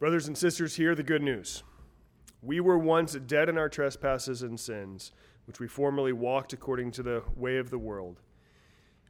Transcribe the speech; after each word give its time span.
Brothers 0.00 0.28
and 0.28 0.38
sisters, 0.38 0.76
hear 0.76 0.94
the 0.94 1.02
good 1.02 1.20
news. 1.20 1.62
We 2.40 2.58
were 2.58 2.78
once 2.78 3.12
dead 3.12 3.50
in 3.50 3.58
our 3.58 3.68
trespasses 3.68 4.40
and 4.40 4.58
sins, 4.58 5.12
which 5.44 5.60
we 5.60 5.68
formerly 5.68 6.14
walked 6.14 6.54
according 6.54 6.92
to 6.92 7.02
the 7.02 7.22
way 7.36 7.58
of 7.58 7.68
the 7.68 7.76
world. 7.76 8.18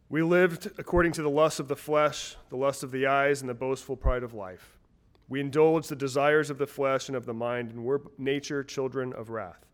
We 0.08 0.22
lived 0.22 0.68
according 0.78 1.12
to 1.12 1.22
the 1.22 1.30
lust 1.30 1.60
of 1.60 1.68
the 1.68 1.76
flesh, 1.76 2.36
the 2.48 2.56
lust 2.56 2.82
of 2.82 2.90
the 2.90 3.06
eyes, 3.06 3.40
and 3.40 3.48
the 3.48 3.54
boastful 3.54 3.94
pride 3.96 4.24
of 4.24 4.34
life. 4.34 4.80
We 5.28 5.38
indulged 5.38 5.90
the 5.90 5.94
desires 5.94 6.50
of 6.50 6.58
the 6.58 6.66
flesh 6.66 7.06
and 7.06 7.14
of 7.16 7.24
the 7.24 7.32
mind, 7.32 7.70
and 7.70 7.84
were 7.84 8.02
nature 8.18 8.64
children 8.64 9.12
of 9.12 9.30
wrath. 9.30 9.64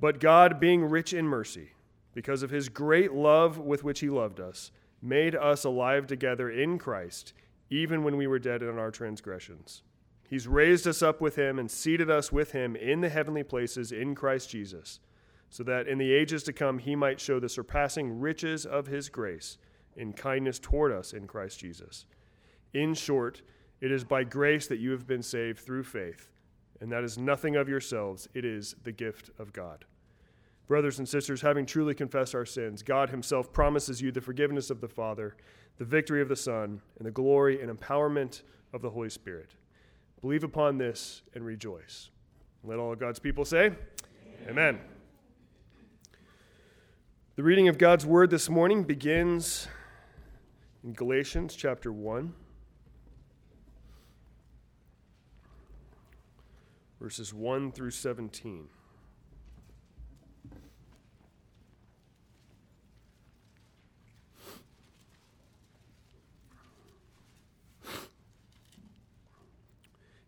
But 0.00 0.18
God, 0.18 0.58
being 0.58 0.86
rich 0.86 1.12
in 1.12 1.24
mercy, 1.24 1.74
because 2.14 2.42
of 2.42 2.50
his 2.50 2.68
great 2.68 3.12
love 3.12 3.58
with 3.58 3.84
which 3.84 4.00
he 4.00 4.10
loved 4.10 4.40
us, 4.40 4.72
made 5.00 5.36
us 5.36 5.62
alive 5.62 6.08
together 6.08 6.50
in 6.50 6.78
Christ, 6.78 7.32
even 7.70 8.02
when 8.02 8.16
we 8.16 8.26
were 8.26 8.40
dead 8.40 8.64
in 8.64 8.76
our 8.76 8.90
transgressions. 8.90 9.82
He's 10.30 10.46
raised 10.46 10.86
us 10.86 11.02
up 11.02 11.20
with 11.20 11.34
him 11.34 11.58
and 11.58 11.68
seated 11.68 12.08
us 12.08 12.30
with 12.30 12.52
him 12.52 12.76
in 12.76 13.00
the 13.00 13.08
heavenly 13.08 13.42
places 13.42 13.90
in 13.90 14.14
Christ 14.14 14.48
Jesus, 14.48 15.00
so 15.48 15.64
that 15.64 15.88
in 15.88 15.98
the 15.98 16.12
ages 16.12 16.44
to 16.44 16.52
come 16.52 16.78
he 16.78 16.94
might 16.94 17.18
show 17.18 17.40
the 17.40 17.48
surpassing 17.48 18.20
riches 18.20 18.64
of 18.64 18.86
his 18.86 19.08
grace 19.08 19.58
in 19.96 20.12
kindness 20.12 20.60
toward 20.60 20.92
us 20.92 21.12
in 21.12 21.26
Christ 21.26 21.58
Jesus. 21.58 22.06
In 22.72 22.94
short, 22.94 23.42
it 23.80 23.90
is 23.90 24.04
by 24.04 24.22
grace 24.22 24.68
that 24.68 24.78
you 24.78 24.92
have 24.92 25.04
been 25.04 25.24
saved 25.24 25.58
through 25.58 25.82
faith, 25.82 26.30
and 26.80 26.92
that 26.92 27.02
is 27.02 27.18
nothing 27.18 27.56
of 27.56 27.68
yourselves, 27.68 28.28
it 28.32 28.44
is 28.44 28.76
the 28.84 28.92
gift 28.92 29.30
of 29.36 29.52
God. 29.52 29.84
Brothers 30.68 31.00
and 31.00 31.08
sisters, 31.08 31.40
having 31.40 31.66
truly 31.66 31.94
confessed 31.94 32.36
our 32.36 32.46
sins, 32.46 32.84
God 32.84 33.10
Himself 33.10 33.52
promises 33.52 34.00
you 34.00 34.12
the 34.12 34.20
forgiveness 34.20 34.70
of 34.70 34.80
the 34.80 34.86
Father, 34.86 35.36
the 35.78 35.84
victory 35.84 36.22
of 36.22 36.28
the 36.28 36.36
Son, 36.36 36.80
and 36.98 37.04
the 37.04 37.10
glory 37.10 37.60
and 37.60 37.76
empowerment 37.76 38.42
of 38.72 38.80
the 38.80 38.90
Holy 38.90 39.10
Spirit. 39.10 39.56
Believe 40.20 40.44
upon 40.44 40.78
this 40.78 41.22
and 41.34 41.44
rejoice. 41.44 42.10
Let 42.62 42.78
all 42.78 42.94
God's 42.94 43.18
people 43.18 43.44
say, 43.44 43.66
Amen. 43.66 44.48
Amen. 44.48 44.78
The 47.36 47.42
reading 47.42 47.68
of 47.68 47.78
God's 47.78 48.04
word 48.04 48.28
this 48.28 48.50
morning 48.50 48.82
begins 48.82 49.66
in 50.84 50.92
Galatians 50.92 51.56
chapter 51.56 51.90
1, 51.90 52.34
verses 57.00 57.32
1 57.32 57.72
through 57.72 57.92
17. 57.92 58.68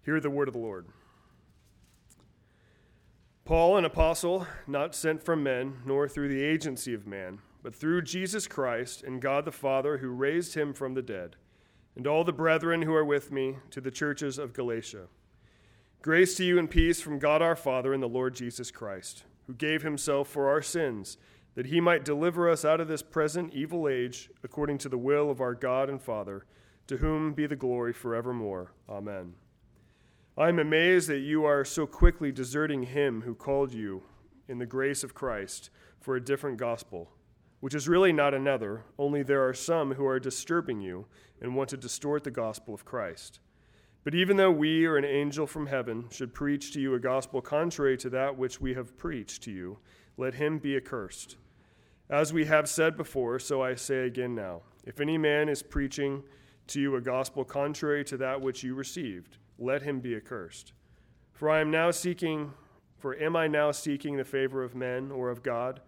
Hear 0.05 0.19
the 0.21 0.31
word 0.31 0.49
of 0.49 0.55
the 0.55 0.61
Lord. 0.61 0.87
Paul, 3.45 3.77
an 3.77 3.85
apostle, 3.85 4.47
not 4.67 4.95
sent 4.95 5.23
from 5.23 5.43
men, 5.43 5.79
nor 5.85 6.09
through 6.09 6.29
the 6.29 6.45
agency 6.45 6.95
of 6.95 7.07
man, 7.07 7.41
but 7.63 7.75
through 7.75 8.03
Jesus 8.03 8.47
Christ 8.47 9.03
and 9.03 9.23
God 9.23 9.45
the 9.45 9.53
Father 9.53 9.99
who 9.99 10.11
raised 10.11 10.55
him 10.55 10.73
from 10.73 10.95
the 10.95 11.03
dead, 11.03 11.37
and 11.97 12.07
all 12.07 12.25
the 12.25 12.33
brethren 12.33 12.83
who 12.83 12.95
are 12.95 13.05
with 13.05 13.31
me 13.31 13.57
to 13.71 13.81
the 13.81 13.91
churches 13.91 14.39
of 14.39 14.53
Galatia. 14.53 15.07
Grace 16.03 16.37
to 16.37 16.45
you 16.45 16.59
and 16.59 16.71
peace 16.71 17.01
from 17.01 17.19
God 17.21 17.43
our 17.43 17.55
Father 17.55 17.93
and 17.93 18.03
the 18.03 18.09
Lord 18.09 18.35
Jesus 18.35 18.71
Christ, 18.73 19.25
who 19.47 19.55
gave 19.55 19.83
himself 19.83 20.29
for 20.29 20.49
our 20.49 20.63
sins, 20.63 21.17
that 21.55 21.67
he 21.67 21.81
might 21.81 22.05
deliver 22.05 22.49
us 22.49 22.65
out 22.65 22.81
of 22.81 22.89
this 22.89 23.03
present 23.03 23.53
evil 23.53 23.89
age, 23.89 24.31
according 24.43 24.79
to 24.79 24.89
the 24.89 24.99
will 24.99 25.31
of 25.31 25.41
our 25.41 25.55
God 25.55 25.89
and 25.89 26.01
Father, 26.01 26.45
to 26.87 26.97
whom 26.97 27.35
be 27.35 27.47
the 27.47 27.55
glory 27.55 27.93
forevermore. 27.93 28.73
Amen. 28.89 29.35
I 30.37 30.49
am 30.49 30.59
amazed 30.59 31.11
that 31.11 31.19
you 31.19 31.45
are 31.45 31.63
so 31.63 31.87
quickly 31.87 32.33
deserting 32.33 32.85
him 32.85 33.21
who 33.21 33.35
called 33.35 33.75
you 33.75 34.05
in 34.49 34.57
the 34.57 34.65
grace 34.65 35.05
of 35.05 35.13
Christ 35.13 35.69
for 36.01 36.17
a 36.17 36.25
different 36.25 36.57
gospel, 36.57 37.11
which 37.61 37.75
is 37.75 37.87
really 37.87 38.15
not 38.15 38.33
another, 38.33 38.85
only 38.99 39.23
there 39.23 39.47
are 39.47 39.53
some 39.53 39.93
who 39.93 40.07
are 40.07 40.19
disturbing 40.19 40.81
you 40.81 41.05
and 41.43 41.55
want 41.55 41.69
to 41.69 41.77
distort 41.77 42.25
the 42.25 42.31
gospel 42.31 42.73
of 42.73 42.87
Christ. 42.87 43.41
But 44.05 44.15
even 44.15 44.39
though 44.39 44.51
we 44.51 44.87
or 44.87 44.97
an 44.97 45.05
angel 45.05 45.47
from 45.47 45.67
heaven 45.67 46.07
should 46.11 46.33
preach 46.33 46.73
to 46.73 46.81
you 46.81 46.95
a 46.95 46.99
gospel 46.99 47.43
contrary 47.43 47.99
to 47.99 48.09
that 48.09 48.39
which 48.39 48.59
we 48.59 48.73
have 48.73 48.97
preached 48.97 49.43
to 49.43 49.51
you, 49.51 49.81
let 50.17 50.33
him 50.33 50.59
be 50.59 50.77
accursed. 50.79 51.37
As 52.09 52.33
we 52.33 52.47
have 52.47 52.71
said 52.71 52.97
before, 52.97 53.39
so 53.39 53.63
I 53.63 53.75
say 53.75 54.07
again 54.07 54.35
now 54.35 54.63
if 54.85 54.99
any 54.99 55.19
man 55.19 55.51
is 55.51 55.63
preaching 55.63 56.23
to 56.69 56.81
you 56.81 56.97
a 56.97 57.03
gospel 57.03 57.45
contrary 57.45 58.03
to 58.07 58.17
that 58.17 58.41
which 58.41 58.65
you 58.65 58.75
received, 58.75 59.37
let 59.59 59.83
him 59.83 60.01
be 60.01 60.15
accursed. 60.15 60.73
For 61.33 61.51
I 61.51 61.61
am 61.61 61.71
now 61.71 61.91
seeking, 61.91 62.53
for 62.99 63.17
am 63.21 63.37
I 63.37 63.49
now 63.49 63.73
seeking 63.73 64.17
the 64.17 64.25
favor 64.25 64.63
of 64.63 64.75
men 64.75 65.11
or 65.11 65.31
of 65.31 65.43
God? 65.43 65.81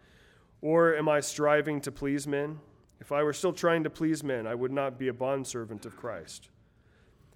Or 0.61 0.97
am 0.97 1.09
I 1.09 1.21
striving 1.21 1.81
to 1.83 1.93
please 1.93 2.27
men? 2.27 2.61
If 3.01 3.13
I 3.13 3.23
were 3.23 3.33
still 3.33 3.53
trying 3.53 3.85
to 3.85 3.91
please 3.91 4.25
men, 4.25 4.47
I 4.47 4.55
would 4.55 4.73
not 4.73 4.99
be 4.99 5.09
a 5.09 5.13
bondservant 5.13 5.85
of 5.85 5.97
Christ. 5.97 6.49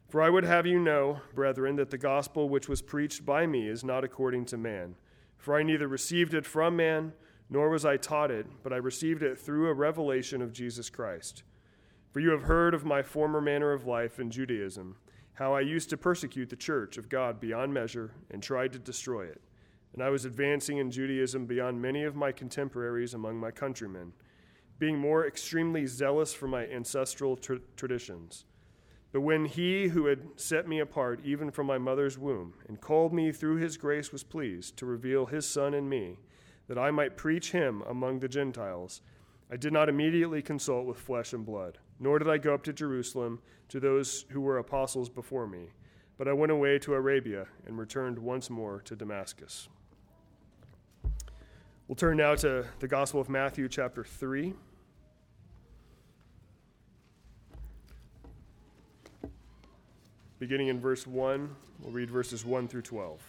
For 0.09 0.23
I 0.23 0.31
would 0.31 0.45
have 0.45 0.65
you 0.65 0.79
know, 0.79 1.21
brethren, 1.35 1.77
that 1.77 1.91
the 1.91 1.99
gospel 1.99 2.49
which 2.49 2.69
was 2.69 2.81
preached 2.81 3.27
by 3.27 3.47
me 3.47 3.69
is 3.69 3.85
not 3.85 4.05
according 4.05 4.47
to 4.47 4.57
man. 4.57 4.95
For 5.37 5.55
I 5.55 5.63
neither 5.63 5.87
received 5.87 6.33
it 6.33 6.47
from 6.47 6.77
man, 6.77 7.13
nor 7.51 7.69
was 7.69 7.85
I 7.85 7.99
taught 7.99 8.31
it, 8.31 8.47
but 8.63 8.73
I 8.73 8.77
received 8.77 9.23
it 9.23 9.39
through 9.39 9.69
a 9.69 9.75
revelation 9.75 10.41
of 10.41 10.53
Jesus 10.53 10.89
Christ. 10.89 11.43
For 12.11 12.21
you 12.21 12.31
have 12.31 12.45
heard 12.45 12.73
of 12.73 12.87
my 12.87 13.03
former 13.03 13.41
manner 13.41 13.73
of 13.73 13.87
life 13.87 14.19
in 14.19 14.31
Judaism 14.31 14.97
how 15.39 15.55
I 15.55 15.61
used 15.61 15.89
to 15.91 15.97
persecute 15.97 16.51
the 16.51 16.57
church 16.57 16.99
of 16.99 17.09
God 17.09 17.39
beyond 17.39 17.73
measure 17.73 18.11
and 18.33 18.43
tried 18.43 18.73
to 18.73 18.79
destroy 18.81 19.27
it. 19.27 19.41
And 19.95 20.03
I 20.03 20.11
was 20.11 20.25
advancing 20.25 20.79
in 20.79 20.91
Judaism 20.91 21.47
beyond 21.47 21.81
many 21.81 22.03
of 22.03 22.17
my 22.17 22.33
contemporaries 22.33 23.15
among 23.15 23.37
my 23.37 23.53
countrymen, 23.53 24.15
being 24.81 24.99
more 24.99 25.29
extremely 25.29 25.87
zealous 25.87 26.35
for 26.35 26.49
my 26.49 26.67
ancestral 26.67 27.37
tra- 27.37 27.61
traditions. 27.77 28.47
But 29.13 29.21
when 29.21 29.45
he 29.45 29.87
who 29.87 30.07
had 30.07 30.41
set 30.41 30.67
me 30.67 30.81
apart 30.81 31.21
even 31.23 31.53
from 31.53 31.69
my 31.69 31.79
mother's 31.79 32.19
womb 32.19 32.55
and 32.67 32.81
called 32.81 33.13
me 33.13 33.31
through 33.31 33.59
his 33.59 33.77
grace 33.77 34.11
was 34.11 34.25
pleased 34.25 34.77
to 34.79 34.87
reveal 34.87 35.27
his 35.27 35.47
Son 35.47 35.73
in 35.73 35.89
me, 35.89 36.19
that 36.67 36.79
I 36.79 36.91
might 36.91 37.17
preach 37.17 37.53
him 37.53 37.85
among 37.89 38.19
the 38.19 38.29
Gentiles, 38.29 39.03
I 39.49 39.57
did 39.57 39.73
not 39.73 39.89
immediately 39.89 40.43
consult 40.43 40.85
with 40.85 40.99
flesh 40.99 41.33
and 41.33 41.47
blood, 41.47 41.79
nor 42.01 42.19
did 42.19 42.29
I 42.29 42.39
go 42.39 42.55
up 42.55 42.63
to 42.65 42.73
Jerusalem 42.73 43.41
to 43.69 43.81
those 43.81 44.25
who 44.31 44.41
were 44.41 44.59
apostles 44.59 45.09
before 45.09 45.47
me, 45.47 45.71
but 46.17 46.29
I 46.29 46.33
went 46.33 46.53
away 46.53 46.79
to 46.81 46.95
Arabia 46.95 47.47
and 47.67 47.79
returned 47.79 48.19
once 48.19 48.51
more 48.51 48.81
to 48.83 48.97
Damascus. 48.97 49.69
We'll 51.87 51.97
turn 51.97 52.19
now 52.19 52.35
to 52.37 52.67
the 52.81 52.89
Gospel 52.89 53.21
of 53.21 53.29
Matthew, 53.29 53.69
chapter 53.69 54.05
3. 54.05 54.55
Beginning 60.39 60.69
in 60.69 60.81
verse 60.81 61.07
1, 61.07 61.57
we'll 61.81 61.93
read 61.93 62.11
verses 62.11 62.45
1 62.45 62.69
through 62.69 62.83
12. 62.83 63.21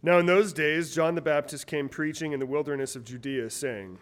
Now, 0.00 0.18
in 0.18 0.26
those 0.26 0.52
days, 0.52 0.94
John 0.94 1.16
the 1.16 1.20
Baptist 1.20 1.66
came 1.66 1.88
preaching 1.88 2.30
in 2.30 2.38
the 2.38 2.46
wilderness 2.46 2.94
of 2.94 3.04
Judea, 3.04 3.50
saying, 3.50 3.98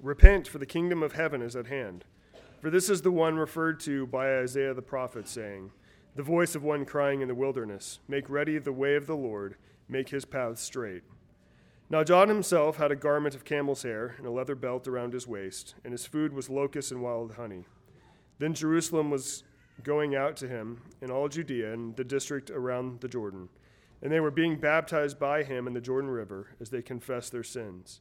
Repent, 0.00 0.46
for 0.46 0.58
the 0.58 0.66
kingdom 0.66 1.02
of 1.02 1.14
heaven 1.14 1.42
is 1.42 1.56
at 1.56 1.66
hand. 1.66 2.04
For 2.60 2.70
this 2.70 2.88
is 2.88 3.02
the 3.02 3.10
one 3.10 3.34
referred 3.34 3.80
to 3.80 4.06
by 4.06 4.38
Isaiah 4.38 4.74
the 4.74 4.82
prophet, 4.82 5.26
saying, 5.26 5.72
The 6.14 6.22
voice 6.22 6.54
of 6.54 6.62
one 6.62 6.84
crying 6.84 7.20
in 7.20 7.26
the 7.26 7.34
wilderness, 7.34 7.98
Make 8.06 8.30
ready 8.30 8.58
the 8.58 8.72
way 8.72 8.94
of 8.94 9.08
the 9.08 9.16
Lord, 9.16 9.56
make 9.88 10.10
his 10.10 10.24
paths 10.24 10.62
straight. 10.62 11.02
Now, 11.88 12.04
John 12.04 12.28
himself 12.28 12.76
had 12.76 12.92
a 12.92 12.96
garment 12.96 13.34
of 13.34 13.44
camel's 13.44 13.82
hair 13.82 14.14
and 14.18 14.28
a 14.28 14.30
leather 14.30 14.54
belt 14.54 14.86
around 14.86 15.12
his 15.14 15.26
waist, 15.26 15.74
and 15.82 15.90
his 15.90 16.06
food 16.06 16.32
was 16.32 16.48
locusts 16.48 16.92
and 16.92 17.02
wild 17.02 17.32
honey. 17.32 17.64
Then 18.38 18.54
Jerusalem 18.54 19.10
was 19.10 19.42
going 19.82 20.14
out 20.14 20.36
to 20.36 20.48
him, 20.48 20.82
in 21.02 21.10
all 21.10 21.28
Judea 21.28 21.72
and 21.72 21.96
the 21.96 22.04
district 22.04 22.50
around 22.50 23.00
the 23.00 23.08
Jordan 23.08 23.48
and 24.02 24.10
they 24.10 24.20
were 24.20 24.30
being 24.30 24.56
baptized 24.56 25.18
by 25.18 25.42
him 25.42 25.66
in 25.66 25.74
the 25.74 25.80
Jordan 25.80 26.10
River 26.10 26.48
as 26.60 26.70
they 26.70 26.82
confessed 26.82 27.32
their 27.32 27.42
sins. 27.42 28.00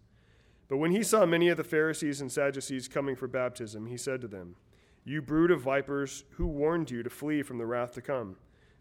But 0.67 0.77
when 0.77 0.91
he 0.91 1.03
saw 1.03 1.25
many 1.25 1.49
of 1.49 1.57
the 1.57 1.63
Pharisees 1.63 2.21
and 2.21 2.31
Sadducees 2.31 2.87
coming 2.87 3.15
for 3.15 3.27
baptism, 3.27 3.87
he 3.87 3.97
said 3.97 4.21
to 4.21 4.27
them, 4.27 4.55
You 5.03 5.21
brood 5.21 5.51
of 5.51 5.61
vipers, 5.61 6.23
who 6.31 6.45
warned 6.47 6.91
you 6.91 7.03
to 7.03 7.09
flee 7.09 7.41
from 7.41 7.57
the 7.57 7.65
wrath 7.65 7.93
to 7.93 8.01
come? 8.01 8.37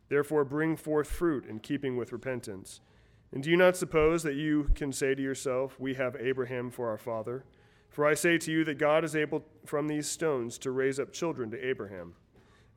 Therefore 0.08 0.44
bring 0.44 0.76
forth 0.76 1.08
fruit 1.08 1.46
in 1.46 1.60
keeping 1.60 1.96
with 1.96 2.12
repentance. 2.12 2.80
And 3.32 3.42
do 3.42 3.50
you 3.50 3.56
not 3.56 3.76
suppose 3.76 4.22
that 4.22 4.36
you 4.36 4.70
can 4.74 4.92
say 4.92 5.14
to 5.14 5.22
yourself, 5.22 5.78
We 5.80 5.94
have 5.94 6.16
Abraham 6.16 6.70
for 6.70 6.88
our 6.88 6.98
father? 6.98 7.44
For 7.88 8.06
I 8.06 8.14
say 8.14 8.38
to 8.38 8.52
you 8.52 8.64
that 8.64 8.78
God 8.78 9.04
is 9.04 9.16
able 9.16 9.44
from 9.64 9.88
these 9.88 10.08
stones 10.08 10.58
to 10.58 10.70
raise 10.70 11.00
up 11.00 11.12
children 11.12 11.50
to 11.50 11.66
Abraham. 11.66 12.14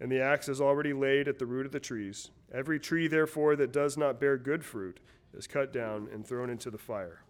And 0.01 0.11
the 0.11 0.19
axe 0.19 0.49
is 0.49 0.59
already 0.59 0.93
laid 0.93 1.27
at 1.27 1.37
the 1.37 1.45
root 1.45 1.67
of 1.67 1.71
the 1.71 1.79
trees. 1.79 2.31
Every 2.51 2.79
tree, 2.79 3.07
therefore, 3.07 3.55
that 3.55 3.71
does 3.71 3.97
not 3.97 4.19
bear 4.19 4.35
good 4.35 4.65
fruit 4.65 4.99
is 5.37 5.45
cut 5.45 5.71
down 5.71 6.09
and 6.11 6.25
thrown 6.25 6.49
into 6.49 6.71
the 6.71 6.79
fire. 6.79 7.21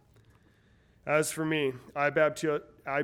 As 1.06 1.32
for 1.32 1.44
me, 1.44 1.74
I, 1.94 2.10
baptize, 2.12 2.62
I, 2.88 3.04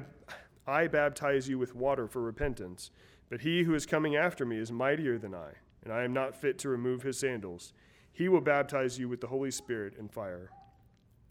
I 0.66 0.88
baptize 0.88 1.50
you 1.50 1.60
with 1.60 1.76
water 1.76 2.08
for 2.08 2.22
repentance, 2.22 2.92
but 3.30 3.42
he 3.42 3.64
who 3.64 3.76
is 3.76 3.86
coming 3.86 4.16
after 4.16 4.46
me 4.46 4.58
is 4.58 4.72
mightier 4.72 5.18
than 5.18 5.36
I, 5.36 5.50
and 5.84 5.92
I 5.92 6.04
am 6.04 6.14
not 6.14 6.40
fit 6.40 6.58
to 6.60 6.70
remove 6.70 7.02
his 7.02 7.20
sandals. 7.20 7.74
He 8.14 8.30
will 8.30 8.42
baptize 8.42 8.98
you 8.98 9.10
with 9.10 9.20
the 9.20 9.28
Holy 9.28 9.52
Spirit 9.52 9.96
and 10.00 10.10
fire. 10.10 10.50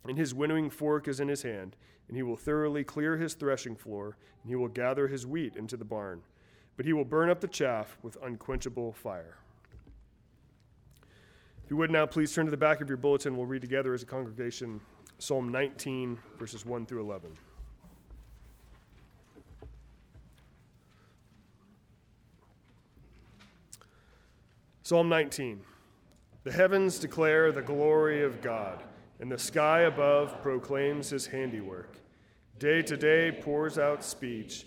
And 0.04 0.18
his 0.18 0.34
winnowing 0.34 0.68
fork 0.68 1.08
is 1.08 1.20
in 1.20 1.28
his 1.28 1.42
hand, 1.42 1.74
and 2.06 2.16
he 2.16 2.22
will 2.22 2.36
thoroughly 2.36 2.84
clear 2.84 3.16
his 3.16 3.32
threshing 3.32 3.76
floor, 3.76 4.18
and 4.42 4.50
he 4.50 4.56
will 4.56 4.68
gather 4.68 5.08
his 5.08 5.26
wheat 5.26 5.56
into 5.56 5.78
the 5.78 5.84
barn. 5.86 6.20
But 6.76 6.86
he 6.86 6.92
will 6.92 7.04
burn 7.04 7.30
up 7.30 7.40
the 7.40 7.48
chaff 7.48 7.96
with 8.02 8.16
unquenchable 8.22 8.92
fire. 8.92 9.38
If 11.64 11.70
you 11.70 11.76
would 11.78 11.90
now 11.90 12.06
please 12.06 12.32
turn 12.32 12.44
to 12.44 12.50
the 12.50 12.56
back 12.56 12.80
of 12.80 12.88
your 12.88 12.98
bulletin, 12.98 13.36
we'll 13.36 13.46
read 13.46 13.62
together 13.62 13.92
as 13.92 14.02
a 14.02 14.06
congregation 14.06 14.80
Psalm 15.18 15.48
19, 15.48 16.18
verses 16.38 16.66
1 16.66 16.84
through 16.84 17.00
11. 17.00 17.30
Psalm 24.82 25.08
19 25.08 25.60
The 26.44 26.52
heavens 26.52 27.00
declare 27.00 27.50
the 27.50 27.62
glory 27.62 28.22
of 28.22 28.40
God, 28.40 28.84
and 29.18 29.32
the 29.32 29.38
sky 29.38 29.80
above 29.80 30.40
proclaims 30.42 31.10
his 31.10 31.26
handiwork. 31.26 31.96
Day 32.60 32.82
to 32.82 32.96
day 32.96 33.32
pours 33.32 33.78
out 33.78 34.04
speech, 34.04 34.66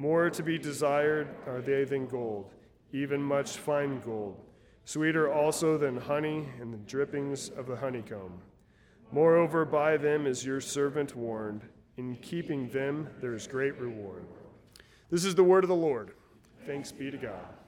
More 0.00 0.30
to 0.30 0.42
be 0.42 0.56
desired 0.56 1.28
are 1.46 1.60
they 1.60 1.84
than 1.84 2.06
gold, 2.06 2.54
even 2.90 3.22
much 3.22 3.58
fine 3.58 4.00
gold, 4.00 4.40
sweeter 4.86 5.30
also 5.30 5.76
than 5.76 5.98
honey 5.98 6.48
and 6.58 6.72
the 6.72 6.78
drippings 6.78 7.50
of 7.50 7.66
the 7.66 7.76
honeycomb. 7.76 8.40
Moreover, 9.12 9.66
by 9.66 9.98
them 9.98 10.26
is 10.26 10.42
your 10.42 10.62
servant 10.62 11.14
warned. 11.14 11.68
In 11.98 12.16
keeping 12.16 12.70
them, 12.70 13.10
there 13.20 13.34
is 13.34 13.46
great 13.46 13.78
reward. 13.78 14.24
This 15.10 15.26
is 15.26 15.34
the 15.34 15.44
word 15.44 15.64
of 15.64 15.68
the 15.68 15.76
Lord. 15.76 16.12
Thanks 16.64 16.90
be 16.90 17.10
to 17.10 17.18
God. 17.18 17.59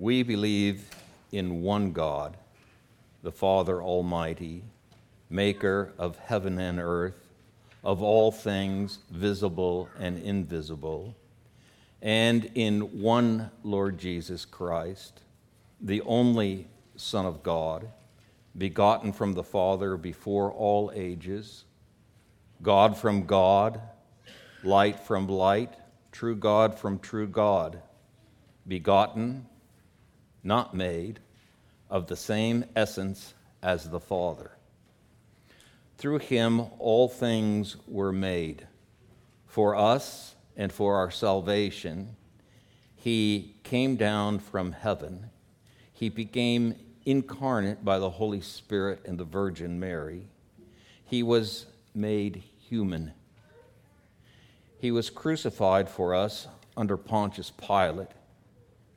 We 0.00 0.22
believe 0.22 0.88
in 1.32 1.62
one 1.62 1.90
God, 1.90 2.36
the 3.24 3.32
Father 3.32 3.82
Almighty, 3.82 4.62
maker 5.28 5.92
of 5.98 6.16
heaven 6.18 6.56
and 6.60 6.78
earth, 6.78 7.26
of 7.82 8.00
all 8.00 8.30
things 8.30 9.00
visible 9.10 9.88
and 9.98 10.16
invisible, 10.22 11.16
and 12.00 12.48
in 12.54 13.00
one 13.02 13.50
Lord 13.64 13.98
Jesus 13.98 14.44
Christ, 14.44 15.20
the 15.80 16.00
only 16.02 16.68
Son 16.94 17.26
of 17.26 17.42
God, 17.42 17.88
begotten 18.56 19.12
from 19.12 19.34
the 19.34 19.42
Father 19.42 19.96
before 19.96 20.52
all 20.52 20.92
ages, 20.94 21.64
God 22.62 22.96
from 22.96 23.26
God, 23.26 23.80
light 24.62 25.00
from 25.00 25.26
light, 25.26 25.74
true 26.12 26.36
God 26.36 26.78
from 26.78 27.00
true 27.00 27.26
God, 27.26 27.82
begotten 28.68 29.47
not 30.42 30.74
made, 30.74 31.20
of 31.90 32.06
the 32.06 32.16
same 32.16 32.64
essence 32.76 33.34
as 33.62 33.90
the 33.90 34.00
Father. 34.00 34.52
Through 35.96 36.18
him 36.18 36.60
all 36.78 37.08
things 37.08 37.76
were 37.86 38.12
made. 38.12 38.66
For 39.46 39.74
us 39.74 40.36
and 40.56 40.72
for 40.72 40.96
our 40.96 41.10
salvation, 41.10 42.16
he 42.94 43.56
came 43.64 43.96
down 43.96 44.38
from 44.38 44.72
heaven. 44.72 45.30
He 45.92 46.08
became 46.08 46.76
incarnate 47.04 47.84
by 47.84 47.98
the 47.98 48.10
Holy 48.10 48.40
Spirit 48.40 49.00
and 49.06 49.18
the 49.18 49.24
Virgin 49.24 49.80
Mary. 49.80 50.28
He 51.04 51.22
was 51.22 51.66
made 51.94 52.42
human. 52.68 53.12
He 54.78 54.90
was 54.92 55.10
crucified 55.10 55.88
for 55.88 56.14
us 56.14 56.46
under 56.76 56.96
Pontius 56.96 57.50
Pilate. 57.50 58.10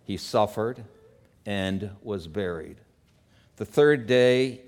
He 0.03 0.17
suffered 0.17 0.83
and 1.45 1.91
was 2.01 2.27
buried. 2.27 2.77
The 3.57 3.65
third 3.65 4.07
day, 4.07 4.61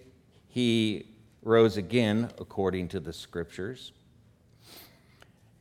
he 0.47 1.07
rose 1.41 1.77
again, 1.77 2.29
according 2.39 2.87
to 2.89 2.99
the 2.99 3.13
scriptures. 3.13 3.91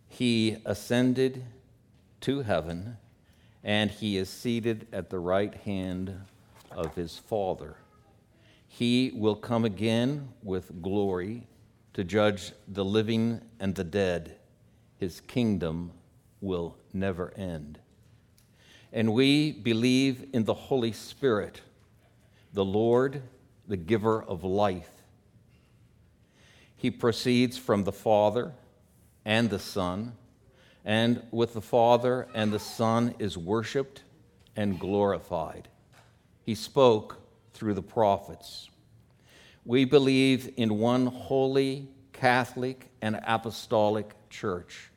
He 0.08 0.58
ascended 0.64 1.44
to 2.20 2.42
heaven, 2.42 2.96
and 3.64 3.90
he 3.90 4.16
is 4.16 4.28
seated 4.28 4.86
at 4.92 5.10
the 5.10 5.18
right 5.18 5.54
hand 5.54 6.14
of 6.70 6.94
his 6.94 7.18
Father. 7.18 7.76
He 8.68 9.12
will 9.14 9.36
come 9.36 9.64
again 9.64 10.28
with 10.42 10.82
glory 10.82 11.46
to 11.94 12.04
judge 12.04 12.52
the 12.69 12.84
living 12.84 13.40
and 13.60 13.74
the 13.74 13.84
dead. 13.84 14.36
His 14.98 15.20
kingdom 15.20 15.92
will 16.40 16.76
never 16.92 17.34
end 17.36 17.78
and 18.93 19.15
we 19.15 19.53
believe 19.53 20.27
in 20.32 20.44
the 20.44 20.55
Holy 20.55 20.93
Spirit, 20.93 21.63
the 22.53 22.65
Lord, 22.65 23.22
the 23.67 23.77
giver 23.77 24.22
of 24.22 24.44
life. 24.44 24.91
He 26.77 26.91
proceeds 26.91 27.56
from 27.56 27.84
the 27.84 27.93
Father 27.93 28.53
and 29.25 29.49
the 29.49 29.58
Son, 29.58 30.13
and 30.84 31.22
with 31.31 31.55
the 31.55 31.63
Father 31.63 32.29
and 32.34 32.53
the 32.53 32.58
Son 32.58 33.15
is 33.19 33.39
worshiped 33.39 34.03
and 34.56 34.79
glorified. 34.79 35.69
He 36.44 36.55
spoke 36.55 37.19
through 37.55 37.75
the 37.75 37.82
prophets. 37.82 38.69
We 39.65 39.84
believe 39.84 40.53
in 40.56 40.79
one 40.79 41.06
holy, 41.06 41.89
Catholic, 42.13 42.91
and 43.01 43.20
apostolic 43.25 44.11
church. 44.29 44.91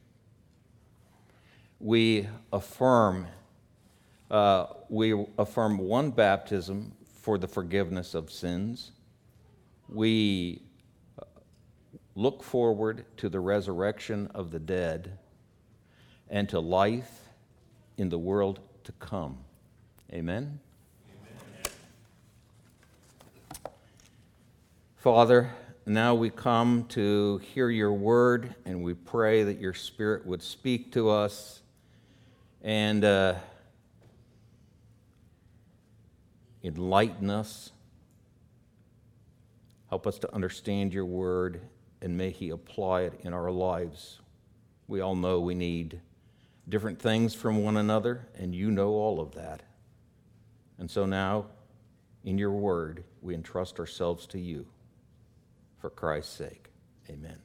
We 1.79 2.27
affirm 2.51 3.27
uh, 4.31 4.65
we 4.89 5.25
affirm 5.37 5.77
one 5.77 6.09
baptism 6.09 6.91
for 7.21 7.37
the 7.37 7.47
forgiveness 7.47 8.13
of 8.13 8.31
sins. 8.31 8.91
We 9.87 10.61
uh, 11.19 11.25
look 12.15 12.43
forward 12.43 13.05
to 13.17 13.29
the 13.29 13.39
resurrection 13.39 14.29
of 14.33 14.51
the 14.51 14.59
dead 14.59 15.17
and 16.29 16.49
to 16.49 16.59
life 16.59 17.21
in 17.97 18.09
the 18.09 18.17
world 18.17 18.59
to 18.83 18.91
come. 18.93 19.37
Amen. 20.11 20.59
Father, 24.97 25.51
now 25.85 26.15
we 26.15 26.31
come 26.31 26.85
to 26.89 27.37
hear 27.53 27.69
your 27.69 27.93
word, 27.93 28.55
and 28.65 28.83
we 28.83 28.95
pray 28.95 29.43
that 29.43 29.59
your 29.59 29.75
spirit 29.75 30.25
would 30.25 30.41
speak 30.41 30.91
to 30.93 31.09
us 31.09 31.61
and. 32.63 33.05
Uh, 33.05 33.35
enlighten 36.65 37.29
us, 37.29 37.71
help 39.89 40.07
us 40.07 40.19
to 40.19 40.33
understand 40.33 40.93
your 40.93 41.05
word, 41.05 41.61
and 42.01 42.17
may 42.17 42.31
He 42.31 42.49
apply 42.49 43.01
it 43.01 43.19
in 43.23 43.33
our 43.33 43.51
lives. 43.51 44.19
We 44.87 45.01
all 45.01 45.15
know 45.15 45.39
we 45.39 45.55
need 45.55 46.01
different 46.67 46.99
things 46.99 47.33
from 47.33 47.63
one 47.63 47.77
another, 47.77 48.27
and 48.35 48.53
you 48.53 48.71
know 48.71 48.89
all 48.89 49.19
of 49.19 49.35
that. 49.35 49.63
And 50.77 50.89
so 50.89 51.05
now 51.05 51.45
in 52.23 52.37
your 52.37 52.51
word, 52.51 53.03
we 53.21 53.35
entrust 53.35 53.79
ourselves 53.79 54.25
to 54.27 54.39
you. 54.39 54.65
For 55.77 55.89
Christ's 55.89 56.35
sake, 56.35 56.69
amen. 57.09 57.37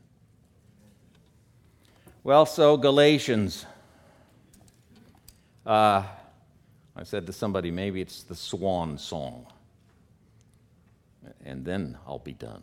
Well, 2.25 2.47
so 2.47 2.77
Galatians. 2.77 3.67
Uh, 5.67 6.05
I 7.01 7.03
said 7.05 7.27
to 7.29 7.33
somebody, 7.33 7.71
maybe 7.71 8.03
it's 8.03 8.25
the 8.25 8.35
swan 8.35 8.99
song. 8.99 9.47
And 11.47 11.65
then 11.65 11.97
I'll 12.07 12.19
be 12.19 12.35
done. 12.35 12.63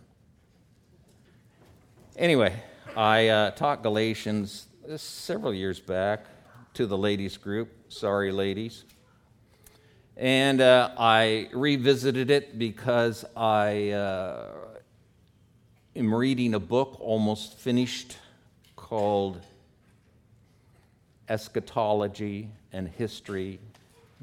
Anyway, 2.15 2.53
I 2.96 3.29
uh, 3.29 3.51
taught 3.51 3.82
Galatians 3.82 4.67
several 4.96 5.56
years 5.56 5.79
back 5.79 6.27
to 6.75 6.86
the 6.86 6.96
ladies 6.96 7.36
group. 7.36 7.72
Sorry, 7.91 8.32
ladies. 8.32 8.84
And 10.15 10.62
uh, 10.62 10.91
I 11.00 11.50
revisited 11.51 12.29
it 12.29 12.60
because 12.60 13.25
I 13.36 13.89
uh, 13.89 14.50
am 15.96 16.13
reading 16.13 16.53
a 16.53 16.60
book 16.60 16.98
almost 17.00 17.58
finished 17.58 18.17
called 18.75 19.41
Eschatology 21.27 22.51
and 22.72 22.88
History 22.88 23.60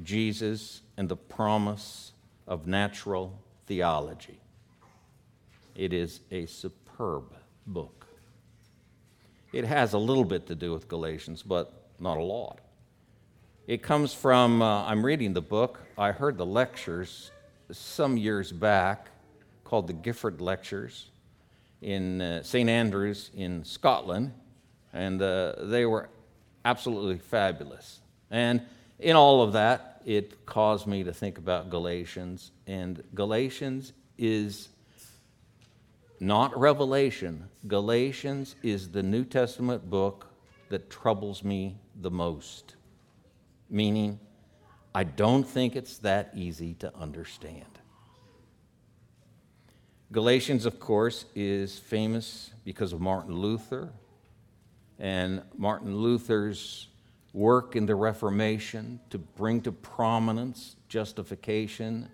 Jesus 0.03 0.81
and 0.97 1.07
the 1.07 1.15
Promise 1.15 2.11
of 2.47 2.67
Natural 2.67 3.37
Theology. 3.67 4.39
It 5.75 5.93
is 5.93 6.21
a 6.31 6.45
superb 6.45 7.33
book. 7.67 8.07
It 9.51 9.65
has 9.65 9.93
a 9.93 9.97
little 9.97 10.25
bit 10.25 10.47
to 10.47 10.55
do 10.55 10.71
with 10.71 10.87
Galatians, 10.87 11.41
but 11.41 11.71
not 11.99 12.17
a 12.17 12.23
lot. 12.23 12.59
It 13.67 13.81
comes 13.81 14.13
from, 14.13 14.61
uh, 14.61 14.85
I'm 14.85 15.05
reading 15.05 15.33
the 15.33 15.41
book. 15.41 15.79
I 15.97 16.11
heard 16.11 16.37
the 16.37 16.45
lectures 16.45 17.31
some 17.71 18.17
years 18.17 18.51
back 18.51 19.07
called 19.63 19.87
the 19.87 19.93
Gifford 19.93 20.39
Lectures 20.39 21.07
in 21.81 22.21
uh, 22.21 22.43
St. 22.43 22.69
Andrews 22.69 23.31
in 23.35 23.63
Scotland, 23.63 24.33
and 24.93 25.21
uh, 25.21 25.53
they 25.63 25.85
were 25.85 26.09
absolutely 26.63 27.17
fabulous. 27.17 27.99
And 28.29 28.61
in 28.99 29.15
all 29.15 29.41
of 29.41 29.53
that, 29.53 30.01
it 30.05 30.45
caused 30.45 30.87
me 30.87 31.03
to 31.03 31.13
think 31.13 31.37
about 31.37 31.69
Galatians, 31.69 32.51
and 32.67 33.03
Galatians 33.13 33.93
is 34.17 34.69
not 36.19 36.57
Revelation. 36.57 37.49
Galatians 37.67 38.55
is 38.63 38.91
the 38.91 39.03
New 39.03 39.25
Testament 39.25 39.89
book 39.89 40.27
that 40.69 40.89
troubles 40.89 41.43
me 41.43 41.77
the 42.01 42.11
most, 42.11 42.75
meaning, 43.69 44.19
I 44.93 45.03
don't 45.03 45.43
think 45.43 45.75
it's 45.75 45.97
that 45.99 46.31
easy 46.35 46.73
to 46.75 46.95
understand. 46.95 47.65
Galatians, 50.11 50.65
of 50.65 50.79
course, 50.79 51.25
is 51.35 51.77
famous 51.77 52.51
because 52.63 52.93
of 52.93 53.01
Martin 53.01 53.35
Luther 53.35 53.91
and 54.97 55.41
Martin 55.57 55.97
Luther's 55.97 56.87
work 57.35 57.75
in 57.75 57.85
the 57.85 57.95
Reformation 57.95 59.01
to 59.09 59.17
bring 59.17 59.59
to 59.61 59.71
prominence 59.71 60.77
justification 60.87 62.07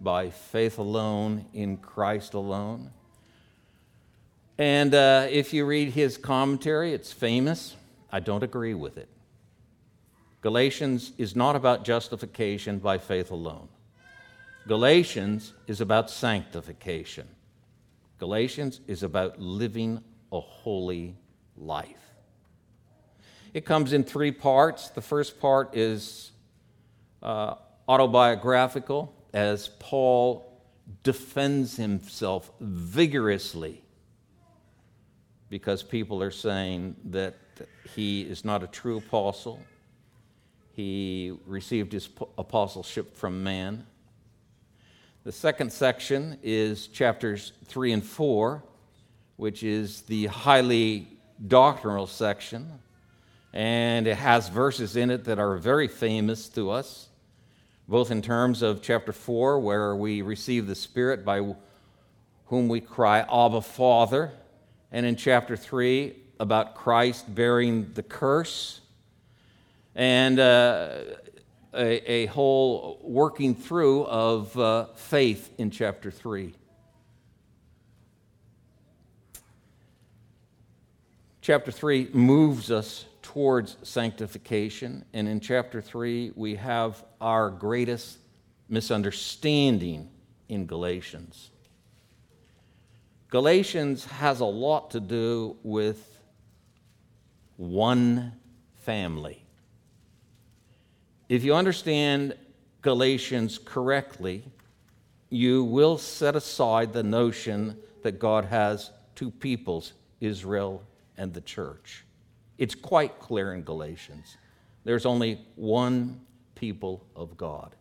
by 0.00 0.30
faith 0.30 0.78
alone 0.78 1.44
in 1.52 1.76
Christ 1.76 2.34
alone. 2.34 2.92
And 4.56 4.94
uh, 4.94 5.26
if 5.28 5.52
you 5.52 5.66
read 5.66 5.90
his 5.90 6.16
commentary, 6.16 6.94
it's 6.94 7.12
famous. 7.12 7.74
I 8.12 8.20
don't 8.20 8.44
agree 8.44 8.74
with 8.74 8.96
it. 8.96 9.08
Galatians 10.40 11.12
is 11.18 11.34
not 11.34 11.56
about 11.56 11.84
justification 11.84 12.78
by 12.78 12.96
faith 12.96 13.32
alone. 13.32 13.68
Galatians 14.68 15.52
is 15.66 15.80
about 15.80 16.10
sanctification. 16.10 17.26
Galatians 18.18 18.80
is 18.86 19.02
about 19.02 19.40
living 19.40 20.00
a 20.30 20.38
holy 20.38 21.16
life. 21.56 22.09
It 23.52 23.64
comes 23.64 23.92
in 23.92 24.04
three 24.04 24.30
parts. 24.30 24.90
The 24.90 25.00
first 25.00 25.40
part 25.40 25.76
is 25.76 26.30
uh, 27.20 27.56
autobiographical, 27.88 29.12
as 29.34 29.68
Paul 29.80 30.62
defends 31.02 31.76
himself 31.76 32.50
vigorously 32.60 33.82
because 35.48 35.82
people 35.82 36.22
are 36.22 36.30
saying 36.30 36.94
that 37.06 37.36
he 37.94 38.22
is 38.22 38.44
not 38.44 38.62
a 38.62 38.68
true 38.68 38.98
apostle. 38.98 39.60
He 40.72 41.36
received 41.44 41.92
his 41.92 42.08
apostleship 42.38 43.16
from 43.16 43.42
man. 43.42 43.84
The 45.24 45.32
second 45.32 45.72
section 45.72 46.38
is 46.44 46.86
chapters 46.86 47.52
3 47.66 47.92
and 47.94 48.04
4, 48.04 48.62
which 49.36 49.64
is 49.64 50.02
the 50.02 50.26
highly 50.26 51.08
doctrinal 51.48 52.06
section 52.06 52.80
and 53.52 54.06
it 54.06 54.16
has 54.16 54.48
verses 54.48 54.96
in 54.96 55.10
it 55.10 55.24
that 55.24 55.38
are 55.38 55.56
very 55.56 55.88
famous 55.88 56.48
to 56.50 56.70
us, 56.70 57.08
both 57.88 58.10
in 58.10 58.22
terms 58.22 58.62
of 58.62 58.80
chapter 58.82 59.12
4, 59.12 59.58
where 59.58 59.96
we 59.96 60.22
receive 60.22 60.66
the 60.66 60.74
Spirit 60.74 61.24
by 61.24 61.54
whom 62.46 62.68
we 62.68 62.80
cry, 62.80 63.20
Abba, 63.20 63.60
Father, 63.62 64.32
and 64.92 65.04
in 65.04 65.16
chapter 65.16 65.56
3, 65.56 66.14
about 66.38 66.74
Christ 66.74 67.32
bearing 67.32 67.92
the 67.94 68.02
curse, 68.02 68.80
and 69.94 70.38
uh, 70.38 70.98
a, 71.74 72.12
a, 72.12 72.26
whole 72.26 73.00
working 73.02 73.54
through 73.54 74.04
of 74.06 74.56
uh, 74.56 74.86
faith 74.94 75.52
in 75.58 75.70
chapter 75.70 76.10
3. 76.10 76.54
Chapter 81.42 81.72
3 81.72 82.10
moves 82.12 82.70
us 82.70 83.04
towards 83.22 83.76
sanctification. 83.82 85.04
And 85.12 85.28
in 85.28 85.40
chapter 85.40 85.80
3, 85.80 86.32
we 86.34 86.56
have 86.56 87.04
our 87.20 87.50
greatest 87.50 88.18
misunderstanding 88.68 90.08
in 90.48 90.66
Galatians. 90.66 91.50
Galatians 93.28 94.04
has 94.06 94.40
a 94.40 94.44
lot 94.44 94.90
to 94.90 95.00
do 95.00 95.56
with 95.62 96.18
one 97.56 98.32
family. 98.82 99.44
If 101.28 101.44
you 101.44 101.54
understand 101.54 102.34
Galatians 102.82 103.58
correctly, 103.58 104.42
you 105.28 105.62
will 105.62 105.96
set 105.96 106.34
aside 106.34 106.92
the 106.92 107.04
notion 107.04 107.76
that 108.02 108.18
God 108.18 108.46
has 108.46 108.90
two 109.14 109.30
peoples, 109.30 109.92
Israel 110.20 110.82
and 111.16 111.32
the 111.32 111.40
church. 111.40 112.04
It's 112.60 112.74
quite 112.74 113.18
clear 113.18 113.54
in 113.54 113.62
Galatians. 113.62 114.36
There's 114.84 115.06
only 115.06 115.40
one 115.56 116.20
people 116.54 117.02
of 117.16 117.38
God. 117.38 117.74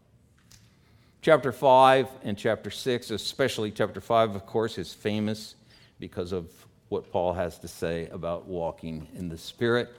Chapter 1.21 1.51
5 1.51 2.07
and 2.23 2.37
chapter 2.37 2.71
6, 2.71 3.11
especially 3.11 3.71
chapter 3.71 3.99
5, 3.99 4.35
of 4.35 4.45
course, 4.45 4.77
is 4.77 4.93
famous 4.93 5.55
because 5.99 6.31
of 6.31 6.49
what 6.87 7.11
Paul 7.11 7.33
has 7.33 7.59
to 7.59 7.67
say 7.67 8.07
about 8.07 8.47
walking 8.47 9.09
in 9.15 9.27
the 9.27 9.37
Spirit. 9.37 9.89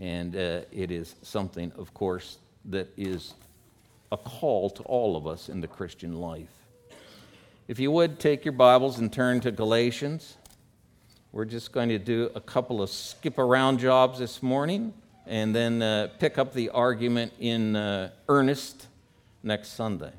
And 0.00 0.34
uh, 0.34 0.62
it 0.72 0.90
is 0.90 1.14
something, 1.20 1.70
of 1.76 1.92
course, 1.92 2.38
that 2.64 2.88
is 2.96 3.34
a 4.10 4.16
call 4.16 4.70
to 4.70 4.82
all 4.84 5.14
of 5.14 5.26
us 5.26 5.50
in 5.50 5.60
the 5.60 5.68
Christian 5.68 6.16
life. 6.16 6.48
If 7.68 7.78
you 7.78 7.90
would 7.90 8.18
take 8.18 8.46
your 8.46 8.52
Bibles 8.52 8.98
and 8.98 9.12
turn 9.12 9.40
to 9.40 9.50
Galatians. 9.50 10.38
We're 11.34 11.46
just 11.46 11.72
going 11.72 11.88
to 11.88 11.98
do 11.98 12.30
a 12.34 12.42
couple 12.42 12.82
of 12.82 12.90
skip 12.90 13.38
around 13.38 13.78
jobs 13.78 14.18
this 14.18 14.42
morning 14.42 14.92
and 15.26 15.54
then 15.54 15.80
uh, 15.80 16.08
pick 16.18 16.36
up 16.36 16.52
the 16.52 16.68
argument 16.68 17.32
in 17.40 17.74
uh, 17.74 18.10
earnest 18.28 18.86
next 19.42 19.68
Sunday. 19.70 20.12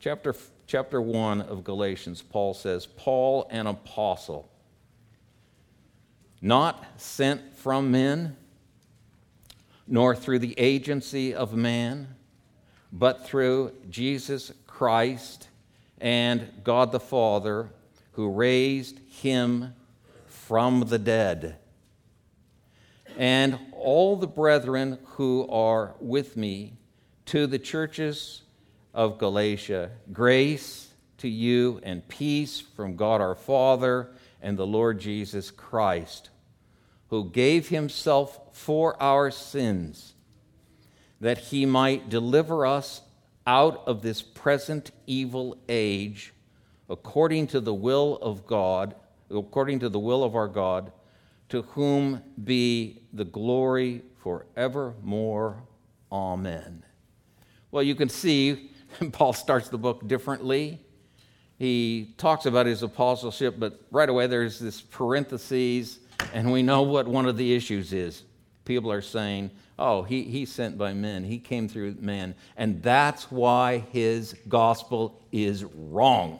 Chapter, 0.00 0.34
chapter 0.66 1.00
1 1.00 1.42
of 1.42 1.62
Galatians, 1.62 2.22
Paul 2.22 2.54
says, 2.54 2.86
Paul, 2.86 3.46
an 3.52 3.68
apostle, 3.68 4.50
not 6.42 6.84
sent 6.96 7.54
from 7.54 7.92
men, 7.92 8.36
nor 9.86 10.16
through 10.16 10.40
the 10.40 10.58
agency 10.58 11.32
of 11.32 11.54
man, 11.54 12.16
but 12.92 13.24
through 13.24 13.74
Jesus 13.88 14.50
Christ 14.66 15.46
and 16.00 16.50
God 16.64 16.90
the 16.90 16.98
Father, 16.98 17.70
who 18.14 18.28
raised 18.28 18.98
him 19.08 19.74
from 20.48 20.80
the 20.88 20.98
dead. 20.98 21.58
And 23.18 23.58
all 23.72 24.16
the 24.16 24.26
brethren 24.26 24.98
who 25.04 25.46
are 25.50 25.94
with 26.00 26.38
me 26.38 26.72
to 27.26 27.46
the 27.46 27.58
churches 27.58 28.40
of 28.94 29.18
Galatia, 29.18 29.90
grace 30.10 30.88
to 31.18 31.28
you 31.28 31.80
and 31.82 32.08
peace 32.08 32.62
from 32.62 32.96
God 32.96 33.20
our 33.20 33.34
Father 33.34 34.08
and 34.40 34.56
the 34.56 34.66
Lord 34.66 34.98
Jesus 34.98 35.50
Christ, 35.50 36.30
who 37.08 37.28
gave 37.28 37.68
himself 37.68 38.40
for 38.56 39.00
our 39.02 39.30
sins, 39.30 40.14
that 41.20 41.36
he 41.36 41.66
might 41.66 42.08
deliver 42.08 42.64
us 42.64 43.02
out 43.46 43.82
of 43.86 44.00
this 44.00 44.22
present 44.22 44.92
evil 45.06 45.58
age 45.68 46.32
according 46.88 47.48
to 47.48 47.60
the 47.60 47.74
will 47.74 48.16
of 48.22 48.46
God, 48.46 48.94
according 49.30 49.80
to 49.80 49.88
the 49.88 49.98
will 49.98 50.24
of 50.24 50.34
our 50.34 50.48
God, 50.48 50.92
to 51.48 51.62
whom 51.62 52.22
be 52.44 53.02
the 53.12 53.24
glory 53.24 54.02
forevermore. 54.22 55.62
Amen. 56.10 56.82
Well, 57.70 57.82
you 57.82 57.94
can 57.94 58.08
see 58.08 58.70
Paul 59.12 59.32
starts 59.32 59.68
the 59.68 59.78
book 59.78 60.06
differently. 60.06 60.80
He 61.58 62.14
talks 62.18 62.46
about 62.46 62.66
his 62.66 62.82
apostleship, 62.82 63.56
but 63.58 63.80
right 63.90 64.08
away 64.08 64.26
there's 64.26 64.58
this 64.58 64.80
parentheses, 64.80 65.98
and 66.32 66.52
we 66.52 66.62
know 66.62 66.82
what 66.82 67.08
one 67.08 67.26
of 67.26 67.36
the 67.36 67.54
issues 67.54 67.92
is. 67.92 68.22
People 68.64 68.92
are 68.92 69.02
saying, 69.02 69.50
oh, 69.78 70.02
he, 70.02 70.22
he's 70.22 70.52
sent 70.52 70.78
by 70.78 70.92
men, 70.92 71.24
he 71.24 71.38
came 71.38 71.68
through 71.68 71.96
men, 72.00 72.34
and 72.56 72.82
that's 72.82 73.30
why 73.30 73.78
his 73.92 74.36
gospel 74.48 75.20
is 75.32 75.64
wrong. 75.64 76.38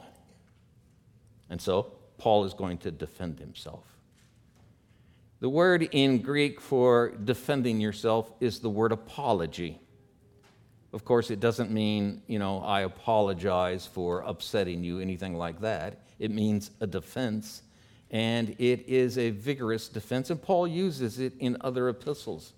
And 1.49 1.59
so 1.59 1.91
Paul 2.19 2.43
is 2.45 2.53
going 2.53 2.77
to 2.79 2.91
defend 2.91 3.39
himself. 3.39 3.83
The 5.39 5.49
word 5.49 5.87
in 5.93 6.21
Greek 6.21 6.59
for 6.59 7.11
defending 7.23 7.79
yourself 7.79 8.31
is 8.41 8.59
the 8.59 8.69
word 8.69 8.91
apology. 8.91 9.79
Of 10.91 11.05
course, 11.05 11.31
it 11.31 11.39
doesn't 11.39 11.71
mean, 11.71 12.21
you 12.27 12.39
know, 12.39 12.59
I 12.59 12.81
apologize 12.81 13.85
for 13.85 14.21
upsetting 14.21 14.83
you, 14.83 14.99
anything 14.99 15.35
like 15.35 15.61
that. 15.61 15.99
It 16.19 16.31
means 16.31 16.71
a 16.81 16.87
defense, 16.87 17.61
and 18.11 18.49
it 18.59 18.89
is 18.89 19.17
a 19.17 19.29
vigorous 19.29 19.87
defense, 19.87 20.29
and 20.29 20.41
Paul 20.41 20.67
uses 20.67 21.19
it 21.19 21.33
in 21.39 21.55
other 21.61 21.87
epistles. 21.87 22.51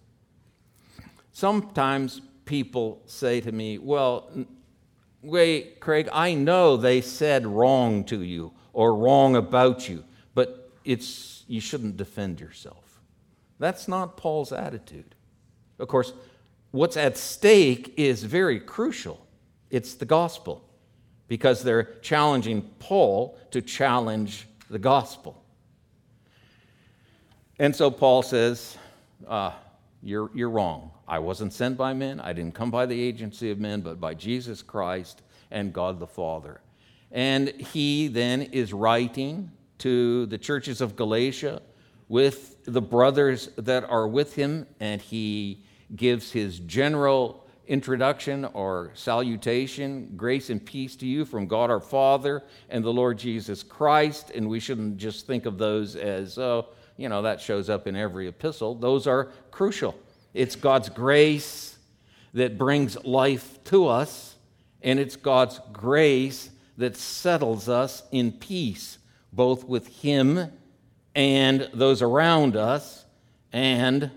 Sometimes 1.34 2.22
people 2.46 3.02
say 3.06 3.42
to 3.42 3.52
me, 3.52 3.78
Well, 3.78 4.32
wait, 5.22 5.80
Craig, 5.80 6.10
I 6.12 6.34
know 6.34 6.78
they 6.78 7.02
said 7.02 7.46
wrong 7.46 8.06
to 8.06 8.22
you 8.24 8.54
or 8.74 8.96
wrong 8.96 9.36
about 9.36 9.90
you, 9.90 10.04
but 10.34 10.72
it's, 10.86 11.44
you 11.48 11.62
shouldn't 11.62 11.98
defend 11.98 12.40
yourself. 12.40 13.00
That's 13.60 13.88
not 13.88 14.18
Paul's 14.18 14.52
attitude. 14.52 15.16
Of 15.80 15.88
course, 15.88 16.14
what's 16.72 16.98
at 16.98 17.18
stake 17.18 17.94
is 17.98 18.24
very 18.24 18.60
crucial 18.60 19.26
it's 19.72 19.94
the 19.96 20.06
gospel, 20.06 20.68
because 21.28 21.64
they're 21.64 21.96
challenging 22.02 22.62
Paul 22.80 23.40
to 23.52 23.62
challenge 23.62 24.48
the 24.70 24.78
gospel. 24.78 25.42
And 27.58 27.76
so 27.76 27.90
Paul 27.90 28.22
says, 28.22 28.78
uh, 29.28 29.52
you're, 30.04 30.30
you're 30.34 30.50
wrong. 30.50 30.92
I 31.08 31.20
wasn't 31.20 31.54
sent 31.54 31.78
by 31.78 31.94
men. 31.94 32.20
I 32.20 32.34
didn't 32.34 32.54
come 32.54 32.70
by 32.70 32.86
the 32.86 33.02
agency 33.02 33.50
of 33.50 33.60
men, 33.60 33.82
but 33.82 34.00
by 34.00 34.14
Jesus 34.14 34.62
Christ 34.62 35.22
and 35.52 35.72
God 35.72 36.00
the 36.00 36.08
Father. 36.08 36.60
And 37.12 37.50
he 37.50 38.08
then 38.08 38.42
is 38.42 38.74
writing 38.74 39.52
to 39.80 40.26
the 40.28 40.38
churches 40.38 40.82
of 40.82 40.96
Galatia 40.96 41.62
with 42.08 42.64
the 42.66 42.82
brothers 42.82 43.50
that 43.58 43.84
are 43.90 44.08
with 44.08 44.36
him, 44.36 44.68
and 44.80 45.02
he 45.02 45.64
gives 45.96 46.32
his 46.32 46.60
general 46.60 47.48
introduction 47.68 48.46
or 48.46 48.92
salutation 48.94 50.12
grace 50.18 50.50
and 50.50 50.66
peace 50.66 50.96
to 50.98 51.06
you 51.06 51.24
from 51.24 51.48
God 51.48 51.70
our 51.70 51.80
Father 51.80 52.44
and 52.70 52.84
the 52.84 52.92
Lord 52.92 53.18
Jesus 53.18 53.64
Christ. 53.64 54.32
And 54.32 54.50
we 54.50 54.60
shouldn't 54.60 54.98
just 54.98 55.26
think 55.26 55.46
of 55.46 55.58
those 55.58 55.96
as, 55.96 56.38
oh, 56.38 56.68
you 56.98 57.08
know, 57.08 57.22
that 57.22 57.40
shows 57.40 57.70
up 57.70 57.88
in 57.88 57.96
every 57.96 58.28
epistle. 58.28 58.76
Those 58.76 59.08
are 59.08 59.32
crucial. 59.52 59.96
It's 60.34 60.56
God's 60.56 60.90
grace 60.90 61.78
that 62.34 62.58
brings 62.58 63.04
life 63.04 63.64
to 63.66 63.88
us, 63.88 64.36
and 64.82 65.00
it's 65.00 65.16
God's 65.16 65.60
grace 65.72 66.50
that 66.82 66.98
settles 66.98 67.70
us 67.70 68.04
in 68.12 68.32
peace, 68.32 68.98
both 69.32 69.64
with 69.64 69.88
Him 69.88 70.52
and 71.16 71.70
those 71.74 72.02
around 72.02 72.56
us 72.56 73.06
and 73.52 74.12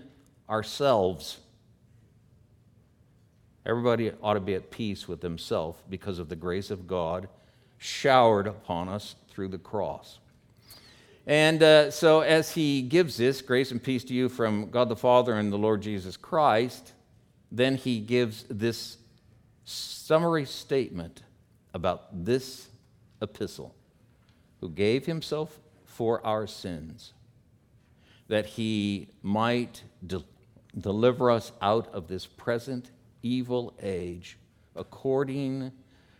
ourselves. 0.49 1.37
Everybody 3.65 4.11
ought 4.21 4.35
to 4.35 4.39
be 4.39 4.53
at 4.53 4.69
peace 4.69 5.07
with 5.07 5.21
himself 5.21 5.81
because 5.89 6.19
of 6.19 6.29
the 6.29 6.35
grace 6.35 6.69
of 6.69 6.87
God 6.87 7.27
showered 7.77 8.47
upon 8.47 8.89
us 8.89 9.15
through 9.29 9.47
the 9.49 9.57
cross. 9.57 10.19
And 11.27 11.63
uh, 11.63 11.89
so, 11.89 12.21
as 12.21 12.51
he 12.51 12.83
gives 12.83 13.17
this 13.17 13.41
grace 13.41 13.71
and 13.71 13.81
peace 13.81 14.03
to 14.05 14.13
you 14.13 14.29
from 14.29 14.69
God 14.69 14.89
the 14.89 14.95
Father 14.95 15.33
and 15.33 15.51
the 15.51 15.57
Lord 15.57 15.81
Jesus 15.81 16.15
Christ, 16.15 16.93
then 17.51 17.75
he 17.75 17.99
gives 17.99 18.43
this 18.43 18.97
summary 19.63 20.45
statement 20.45 21.23
about 21.75 22.25
this 22.25 22.69
epistle, 23.21 23.75
who 24.61 24.69
gave 24.69 25.05
himself 25.05 25.59
for 25.83 26.25
our 26.25 26.47
sins, 26.47 27.13
that 28.29 28.45
he 28.45 29.09
might 29.21 29.83
de- 30.07 30.23
deliver 30.79 31.29
us 31.29 31.51
out 31.61 31.93
of 31.93 32.07
this 32.07 32.25
present 32.25 32.91
evil 33.21 33.73
age 33.81 34.37
according 34.73 35.73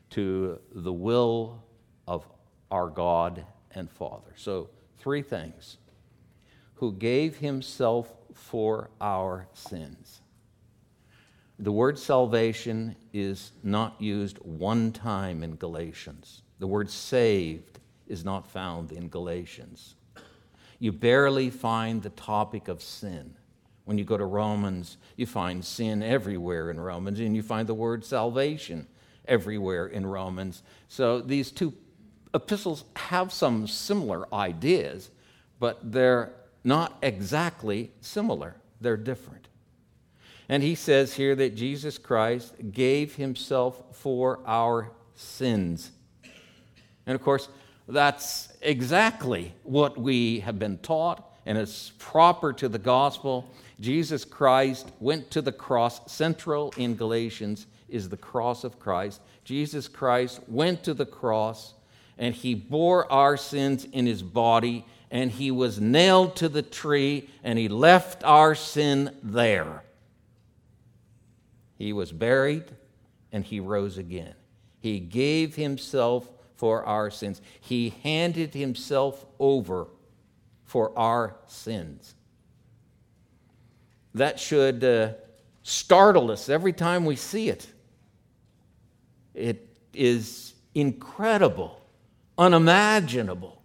to 0.10 0.60
the 0.74 0.94
will 0.94 1.64
of 2.06 2.28
our 2.70 2.90
God 2.90 3.46
and 3.72 3.90
Father. 3.90 4.34
So, 4.36 4.70
three 4.98 5.22
things 5.22 5.78
who 6.76 6.92
gave 6.92 7.38
himself 7.38 8.14
for 8.34 8.90
our 9.00 9.48
sins. 9.54 10.20
The 11.58 11.72
word 11.72 11.98
salvation 11.98 12.96
is 13.14 13.54
not 13.64 14.02
used 14.02 14.38
one 14.40 14.92
time 14.92 15.42
in 15.42 15.56
Galatians. 15.56 16.42
The 16.60 16.68
word 16.68 16.90
saved 16.90 17.80
is 18.08 18.26
not 18.26 18.46
found 18.46 18.92
in 18.92 19.08
Galatians. 19.08 19.96
You 20.80 20.92
barely 20.92 21.50
find 21.50 22.04
the 22.04 22.10
topic 22.10 22.68
of 22.68 22.82
sin. 22.82 23.36
When 23.86 23.98
you 23.98 24.04
go 24.04 24.18
to 24.18 24.26
Romans, 24.26 24.98
you 25.16 25.26
find 25.26 25.64
sin 25.64 26.04
everywhere 26.04 26.72
in 26.72 26.80
Romans, 26.80 27.20
and 27.20 27.36
you 27.36 27.42
find 27.42 27.68
the 27.68 27.74
word 27.74 28.04
salvation 28.04 28.88
everywhere 29.28 29.88
in 29.88 30.06
Romans. 30.06 30.62
So 30.90 31.22
these 31.22 31.52
two 31.52 31.74
epistles 32.34 32.84
have 32.96 33.32
some 33.32 33.68
similar 33.68 34.32
ideas, 34.34 35.10
but 35.60 35.80
they're 35.92 36.34
not 36.64 36.98
exactly 37.02 37.92
similar, 38.02 38.56
they're 38.82 38.98
different. 38.98 39.48
And 40.48 40.62
he 40.62 40.76
says 40.76 41.14
here 41.14 41.36
that 41.36 41.56
Jesus 41.56 41.98
Christ 41.98 42.54
gave 42.72 43.16
himself 43.16 43.82
for 43.94 44.40
our 44.46 44.92
sins. 45.16 45.92
And 47.08 47.16
of 47.16 47.22
course, 47.22 47.50
that's 47.88 48.50
exactly 48.62 49.54
what 49.64 49.98
we 49.98 50.40
have 50.40 50.58
been 50.58 50.80
taught, 50.80 51.32
and 51.46 51.58
it's 51.58 51.92
proper 52.00 52.52
to 52.54 52.68
the 52.68 52.80
gospel. 52.80 53.50
Jesus 53.80 54.26
Christ 54.26 54.92
went 55.00 55.30
to 55.32 55.42
the 55.42 55.52
cross. 55.52 56.12
Central 56.12 56.74
in 56.78 56.96
Galatians 56.96 57.68
is 57.88 58.10
the 58.10 58.18
cross 58.18 58.64
of 58.64 58.80
Christ. 58.80 59.22
Jesus 59.44 59.88
Christ 59.88 60.42
went 60.48 60.84
to 60.84 60.94
the 60.94 61.06
cross, 61.06 61.76
and 62.18 62.34
he 62.34 62.56
bore 62.56 63.12
our 63.12 63.38
sins 63.38 63.86
in 63.86 64.08
his 64.08 64.24
body, 64.24 64.84
and 65.12 65.32
he 65.32 65.52
was 65.52 65.80
nailed 65.80 66.36
to 66.38 66.50
the 66.50 66.64
tree, 66.64 67.30
and 67.44 67.60
he 67.60 67.68
left 67.68 68.24
our 68.24 68.56
sin 68.56 69.16
there. 69.22 69.84
He 71.78 71.94
was 71.94 72.12
buried 72.12 72.66
and 73.32 73.44
he 73.44 73.60
rose 73.60 73.98
again. 73.98 74.34
He 74.80 75.00
gave 75.00 75.56
himself 75.56 76.30
for 76.56 76.86
our 76.86 77.10
sins. 77.10 77.42
He 77.60 77.90
handed 78.04 78.54
himself 78.54 79.26
over 79.40 79.88
for 80.64 80.98
our 80.98 81.36
sins. 81.48 82.16
That 84.14 84.40
should 84.40 84.84
uh, 84.84 85.14
startle 85.64 86.32
us 86.32 86.48
every 86.48 86.72
time 86.72 87.06
we 87.06 87.18
see 87.18 87.50
it. 87.50 87.68
It 89.34 89.68
is 89.94 90.54
incredible, 90.74 91.82
unimaginable 92.38 93.62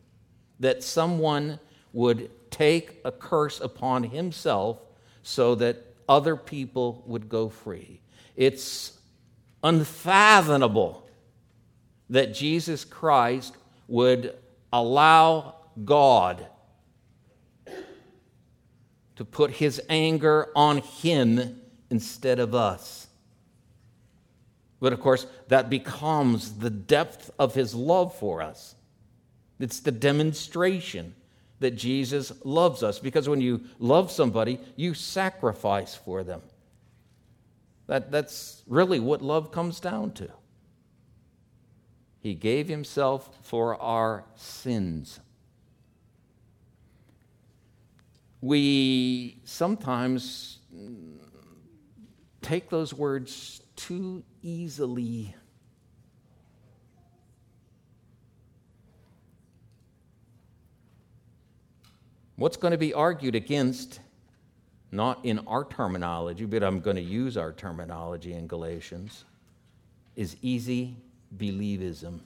that 0.59 0.83
someone 0.83 1.61
would 1.93 2.31
take 2.51 3.01
a 3.05 3.13
curse 3.13 3.61
upon 3.61 4.03
himself 4.03 4.79
so 5.23 5.55
that 5.57 5.90
other 6.11 6.35
people 6.35 7.05
would 7.07 7.29
go 7.29 7.49
free. 7.49 8.01
It's 8.35 8.99
unfathomable 9.63 11.09
that 12.11 12.35
Jesus 12.35 12.85
Christ 12.85 13.57
would 13.87 14.35
allow 14.73 15.55
God 15.85 16.45
to 19.15 19.25
put 19.25 19.53
his 19.53 19.81
anger 19.89 20.49
on 20.57 20.79
him 20.79 21.61
instead 21.91 22.41
of 22.41 22.57
us. 22.57 23.07
But 24.81 24.93
of 24.93 25.01
course, 25.01 25.27
that 25.47 25.71
becomes 25.71 26.59
the 26.59 26.71
depth 26.71 27.31
of 27.39 27.55
his 27.55 27.73
love 27.73 28.17
for 28.17 28.43
us. 28.43 28.75
It's 29.61 29.79
the 29.79 29.93
demonstration 29.93 31.15
that 31.61 31.73
Jesus 31.73 32.33
loves 32.45 32.83
us 32.83 32.99
because 32.99 33.29
when 33.29 33.41
you 33.41 33.63
love 33.79 34.11
somebody, 34.11 34.59
you 34.77 34.95
sacrifice 34.95 35.95
for 35.95 36.25
them. 36.25 36.43
That, 37.87 38.11
that's 38.11 38.63
really 38.67 38.99
what 39.01 39.23
love 39.23 39.53
comes 39.53 39.79
down 39.79 40.13
to. 40.13 40.31
He 42.21 42.35
gave 42.35 42.69
himself 42.69 43.31
for 43.43 43.81
our 43.81 44.25
sins. 44.37 45.21
We 48.41 49.41
sometimes 49.45 50.59
take 52.43 52.71
those 52.71 52.95
words 52.95 53.63
too 53.77 54.23
easily. 54.43 55.35
What's 62.41 62.57
going 62.57 62.73
to 62.73 62.79
be 62.79 62.95
argued 62.95 63.35
against, 63.35 64.01
not 64.91 65.23
in 65.27 65.41
our 65.41 65.63
terminology, 65.63 66.47
but 66.47 66.63
I'm 66.63 66.81
going 66.81 66.97
to 66.97 67.03
use 67.03 67.37
our 67.37 67.53
terminology 67.53 68.33
in 68.33 68.47
Galatians, 68.47 69.27
is 70.17 70.39
easy 70.41 70.97
believism. 71.37 72.21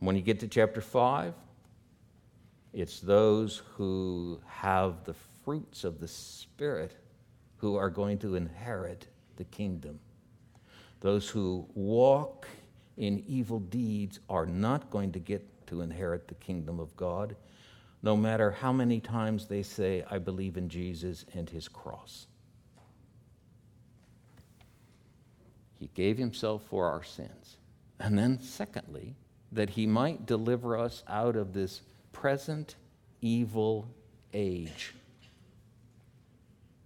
When 0.00 0.16
you 0.16 0.22
get 0.22 0.40
to 0.40 0.48
chapter 0.48 0.80
5, 0.80 1.34
it's 2.72 2.98
those 2.98 3.62
who 3.76 4.40
have 4.48 5.04
the 5.04 5.14
fruits 5.44 5.84
of 5.84 6.00
the 6.00 6.08
Spirit 6.08 6.96
who 7.58 7.76
are 7.76 7.90
going 7.90 8.18
to 8.18 8.34
inherit 8.34 9.06
the 9.36 9.44
kingdom. 9.44 10.00
Those 10.98 11.28
who 11.28 11.68
walk 11.76 12.48
in 12.96 13.24
evil 13.26 13.60
deeds 13.60 14.20
are 14.28 14.46
not 14.46 14.90
going 14.90 15.12
to 15.12 15.18
get 15.18 15.66
to 15.66 15.80
inherit 15.80 16.28
the 16.28 16.34
kingdom 16.34 16.78
of 16.78 16.94
God, 16.96 17.36
no 18.02 18.16
matter 18.16 18.50
how 18.50 18.72
many 18.72 19.00
times 19.00 19.46
they 19.46 19.62
say, 19.62 20.04
I 20.10 20.18
believe 20.18 20.56
in 20.56 20.68
Jesus 20.68 21.24
and 21.34 21.48
his 21.48 21.68
cross. 21.68 22.26
He 25.78 25.90
gave 25.94 26.18
himself 26.18 26.62
for 26.68 26.86
our 26.86 27.02
sins. 27.02 27.56
And 27.98 28.18
then, 28.18 28.40
secondly, 28.40 29.14
that 29.52 29.70
he 29.70 29.86
might 29.86 30.26
deliver 30.26 30.76
us 30.76 31.02
out 31.08 31.36
of 31.36 31.52
this 31.52 31.80
present 32.12 32.76
evil 33.20 33.88
age. 34.32 34.94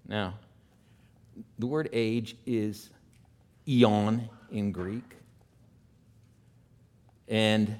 Now, 0.06 0.34
the 1.58 1.66
word 1.66 1.88
age 1.92 2.36
is 2.46 2.90
eon 3.66 4.28
in 4.50 4.72
Greek. 4.72 5.16
And 7.28 7.76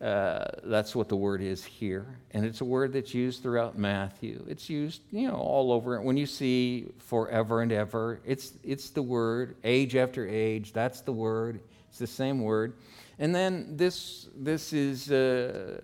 uh, 0.00 0.44
that's 0.64 0.94
what 0.94 1.08
the 1.08 1.16
word 1.16 1.42
is 1.42 1.64
here. 1.64 2.06
And 2.30 2.44
it's 2.44 2.60
a 2.60 2.64
word 2.64 2.92
that's 2.92 3.12
used 3.12 3.42
throughout 3.42 3.76
Matthew. 3.76 4.44
It's 4.48 4.70
used, 4.70 5.02
you 5.10 5.26
know, 5.26 5.34
all 5.34 5.72
over. 5.72 6.00
When 6.00 6.16
you 6.16 6.26
see 6.26 6.86
forever 6.98 7.62
and 7.62 7.72
ever, 7.72 8.20
it's, 8.24 8.52
it's 8.62 8.90
the 8.90 9.02
word. 9.02 9.56
Age 9.64 9.96
after 9.96 10.26
age, 10.28 10.72
that's 10.72 11.00
the 11.00 11.12
word. 11.12 11.60
It's 11.88 11.98
the 11.98 12.06
same 12.06 12.40
word. 12.40 12.74
And 13.18 13.34
then 13.34 13.76
this, 13.76 14.28
this 14.36 14.72
is 14.72 15.10
uh, 15.10 15.80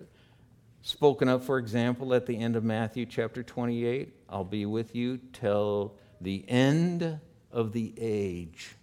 spoken 0.81 1.27
of, 1.27 1.43
for 1.43 1.57
example, 1.57 2.13
at 2.13 2.25
the 2.25 2.37
end 2.37 2.55
of 2.55 2.63
Matthew 2.63 3.05
chapter 3.05 3.43
28. 3.43 4.13
I'll 4.29 4.45
be 4.45 4.65
with 4.65 4.95
you 4.95 5.19
till 5.33 5.93
the 6.21 6.45
end 6.47 7.19
of 7.51 7.73
the 7.73 7.93
age. 7.97 8.75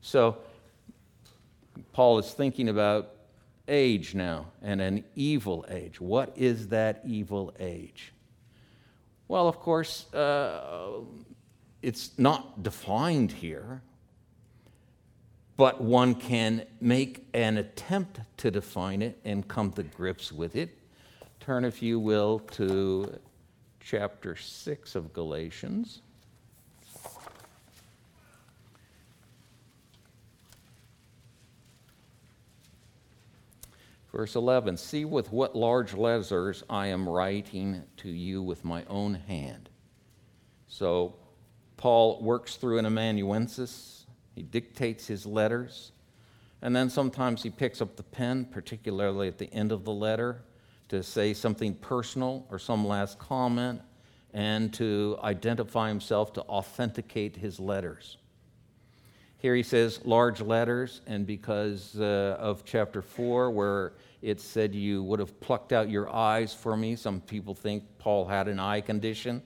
So, 0.00 0.38
Paul 1.92 2.18
is 2.18 2.32
thinking 2.32 2.68
about 2.68 3.14
age 3.68 4.14
now 4.14 4.46
and 4.62 4.80
an 4.80 5.04
evil 5.14 5.64
age. 5.68 6.00
What 6.00 6.32
is 6.36 6.68
that 6.68 7.02
evil 7.06 7.52
age? 7.58 8.12
Well, 9.28 9.46
of 9.46 9.60
course, 9.60 10.12
uh, 10.14 11.00
it's 11.82 12.18
not 12.18 12.62
defined 12.62 13.30
here, 13.30 13.82
but 15.56 15.80
one 15.80 16.14
can 16.14 16.64
make 16.80 17.26
an 17.34 17.58
attempt 17.58 18.20
to 18.38 18.50
define 18.50 19.02
it 19.02 19.18
and 19.24 19.46
come 19.46 19.72
to 19.72 19.82
grips 19.82 20.32
with 20.32 20.56
it. 20.56 20.78
Turn, 21.40 21.64
if 21.64 21.82
you 21.82 22.00
will, 22.00 22.38
to 22.52 23.18
chapter 23.80 24.34
6 24.36 24.94
of 24.94 25.12
Galatians. 25.12 26.02
Verse 34.18 34.34
11 34.34 34.76
See 34.78 35.04
with 35.04 35.30
what 35.30 35.54
large 35.54 35.94
letters 35.94 36.64
I 36.68 36.88
am 36.88 37.08
writing 37.08 37.84
to 37.98 38.08
you 38.08 38.42
with 38.42 38.64
my 38.64 38.84
own 38.86 39.14
hand. 39.14 39.68
So 40.66 41.14
Paul 41.76 42.20
works 42.20 42.56
through 42.56 42.78
an 42.78 42.86
amanuensis, 42.86 44.06
he 44.34 44.42
dictates 44.42 45.06
his 45.06 45.24
letters, 45.24 45.92
and 46.62 46.74
then 46.74 46.90
sometimes 46.90 47.44
he 47.44 47.50
picks 47.50 47.80
up 47.80 47.94
the 47.94 48.02
pen, 48.02 48.46
particularly 48.46 49.28
at 49.28 49.38
the 49.38 49.54
end 49.54 49.70
of 49.70 49.84
the 49.84 49.92
letter, 49.92 50.42
to 50.88 51.04
say 51.04 51.32
something 51.32 51.76
personal 51.76 52.44
or 52.50 52.58
some 52.58 52.84
last 52.84 53.20
comment 53.20 53.80
and 54.34 54.74
to 54.74 55.16
identify 55.22 55.86
himself 55.86 56.32
to 56.32 56.42
authenticate 56.42 57.36
his 57.36 57.60
letters. 57.60 58.16
Here 59.38 59.54
he 59.54 59.62
says 59.62 60.04
large 60.04 60.40
letters, 60.40 61.02
and 61.06 61.24
because 61.24 61.94
uh, 62.00 62.36
of 62.40 62.64
chapter 62.64 63.00
4, 63.00 63.52
where 63.52 63.92
it 64.22 64.40
said 64.40 64.74
you 64.74 65.02
would 65.04 65.20
have 65.20 65.40
plucked 65.40 65.72
out 65.72 65.88
your 65.88 66.12
eyes 66.12 66.52
for 66.52 66.76
me, 66.76 66.96
some 66.96 67.20
people 67.20 67.54
think 67.54 67.84
Paul 67.98 68.26
had 68.26 68.48
an 68.48 68.58
eye 68.58 68.80
condition. 68.80 69.42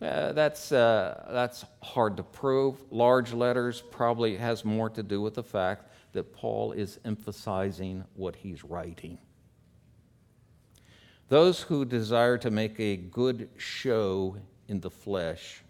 Uh, 0.00 0.32
that's, 0.32 0.72
uh, 0.72 1.26
that's 1.30 1.64
hard 1.82 2.16
to 2.16 2.22
prove. 2.22 2.76
Large 2.90 3.32
letters 3.32 3.82
probably 3.90 4.36
has 4.36 4.64
more 4.64 4.90
to 4.90 5.02
do 5.02 5.20
with 5.20 5.34
the 5.34 5.42
fact 5.42 5.90
that 6.12 6.32
Paul 6.32 6.72
is 6.72 6.98
emphasizing 7.04 8.04
what 8.14 8.36
he's 8.36 8.64
writing. 8.64 9.18
Those 11.28 11.62
who 11.62 11.84
desire 11.84 12.36
to 12.38 12.50
make 12.50 12.78
a 12.78 12.96
good 12.96 13.48
show 13.56 14.36
in 14.68 14.80
the 14.80 14.90
flesh 14.90 15.62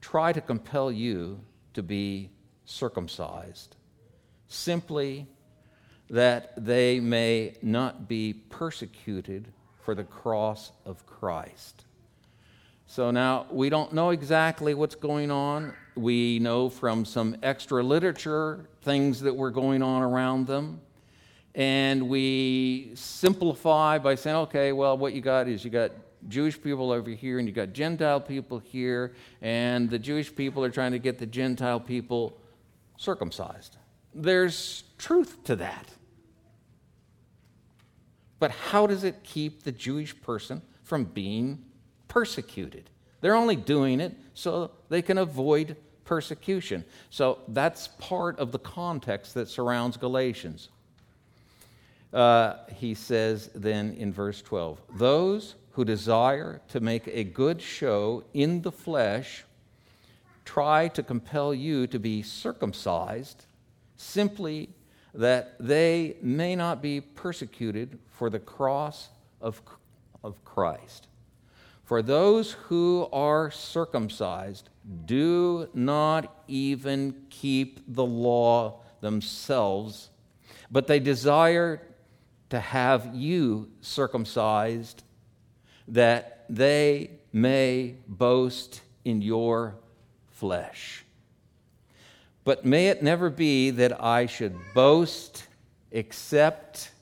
try 0.00 0.32
to 0.32 0.40
compel 0.40 0.92
you 0.92 1.40
to 1.72 1.82
be 1.82 2.30
circumcised, 2.64 3.76
simply 4.48 5.26
that 6.14 6.52
they 6.56 7.00
may 7.00 7.56
not 7.60 8.06
be 8.06 8.32
persecuted 8.32 9.48
for 9.82 9.96
the 9.96 10.04
cross 10.04 10.70
of 10.86 11.04
Christ. 11.06 11.84
So 12.86 13.10
now 13.10 13.46
we 13.50 13.68
don't 13.68 13.92
know 13.92 14.10
exactly 14.10 14.74
what's 14.74 14.94
going 14.94 15.32
on. 15.32 15.74
We 15.96 16.38
know 16.38 16.68
from 16.68 17.04
some 17.04 17.36
extra 17.42 17.82
literature 17.82 18.68
things 18.82 19.22
that 19.22 19.34
were 19.34 19.50
going 19.50 19.82
on 19.82 20.02
around 20.02 20.46
them. 20.46 20.80
And 21.56 22.08
we 22.08 22.92
simplify 22.94 23.98
by 23.98 24.14
saying, 24.14 24.36
okay, 24.36 24.70
well, 24.70 24.96
what 24.96 25.14
you 25.14 25.20
got 25.20 25.48
is 25.48 25.64
you 25.64 25.70
got 25.72 25.90
Jewish 26.28 26.62
people 26.62 26.92
over 26.92 27.10
here 27.10 27.40
and 27.40 27.48
you 27.48 27.52
got 27.52 27.72
Gentile 27.72 28.20
people 28.20 28.60
here, 28.60 29.14
and 29.42 29.90
the 29.90 29.98
Jewish 29.98 30.32
people 30.34 30.64
are 30.64 30.70
trying 30.70 30.92
to 30.92 31.00
get 31.00 31.18
the 31.18 31.26
Gentile 31.26 31.80
people 31.80 32.38
circumcised. 32.98 33.78
There's 34.14 34.84
truth 34.96 35.42
to 35.44 35.56
that. 35.56 35.88
But 38.38 38.50
how 38.50 38.86
does 38.86 39.04
it 39.04 39.22
keep 39.22 39.62
the 39.62 39.72
Jewish 39.72 40.20
person 40.20 40.62
from 40.82 41.04
being 41.04 41.64
persecuted? 42.08 42.90
They're 43.20 43.36
only 43.36 43.56
doing 43.56 44.00
it 44.00 44.14
so 44.34 44.70
they 44.88 45.02
can 45.02 45.18
avoid 45.18 45.76
persecution. 46.04 46.84
So 47.10 47.38
that's 47.48 47.88
part 47.98 48.38
of 48.38 48.52
the 48.52 48.58
context 48.58 49.34
that 49.34 49.48
surrounds 49.48 49.96
Galatians. 49.96 50.68
Uh, 52.12 52.56
he 52.76 52.94
says 52.94 53.50
then 53.54 53.94
in 53.94 54.12
verse 54.12 54.40
12 54.40 54.80
those 54.94 55.56
who 55.72 55.84
desire 55.84 56.60
to 56.68 56.78
make 56.78 57.08
a 57.08 57.24
good 57.24 57.60
show 57.60 58.22
in 58.32 58.62
the 58.62 58.70
flesh 58.70 59.44
try 60.44 60.86
to 60.86 61.02
compel 61.02 61.52
you 61.52 61.88
to 61.88 61.98
be 61.98 62.22
circumcised 62.22 63.46
simply 63.96 64.68
that 65.14 65.54
they 65.60 66.16
may 66.20 66.56
not 66.56 66.82
be 66.82 67.00
persecuted 67.00 67.98
for 68.10 68.28
the 68.30 68.38
cross 68.38 69.08
of, 69.40 69.62
of 70.22 70.44
Christ. 70.44 71.06
For 71.84 72.02
those 72.02 72.52
who 72.52 73.08
are 73.12 73.50
circumcised 73.50 74.70
do 75.04 75.68
not 75.74 76.34
even 76.48 77.26
keep 77.30 77.80
the 77.86 78.04
law 78.04 78.80
themselves, 79.00 80.10
but 80.70 80.86
they 80.86 80.98
desire 80.98 81.82
to 82.50 82.58
have 82.58 83.14
you 83.14 83.70
circumcised 83.80 85.02
that 85.88 86.44
they 86.48 87.10
may 87.32 87.96
boast 88.08 88.80
in 89.04 89.20
your 89.20 89.76
flesh. 90.30 91.03
But 92.44 92.64
may 92.64 92.88
it 92.88 93.02
never 93.02 93.30
be 93.30 93.70
that 93.70 94.02
I 94.02 94.26
should 94.26 94.54
boast 94.74 95.46
except 95.90 96.92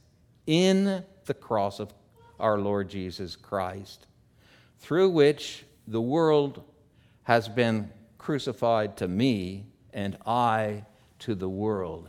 in 0.46 1.04
the 1.24 1.34
cross 1.34 1.80
of 1.80 1.92
our 2.38 2.58
Lord 2.58 2.88
Jesus 2.88 3.36
Christ, 3.36 4.06
through 4.78 5.10
which 5.10 5.64
the 5.86 6.00
world 6.00 6.62
has 7.24 7.48
been 7.48 7.90
crucified 8.18 8.96
to 8.98 9.08
me, 9.08 9.66
and 9.92 10.16
I 10.26 10.84
to 11.20 11.34
the 11.34 11.48
world. 11.48 12.08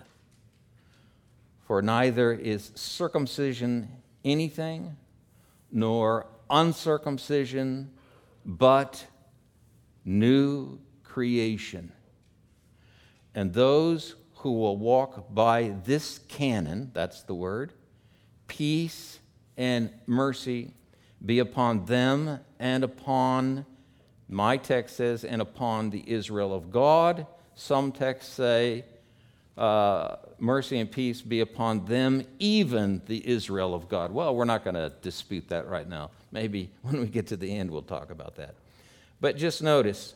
For 1.67 1.81
neither 1.81 2.31
is 2.31 2.71
circumcision 2.75 3.89
anything, 4.23 4.95
nor 5.71 6.27
uncircumcision, 6.49 7.91
but 8.45 9.05
new 10.05 10.79
creation. 11.03 11.91
And 13.35 13.53
those 13.53 14.15
who 14.35 14.51
will 14.53 14.77
walk 14.77 15.33
by 15.33 15.73
this 15.85 16.19
canon, 16.27 16.91
that's 16.93 17.23
the 17.23 17.33
word, 17.33 17.73
peace 18.47 19.19
and 19.57 19.89
mercy 20.05 20.71
be 21.25 21.39
upon 21.39 21.85
them 21.85 22.39
and 22.59 22.83
upon, 22.83 23.65
my 24.27 24.57
text 24.57 24.97
says, 24.97 25.23
and 25.23 25.41
upon 25.41 25.89
the 25.89 26.03
Israel 26.05 26.53
of 26.53 26.71
God. 26.71 27.25
Some 27.55 27.91
texts 27.91 28.33
say, 28.33 28.83
uh, 29.57 30.15
mercy 30.39 30.79
and 30.79 30.91
peace 30.91 31.21
be 31.21 31.39
upon 31.39 31.85
them, 31.85 32.23
even 32.39 33.01
the 33.05 33.25
Israel 33.27 33.73
of 33.73 33.87
God. 33.87 34.11
Well, 34.11 34.35
we're 34.35 34.45
not 34.45 34.63
going 34.63 34.75
to 34.75 34.91
dispute 35.01 35.47
that 35.49 35.67
right 35.67 35.87
now. 35.87 36.11
Maybe 36.31 36.69
when 36.81 36.99
we 36.99 37.07
get 37.07 37.27
to 37.27 37.37
the 37.37 37.55
end, 37.55 37.71
we'll 37.71 37.81
talk 37.83 38.11
about 38.11 38.35
that. 38.35 38.55
But 39.21 39.37
just 39.37 39.61
notice 39.63 40.15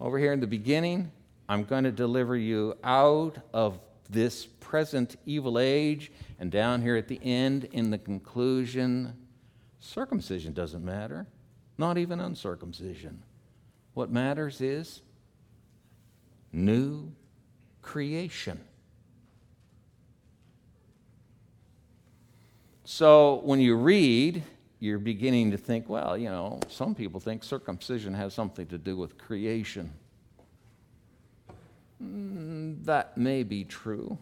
over 0.00 0.18
here 0.18 0.32
in 0.32 0.40
the 0.40 0.46
beginning, 0.46 1.12
I'm 1.48 1.64
going 1.64 1.84
to 1.84 1.92
deliver 1.92 2.36
you 2.36 2.74
out 2.82 3.36
of 3.52 3.78
this 4.08 4.46
present 4.46 5.16
evil 5.26 5.58
age. 5.58 6.10
And 6.38 6.50
down 6.50 6.80
here 6.80 6.96
at 6.96 7.06
the 7.06 7.20
end, 7.22 7.64
in 7.72 7.90
the 7.90 7.98
conclusion, 7.98 9.14
circumcision 9.78 10.52
doesn't 10.52 10.84
matter, 10.84 11.26
not 11.76 11.98
even 11.98 12.18
uncircumcision. 12.18 13.22
What 13.94 14.10
matters 14.10 14.60
is 14.60 15.02
new 16.52 17.12
creation. 17.82 18.60
So 22.84 23.40
when 23.44 23.60
you 23.60 23.76
read, 23.76 24.42
you're 24.80 24.98
beginning 24.98 25.50
to 25.50 25.58
think, 25.58 25.88
well, 25.88 26.16
you 26.16 26.30
know, 26.30 26.58
some 26.68 26.94
people 26.94 27.20
think 27.20 27.44
circumcision 27.44 28.14
has 28.14 28.32
something 28.32 28.66
to 28.66 28.78
do 28.78 28.96
with 28.96 29.18
creation. 29.18 29.92
Mm, 32.02 32.82
that 32.86 33.16
may 33.18 33.42
be 33.42 33.64
true. 33.64 34.16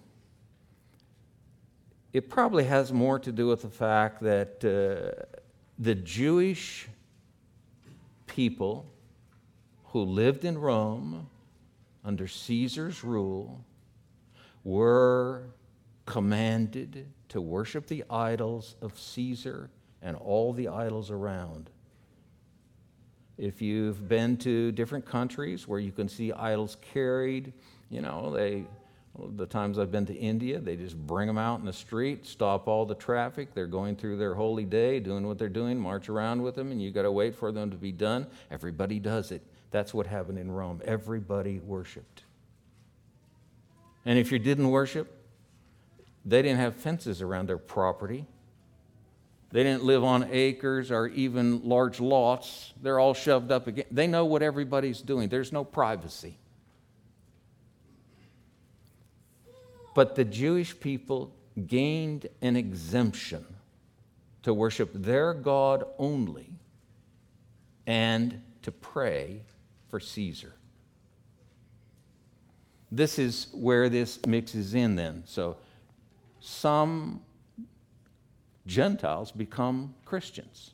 It 2.13 2.29
probably 2.29 2.65
has 2.65 2.93
more 2.93 3.21
to 3.21 3.31
do 3.31 3.47
with 3.47 3.63
the 3.63 3.71
fact 3.71 4.21
that 4.23 4.65
uh, 4.65 5.25
the 5.79 5.95
Jewish 5.95 6.89
people 8.27 8.85
who 9.85 10.03
lived 10.03 10.45
in 10.45 10.59
Rome 10.59 11.29
under 12.05 12.27
Caesar's 12.27 13.05
rule 13.05 13.65
were 14.65 15.51
commanded 16.05 17.07
to 17.29 17.41
worship 17.41 17.87
the 17.87 18.03
idols 18.11 18.75
of 18.83 18.99
Caesar 18.99 19.71
and 20.03 20.17
all 20.17 20.53
the 20.53 20.69
idols 20.69 21.11
around. 21.11 21.71
If 23.37 23.63
you've 23.63 24.09
been 24.09 24.37
to 24.39 24.73
different 24.73 25.07
countries 25.07 25.69
where 25.69 25.79
you 25.79 25.93
can 25.93 26.09
see 26.09 26.33
idols 26.33 26.77
carried, 26.93 27.53
you 27.89 28.01
know, 28.01 28.33
they 28.33 28.67
the 29.37 29.47
times 29.47 29.79
I've 29.79 29.91
been 29.91 30.07
to 30.07 30.15
India, 30.15 30.61
they 30.61 30.77
just 30.77 30.97
bring 30.97 31.27
them 31.27 31.39
out 31.39 31.59
in 31.59 31.67
the 31.67 31.73
street, 31.73 32.27
stop 32.27 32.69
all 32.69 32.87
the 32.87 32.95
traffic. 32.95 33.55
They're 33.55 33.67
going 33.67 33.97
through 33.97 34.17
their 34.17 34.35
holy 34.35 34.65
day, 34.65 35.01
doing 35.01 35.27
what 35.27 35.39
they're 35.39 35.49
doing, 35.49 35.79
march 35.79 36.09
around 36.09 36.43
with 36.43 36.55
them, 36.55 36.71
and 36.71 36.81
you 36.81 36.91
got 36.91 37.03
to 37.03 37.13
wait 37.13 37.35
for 37.35 37.51
them 37.51 37.71
to 37.71 37.77
be 37.77 37.93
done. 37.93 38.27
Everybody 38.51 38.99
does 38.99 39.33
it. 39.33 39.43
That's 39.71 39.93
what 39.93 40.07
happened 40.07 40.39
in 40.39 40.51
Rome. 40.51 40.81
Everybody 40.85 41.59
worshiped. 41.59 42.23
And 44.05 44.19
if 44.19 44.33
you 44.33 44.39
didn't 44.39 44.71
worship, 44.71 45.13
they 46.25 46.43
didn't 46.43 46.59
have 46.59 46.77
fences 46.77 47.21
around 47.21 47.49
their 47.49 47.59
property. 47.59 48.27
They 49.51 49.63
didn't 49.63 49.85
live 49.85 50.05
on 50.05 50.29
acres 50.31 50.91
or 50.91 51.07
even 51.09 51.67
large 51.67 52.01
lots. 52.01 52.75
They're 52.83 52.99
all 52.99 53.15
shoved 53.15 53.51
up 53.51 53.67
again. 53.67 53.87
They 53.91 54.07
know 54.07 54.27
what 54.27 54.43
everybody's 54.43 55.01
doing. 55.01 55.29
There's 55.29 55.53
no 55.53 55.65
privacy. 55.65 56.37
But 59.95 60.15
the 60.15 60.25
Jewish 60.25 60.79
people 60.79 61.35
gained 61.67 62.27
an 62.43 62.57
exemption 62.57 63.45
to 64.43 64.53
worship 64.53 64.91
their 64.93 65.35
God 65.35 65.85
only 65.99 66.51
and 67.87 68.43
to 68.63 68.71
pray 68.71 69.43
for 69.89 69.99
Caesar. 69.99 70.55
This 72.93 73.19
is 73.19 73.49
where 73.53 73.89
this 73.89 74.25
mixes 74.27 74.75
in 74.75 74.97
then. 74.97 75.23
So 75.27 75.57
some 76.41 77.23
Gentiles 78.69 79.33
become 79.33 79.95
Christians. 80.05 80.73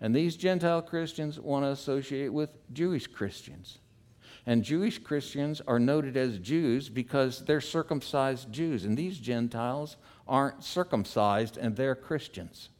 And 0.00 0.14
these 0.14 0.36
Gentile 0.36 0.82
Christians 0.82 1.38
want 1.38 1.64
to 1.64 1.70
associate 1.70 2.32
with 2.32 2.50
Jewish 2.72 3.06
Christians. 3.06 3.78
And 4.46 4.64
Jewish 4.64 4.98
Christians 4.98 5.62
are 5.66 5.78
noted 5.78 6.16
as 6.16 6.38
Jews 6.38 6.88
because 6.88 7.44
they're 7.44 7.60
circumcised 7.60 8.52
Jews. 8.52 8.84
And 8.84 8.96
these 8.96 9.18
Gentiles 9.18 9.96
aren't 10.26 10.64
circumcised 10.64 11.56
and 11.56 11.76
they're 11.76 11.94
Christians. 11.94 12.70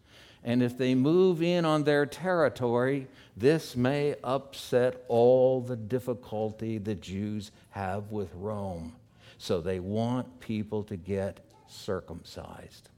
And 0.42 0.62
if 0.62 0.76
they 0.76 0.94
move 0.94 1.42
in 1.42 1.64
on 1.64 1.84
their 1.84 2.06
territory, 2.06 3.06
this 3.36 3.76
may 3.76 4.16
upset 4.24 5.04
all 5.08 5.60
the 5.60 5.76
difficulty 5.76 6.78
the 6.78 6.94
Jews 6.94 7.52
have 7.70 8.10
with 8.10 8.34
Rome. 8.34 8.96
So 9.38 9.60
they 9.60 9.80
want 9.80 10.40
people 10.40 10.82
to 10.84 10.96
get 10.96 11.40
circumcised. 11.68 12.89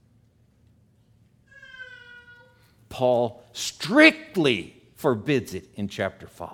Paul 2.93 3.41
strictly 3.53 4.79
forbids 4.93 5.55
it 5.55 5.67
in 5.73 5.87
chapter 5.87 6.27
5. 6.27 6.51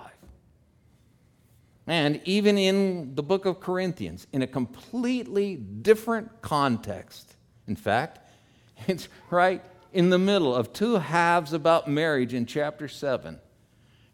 And 1.86 2.18
even 2.24 2.56
in 2.56 3.14
the 3.14 3.22
book 3.22 3.44
of 3.44 3.60
Corinthians, 3.60 4.26
in 4.32 4.40
a 4.40 4.46
completely 4.46 5.56
different 5.56 6.40
context. 6.40 7.36
In 7.68 7.76
fact, 7.76 8.20
it's 8.86 9.08
right 9.28 9.62
in 9.92 10.08
the 10.08 10.18
middle 10.18 10.54
of 10.54 10.72
two 10.72 10.94
halves 10.94 11.52
about 11.52 11.88
marriage 11.88 12.32
in 12.32 12.46
chapter 12.46 12.88
7. 12.88 13.38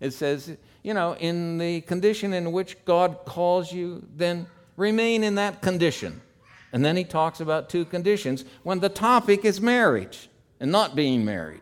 It 0.01 0.11
says, 0.11 0.57
you 0.83 0.95
know, 0.95 1.15
in 1.15 1.59
the 1.59 1.83
condition 1.83 2.33
in 2.33 2.51
which 2.51 2.85
God 2.85 3.21
calls 3.25 3.73
you, 3.73 4.05
then 4.17 4.49
remain 4.77 5.23
in 5.23 5.37
that 5.37 5.63
condition. 5.63 6.21
And 6.73 6.85
then 6.85 6.97
he 6.97 7.05
talks 7.05 7.39
about 7.39 7.69
two 7.69 7.85
conditions 7.85 8.45
when 8.65 8.81
the 8.81 8.89
topic 8.89 9.45
is 9.45 9.61
marriage 9.61 10.29
and 10.59 10.73
not 10.73 10.97
being 10.97 11.25
married. 11.25 11.61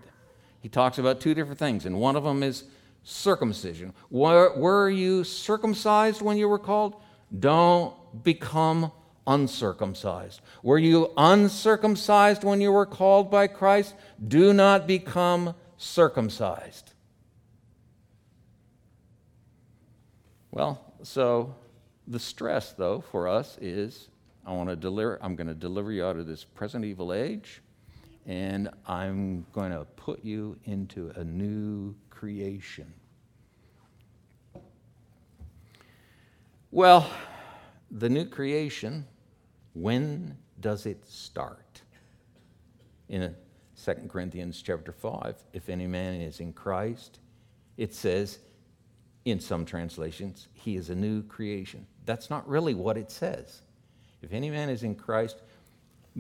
He 0.64 0.70
talks 0.70 0.96
about 0.96 1.20
two 1.20 1.34
different 1.34 1.58
things, 1.58 1.84
and 1.84 2.00
one 2.00 2.16
of 2.16 2.24
them 2.24 2.42
is 2.42 2.64
circumcision. 3.02 3.92
Were, 4.08 4.56
were 4.56 4.88
you 4.88 5.22
circumcised 5.22 6.22
when 6.22 6.38
you 6.38 6.48
were 6.48 6.58
called? 6.58 6.94
Don't 7.38 7.94
become 8.22 8.90
uncircumcised. 9.26 10.40
Were 10.62 10.78
you 10.78 11.12
uncircumcised 11.18 12.44
when 12.44 12.62
you 12.62 12.72
were 12.72 12.86
called 12.86 13.30
by 13.30 13.46
Christ? 13.46 13.94
Do 14.26 14.54
not 14.54 14.86
become 14.86 15.54
circumcised. 15.76 16.94
Well, 20.50 20.94
so 21.02 21.56
the 22.08 22.18
stress, 22.18 22.72
though, 22.72 23.02
for 23.12 23.28
us 23.28 23.58
is 23.60 24.08
I 24.46 24.52
want 24.52 24.70
to 24.70 24.76
deliver, 24.76 25.18
I'm 25.20 25.36
going 25.36 25.48
to 25.48 25.54
deliver 25.54 25.92
you 25.92 26.06
out 26.06 26.16
of 26.16 26.26
this 26.26 26.42
present 26.42 26.86
evil 26.86 27.12
age, 27.12 27.60
and 28.26 28.70
I'm 28.86 29.46
going 29.52 29.72
to 29.72 29.84
put 29.96 30.24
you 30.24 30.58
into 30.64 31.12
a 31.16 31.24
new 31.24 31.94
creation. 32.10 32.92
Well, 36.70 37.08
the 37.90 38.08
new 38.08 38.24
creation 38.24 39.06
when 39.74 40.38
does 40.60 40.86
it 40.86 41.04
start? 41.06 41.82
In 43.08 43.34
2 43.84 43.94
Corinthians 44.08 44.62
chapter 44.62 44.92
5, 44.92 45.36
if 45.52 45.68
any 45.68 45.86
man 45.86 46.20
is 46.20 46.40
in 46.40 46.52
Christ, 46.52 47.18
it 47.76 47.92
says 47.92 48.38
in 49.24 49.40
some 49.40 49.64
translations, 49.64 50.48
he 50.52 50.76
is 50.76 50.90
a 50.90 50.94
new 50.94 51.22
creation. 51.24 51.86
That's 52.06 52.30
not 52.30 52.48
really 52.48 52.74
what 52.74 52.96
it 52.96 53.10
says. 53.10 53.62
If 54.22 54.32
any 54.32 54.48
man 54.48 54.70
is 54.70 54.82
in 54.82 54.94
Christ, 54.94 55.42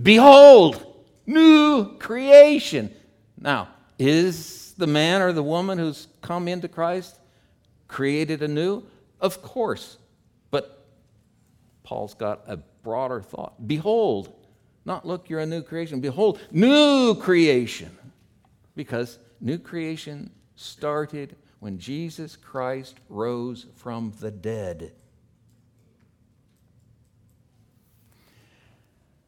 behold, 0.02 0.93
new 1.26 1.96
creation. 1.98 2.94
Now, 3.38 3.68
is 3.98 4.74
the 4.76 4.86
man 4.86 5.22
or 5.22 5.32
the 5.32 5.42
woman 5.42 5.78
who's 5.78 6.08
come 6.20 6.48
into 6.48 6.68
Christ 6.68 7.18
created 7.88 8.42
anew? 8.42 8.82
Of 9.20 9.42
course. 9.42 9.98
But 10.50 10.86
Paul's 11.82 12.14
got 12.14 12.42
a 12.46 12.58
broader 12.82 13.20
thought. 13.20 13.66
Behold, 13.66 14.34
not 14.84 15.06
look, 15.06 15.30
you're 15.30 15.40
a 15.40 15.46
new 15.46 15.62
creation. 15.62 16.00
Behold, 16.00 16.40
new 16.50 17.14
creation. 17.14 17.96
Because 18.76 19.18
new 19.40 19.58
creation 19.58 20.30
started 20.56 21.36
when 21.60 21.78
Jesus 21.78 22.36
Christ 22.36 22.96
rose 23.08 23.66
from 23.76 24.12
the 24.20 24.30
dead. 24.30 24.92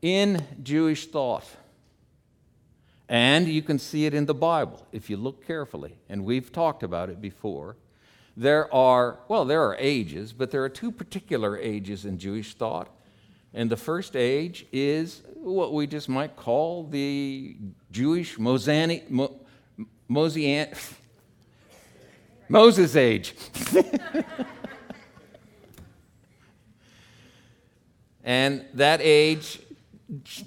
In 0.02 0.44
Jewish 0.62 1.06
thought, 1.06 1.44
and 3.08 3.46
you 3.46 3.62
can 3.62 3.78
see 3.78 4.06
it 4.06 4.14
in 4.14 4.26
the 4.26 4.34
Bible 4.34 4.84
if 4.92 5.08
you 5.08 5.16
look 5.16 5.46
carefully, 5.46 5.96
and 6.08 6.24
we've 6.24 6.52
talked 6.52 6.82
about 6.82 7.08
it 7.08 7.20
before. 7.20 7.76
There 8.36 8.72
are, 8.74 9.20
well, 9.28 9.44
there 9.44 9.62
are 9.62 9.76
ages, 9.78 10.32
but 10.32 10.50
there 10.50 10.62
are 10.64 10.68
two 10.68 10.90
particular 10.90 11.56
ages 11.56 12.04
in 12.04 12.18
Jewish 12.18 12.54
thought. 12.54 12.90
And 13.54 13.70
the 13.70 13.76
first 13.76 14.16
age 14.16 14.66
is 14.72 15.22
what 15.36 15.72
we 15.72 15.86
just 15.86 16.08
might 16.08 16.36
call 16.36 16.84
the 16.84 17.56
Jewish 17.90 18.38
Mosaic, 18.38 19.10
Mo, 19.10 19.40
Mosian, 20.10 20.76
Moses 22.48 22.94
age. 22.96 23.34
and 28.24 28.66
that 28.74 29.00
age 29.00 29.60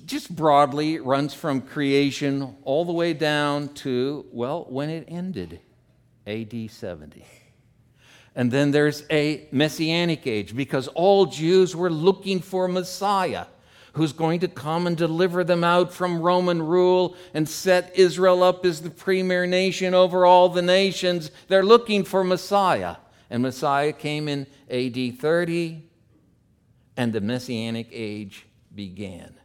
just 0.05 0.35
broadly 0.35 0.95
it 0.95 1.03
runs 1.03 1.33
from 1.33 1.61
creation 1.61 2.55
all 2.63 2.85
the 2.85 2.93
way 2.93 3.13
down 3.13 3.69
to, 3.75 4.25
well, 4.31 4.65
when 4.69 4.89
it 4.89 5.05
ended, 5.07 5.59
AD 6.25 6.71
70. 6.71 7.25
And 8.35 8.51
then 8.51 8.71
there's 8.71 9.03
a 9.09 9.47
messianic 9.51 10.25
age 10.25 10.55
because 10.55 10.87
all 10.89 11.25
Jews 11.25 11.75
were 11.75 11.89
looking 11.89 12.39
for 12.39 12.67
Messiah 12.67 13.45
who's 13.93 14.13
going 14.13 14.39
to 14.39 14.47
come 14.47 14.87
and 14.87 14.95
deliver 14.95 15.43
them 15.43 15.63
out 15.63 15.91
from 15.91 16.21
Roman 16.21 16.61
rule 16.61 17.15
and 17.33 17.47
set 17.47 17.97
Israel 17.97 18.43
up 18.43 18.65
as 18.65 18.81
the 18.81 18.89
premier 18.89 19.45
nation 19.45 19.93
over 19.93 20.25
all 20.25 20.49
the 20.49 20.61
nations. 20.61 21.31
They're 21.47 21.63
looking 21.63 22.03
for 22.03 22.23
Messiah. 22.23 22.97
And 23.29 23.43
Messiah 23.43 23.93
came 23.93 24.27
in 24.27 24.47
AD 24.69 25.19
30, 25.19 25.83
and 26.97 27.13
the 27.13 27.21
messianic 27.21 27.87
age 27.91 28.47
began. 28.73 29.38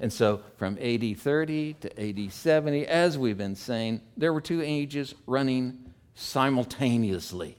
And 0.00 0.10
so 0.12 0.40
from 0.56 0.78
AD 0.80 1.18
30 1.18 1.74
to 1.74 2.08
AD 2.08 2.32
70, 2.32 2.86
as 2.86 3.18
we've 3.18 3.36
been 3.36 3.54
saying, 3.54 4.00
there 4.16 4.32
were 4.32 4.40
two 4.40 4.62
ages 4.62 5.14
running 5.26 5.92
simultaneously 6.14 7.56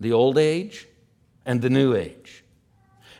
the 0.00 0.12
old 0.12 0.38
age 0.38 0.86
and 1.44 1.60
the 1.60 1.70
new 1.70 1.94
age. 1.94 2.44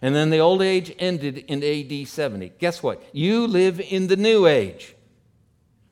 And 0.00 0.14
then 0.14 0.30
the 0.30 0.38
old 0.38 0.62
age 0.62 0.94
ended 0.98 1.38
in 1.38 1.64
AD 1.64 2.06
70. 2.06 2.52
Guess 2.58 2.82
what? 2.82 3.02
You 3.12 3.46
live 3.48 3.80
in 3.80 4.06
the 4.06 4.16
new 4.16 4.46
age. 4.46 4.94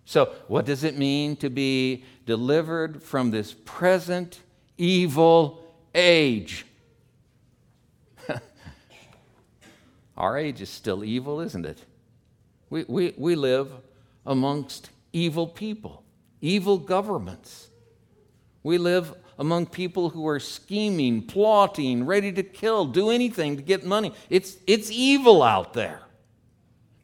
So, 0.04 0.32
what 0.46 0.64
does 0.64 0.84
it 0.84 0.96
mean 0.96 1.34
to 1.36 1.50
be 1.50 2.04
delivered 2.24 3.02
from 3.02 3.32
this 3.32 3.56
present 3.64 4.38
evil 4.78 5.64
age? 5.92 6.65
Our 10.16 10.38
age 10.38 10.60
is 10.60 10.70
still 10.70 11.04
evil, 11.04 11.40
isn't 11.40 11.66
it? 11.66 11.84
We, 12.70 12.84
we, 12.88 13.14
we 13.16 13.34
live 13.34 13.70
amongst 14.24 14.90
evil 15.12 15.46
people, 15.46 16.02
evil 16.40 16.78
governments. 16.78 17.68
We 18.62 18.78
live 18.78 19.14
among 19.38 19.66
people 19.66 20.10
who 20.10 20.26
are 20.26 20.40
scheming, 20.40 21.22
plotting, 21.22 22.06
ready 22.06 22.32
to 22.32 22.42
kill, 22.42 22.86
do 22.86 23.10
anything 23.10 23.56
to 23.56 23.62
get 23.62 23.84
money. 23.84 24.12
It's, 24.30 24.56
it's 24.66 24.90
evil 24.90 25.42
out 25.42 25.74
there. 25.74 26.00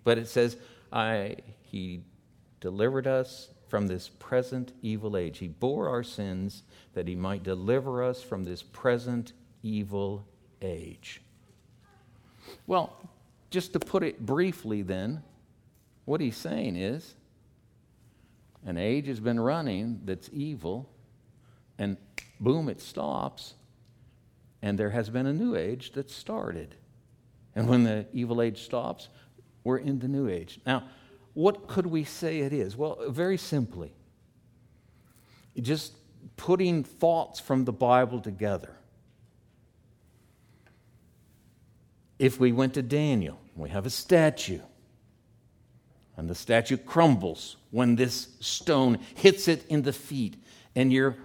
But 0.05 0.18
it 0.18 0.29
says, 0.29 0.57
I, 0.92 1.37
He 1.61 2.03
delivered 2.61 3.07
us 3.07 3.51
from 3.68 3.87
this 3.87 4.09
present 4.09 4.72
evil 4.83 5.16
age. 5.16 5.38
He 5.38 5.48
bore 5.48 5.88
our 5.88 6.03
sins 6.03 6.62
that 6.94 7.07
He 7.07 7.14
might 7.14 7.42
deliver 7.42 8.03
us 8.03 8.22
from 8.22 8.44
this 8.44 8.62
present 8.62 9.33
evil 9.62 10.27
age. 10.61 11.20
Well, 12.66 12.96
just 13.51 13.72
to 13.75 13.81
put 13.81 14.03
it 14.03 14.25
briefly, 14.25 14.83
then, 14.83 15.22
what 16.05 16.20
he's 16.20 16.37
saying 16.37 16.77
is 16.77 17.14
an 18.64 18.77
age 18.77 19.07
has 19.09 19.20
been 19.20 19.40
running 19.40 20.01
that's 20.05 20.31
evil, 20.33 20.88
and 21.79 21.96
boom, 22.40 22.68
it 22.68 22.81
stops, 22.81 23.55
and 24.62 24.79
there 24.79 24.90
has 24.90 25.11
been 25.11 25.27
a 25.27 25.33
new 25.33 25.57
age 25.57 25.92
that 25.92 26.11
started. 26.11 26.77
And 27.55 27.68
when 27.68 27.85
the 27.85 28.07
evil 28.12 28.40
age 28.40 28.62
stops, 28.62 29.09
we're 29.64 29.79
in 29.79 29.98
the 29.98 30.09
new 30.09 30.29
age. 30.29 30.61
Now, 30.64 30.85
what 31.35 31.66
could 31.66 31.87
we 31.87 32.05
say 32.05 32.40
it 32.40 32.53
is? 32.53 32.77
Well, 32.77 32.98
very 33.09 33.37
simply, 33.37 33.92
just 35.61 35.94
putting 36.37 36.85
thoughts 36.85 37.40
from 37.40 37.64
the 37.64 37.72
Bible 37.72 38.20
together. 38.20 38.77
If 42.22 42.38
we 42.38 42.52
went 42.52 42.74
to 42.74 42.82
Daniel, 42.82 43.40
we 43.56 43.70
have 43.70 43.85
a 43.85 43.90
statue, 43.90 44.61
and 46.16 46.30
the 46.30 46.37
statue 46.37 46.76
crumbles 46.76 47.56
when 47.72 47.96
this 47.96 48.28
stone 48.38 49.00
hits 49.16 49.48
it 49.48 49.66
in 49.68 49.82
the 49.82 49.92
feet, 49.92 50.37
and 50.76 50.92
you're 50.92 51.16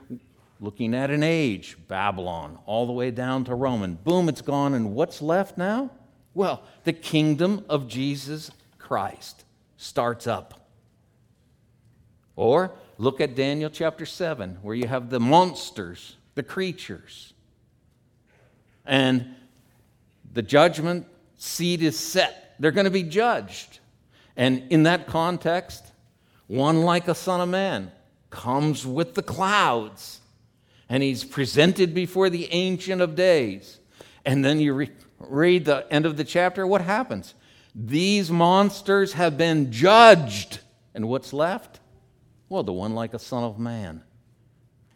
looking 0.60 0.96
at 0.96 1.12
an 1.12 1.22
age, 1.22 1.78
Babylon, 1.88 2.58
all 2.66 2.88
the 2.88 2.94
way 2.94 3.12
down 3.12 3.44
to 3.44 3.54
Roman. 3.54 3.94
Boom, 3.94 4.28
it's 4.28 4.42
gone, 4.42 4.74
and 4.74 4.96
what's 4.96 5.22
left 5.22 5.56
now? 5.56 5.92
Well, 6.34 6.64
the 6.84 6.94
kingdom 6.94 7.64
of 7.70 7.88
Jesus 7.88 8.50
Christ 8.80 9.46
starts 9.78 10.26
up. 10.26 10.68
Or 12.36 12.72
look 12.98 13.22
at 13.22 13.36
Daniel 13.36 13.70
chapter 13.70 14.08
7, 14.08 14.58
where 14.64 14.74
you 14.74 14.88
have 14.88 15.12
the 15.12 15.20
monsters, 15.20 16.16
the 16.34 16.42
creatures. 16.42 17.34
And 18.84 19.36
the 20.38 20.44
judgment 20.44 21.08
seat 21.36 21.82
is 21.82 21.98
set. 21.98 22.54
They're 22.60 22.70
going 22.70 22.86
to 22.86 22.92
be 22.92 23.02
judged. 23.02 23.80
And 24.36 24.72
in 24.72 24.84
that 24.84 25.08
context, 25.08 25.84
one 26.46 26.84
like 26.84 27.08
a 27.08 27.16
son 27.16 27.42
of 27.42 27.50
man 27.50 27.92
comes 28.30 28.86
with 28.86 29.16
the 29.16 29.24
clouds 29.24 30.22
and 30.90 31.02
he's 31.02 31.24
presented 31.24 31.96
before 31.96 32.30
the 32.30 32.54
Ancient 32.54 33.02
of 33.02 33.16
Days. 33.16 33.80
And 34.26 34.46
then 34.46 34.60
you 34.60 34.76
re- 34.76 34.92
read 35.18 35.66
the 35.66 35.92
end 35.92 36.06
of 36.06 36.18
the 36.18 36.24
chapter, 36.24 36.68
what 36.68 36.82
happens? 36.82 37.34
These 37.74 38.30
monsters 38.30 39.14
have 39.14 39.40
been 39.40 39.72
judged. 39.72 40.60
And 40.94 41.10
what's 41.10 41.34
left? 41.34 41.80
Well, 42.48 42.62
the 42.62 42.74
one 42.74 42.94
like 42.94 43.16
a 43.16 43.20
son 43.20 43.44
of 43.44 43.58
man 43.58 44.04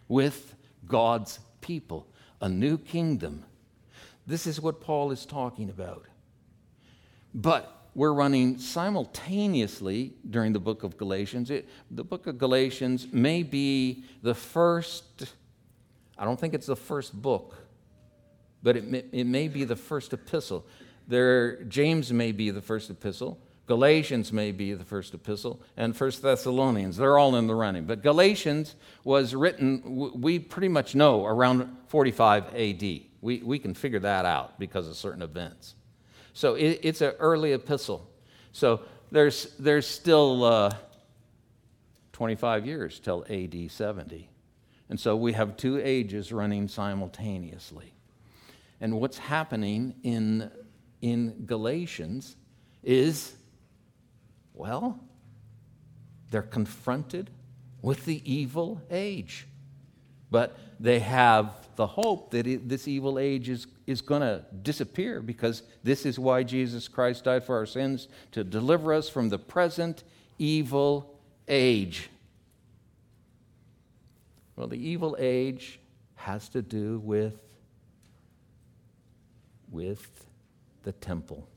with 0.08 0.56
God's 0.88 1.39
people, 1.62 2.06
a 2.39 2.47
new 2.47 2.77
kingdom 2.77 3.45
this 4.27 4.47
is 4.47 4.62
what 4.62 4.81
Paul 4.81 5.12
is 5.12 5.25
talking 5.25 5.69
about. 5.69 6.05
But 7.34 7.81
we're 7.93 8.13
running 8.13 8.57
simultaneously 8.57 10.13
during 10.29 10.53
the 10.53 10.60
book 10.60 10.84
of 10.84 10.97
Galatians. 10.97 11.49
It, 11.49 11.67
the 11.89 12.03
book 12.03 12.27
of 12.27 12.38
Galatians 12.38 13.07
may 13.12 13.43
be 13.43 14.05
the 14.21 14.34
first, 14.34 15.34
I 16.17 16.25
don't 16.25 16.39
think 16.39 16.53
it's 16.53 16.67
the 16.67 16.75
first 16.75 17.19
book, 17.19 17.55
but 18.63 18.77
it 18.77 18.86
may, 18.86 19.03
it 19.12 19.25
may 19.25 19.47
be 19.47 19.63
the 19.65 19.75
first 19.75 20.13
epistle. 20.13 20.65
There, 21.07 21.63
James 21.63 22.13
may 22.13 22.31
be 22.31 22.51
the 22.51 22.62
first 22.62 22.89
epistle. 22.89 23.39
Galatians 23.67 24.34
may 24.34 24.51
be 24.51 24.73
the 24.73 24.84
first 24.84 25.13
epistle, 25.13 25.62
and 25.77 25.95
First 25.95 26.21
Thessalonians. 26.21 26.97
They're 26.97 27.17
all 27.17 27.36
in 27.36 27.47
the 27.47 27.55
running. 27.55 27.86
But 27.86 28.03
Galatians 28.03 28.75
was 29.03 29.34
written, 29.34 30.12
we 30.15 30.39
pretty 30.39 30.67
much 30.67 30.93
know, 30.93 31.25
around 31.25 31.77
45 31.88 32.53
AD. 32.53 33.01
We, 33.21 33.38
we 33.43 33.60
can 33.60 33.73
figure 33.73 33.99
that 33.99 34.25
out 34.25 34.60
because 34.60 34.88
of 34.88 34.95
certain 34.95 35.21
events. 35.21 35.75
So 36.34 36.55
it, 36.55 36.79
it's 36.84 37.01
an 37.01 37.13
early 37.19 37.53
epistle. 37.53 38.07
So 38.51 38.81
there's, 39.12 39.53
there's 39.60 39.88
still 39.88 40.43
uh, 40.43 40.71
25 42.13 42.65
years 42.65 42.99
till 42.99 43.25
AD 43.29 43.71
70. 43.71 44.29
And 44.89 44.99
so 44.99 45.15
we 45.15 45.34
have 45.34 45.55
two 45.55 45.79
ages 45.81 46.34
running 46.34 46.67
simultaneously. 46.67 47.93
And 48.82 48.99
what's 48.99 49.17
happening 49.17 49.95
in, 50.03 50.51
in 51.01 51.45
Galatians 51.45 52.36
is, 52.84 53.34
well, 54.53 54.99
they're 56.32 56.41
confronted 56.41 57.30
with 57.82 58.05
the 58.05 58.22
evil 58.32 58.82
age. 58.89 59.47
But 60.30 60.57
they 60.80 60.99
have 60.99 61.53
the 61.82 61.88
hope 61.88 62.29
that 62.29 62.45
it, 62.45 62.69
this 62.69 62.88
evil 62.88 63.17
age 63.17 63.49
is, 63.49 63.65
is 63.88 64.01
going 64.01 64.21
to 64.21 64.45
disappear 64.61 65.19
because 65.19 65.63
this 65.84 66.05
is 66.05 66.19
why 66.19 66.43
Jesus 66.43 66.88
Christ 66.88 67.23
died 67.23 67.43
for 67.43 67.57
our 67.57 67.65
sins 67.65 68.07
to 68.34 68.43
deliver 68.43 68.93
us 68.93 69.09
from 69.09 69.29
the 69.29 69.39
present 69.39 70.03
evil 70.38 71.19
age. 71.47 72.11
Well, 74.55 74.67
the 74.67 74.75
evil 74.75 75.15
age 75.17 75.79
has 76.17 76.49
to 76.49 76.61
do 76.61 76.99
with, 76.99 77.39
with 79.71 80.07
the 80.84 80.91
temple. 80.91 81.47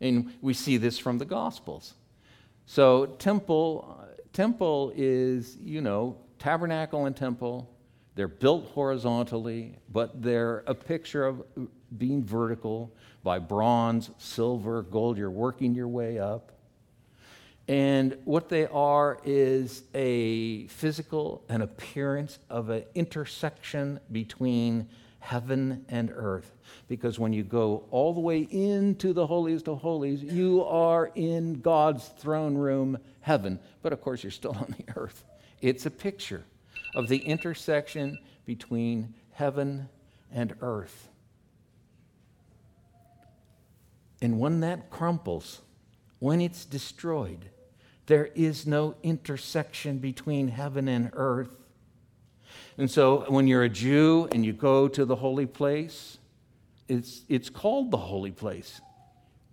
And 0.00 0.32
we 0.40 0.54
see 0.54 0.78
this 0.78 0.98
from 0.98 1.18
the 1.18 1.26
Gospels. 1.26 1.92
So, 2.64 3.04
temple, 3.04 4.06
temple 4.32 4.90
is, 4.96 5.58
you 5.58 5.82
know, 5.82 6.16
tabernacle 6.38 7.04
and 7.04 7.14
temple. 7.14 7.75
They're 8.16 8.28
built 8.28 8.70
horizontally, 8.70 9.76
but 9.92 10.22
they're 10.22 10.64
a 10.66 10.74
picture 10.74 11.26
of 11.26 11.42
being 11.96 12.24
vertical 12.24 12.90
by 13.22 13.38
bronze, 13.38 14.10
silver, 14.16 14.82
gold. 14.82 15.18
You're 15.18 15.30
working 15.30 15.74
your 15.74 15.86
way 15.86 16.18
up. 16.18 16.52
And 17.68 18.16
what 18.24 18.48
they 18.48 18.66
are 18.68 19.18
is 19.22 19.82
a 19.94 20.66
physical, 20.68 21.44
an 21.50 21.60
appearance 21.60 22.38
of 22.48 22.70
an 22.70 22.84
intersection 22.94 24.00
between 24.10 24.88
heaven 25.18 25.84
and 25.90 26.10
earth. 26.14 26.52
Because 26.88 27.18
when 27.18 27.34
you 27.34 27.42
go 27.42 27.84
all 27.90 28.14
the 28.14 28.20
way 28.20 28.48
into 28.50 29.12
the 29.12 29.26
holiest 29.26 29.68
of 29.68 29.78
holies, 29.82 30.22
you 30.22 30.64
are 30.64 31.10
in 31.16 31.60
God's 31.60 32.06
throne 32.06 32.56
room, 32.56 32.96
heaven. 33.20 33.58
But 33.82 33.92
of 33.92 34.00
course, 34.00 34.22
you're 34.22 34.30
still 34.30 34.52
on 34.58 34.74
the 34.78 34.84
earth. 34.96 35.24
It's 35.60 35.84
a 35.84 35.90
picture 35.90 36.44
of 36.96 37.08
the 37.08 37.18
intersection 37.18 38.18
between 38.46 39.14
heaven 39.32 39.88
and 40.32 40.54
earth. 40.62 41.08
And 44.22 44.40
when 44.40 44.60
that 44.60 44.90
crumples, 44.90 45.60
when 46.18 46.40
it's 46.40 46.64
destroyed, 46.64 47.50
there 48.06 48.30
is 48.34 48.66
no 48.66 48.94
intersection 49.02 49.98
between 49.98 50.48
heaven 50.48 50.88
and 50.88 51.10
earth. 51.12 51.54
And 52.78 52.90
so 52.90 53.26
when 53.28 53.46
you're 53.46 53.64
a 53.64 53.68
Jew 53.68 54.28
and 54.32 54.44
you 54.44 54.54
go 54.54 54.88
to 54.88 55.04
the 55.04 55.16
holy 55.16 55.46
place, 55.46 56.16
it's, 56.88 57.22
it's 57.28 57.50
called 57.50 57.90
the 57.90 57.98
holy 57.98 58.30
place 58.30 58.80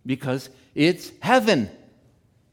because 0.05 0.49
it's 0.75 1.11
heaven 1.21 1.69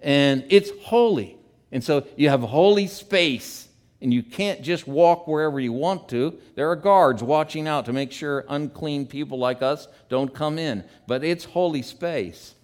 and 0.01 0.45
it's 0.49 0.71
holy. 0.83 1.37
And 1.71 1.85
so 1.85 2.07
you 2.17 2.29
have 2.29 2.41
holy 2.41 2.89
space 2.89 3.69
and 4.03 4.15
you 4.15 4.23
can't 4.23 4.63
just 4.63 4.87
walk 4.87 5.27
wherever 5.27 5.61
you 5.61 5.73
want 5.73 6.09
to. 6.09 6.39
There 6.55 6.71
are 6.71 6.77
guards 6.77 7.23
watching 7.23 7.69
out 7.69 7.85
to 7.85 7.93
make 7.93 8.13
sure 8.13 8.45
unclean 8.49 9.07
people 9.07 9.39
like 9.39 9.63
us 9.63 9.89
don't 10.09 10.35
come 10.35 10.59
in. 10.59 10.85
But 11.07 11.23
it's 11.23 11.45
holy 11.45 11.83
space. 11.83 12.55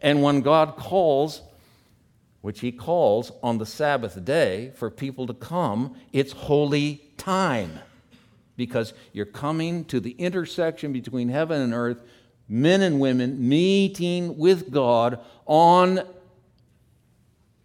And 0.00 0.22
when 0.22 0.40
God 0.40 0.76
calls, 0.76 1.42
which 2.40 2.60
He 2.60 2.72
calls 2.72 3.32
on 3.42 3.58
the 3.58 3.66
Sabbath 3.66 4.24
day 4.24 4.72
for 4.76 4.90
people 4.90 5.26
to 5.26 5.34
come, 5.34 5.96
it's 6.12 6.32
holy 6.32 7.02
time 7.16 7.78
because 8.56 8.92
you're 9.12 9.26
coming 9.26 9.84
to 9.86 10.00
the 10.00 10.12
intersection 10.12 10.92
between 10.92 11.28
heaven 11.28 11.60
and 11.60 11.74
earth, 11.74 12.02
men 12.48 12.82
and 12.82 12.98
women 12.98 13.48
meeting 13.48 14.36
with 14.36 14.70
God 14.70 15.20
on 15.46 16.00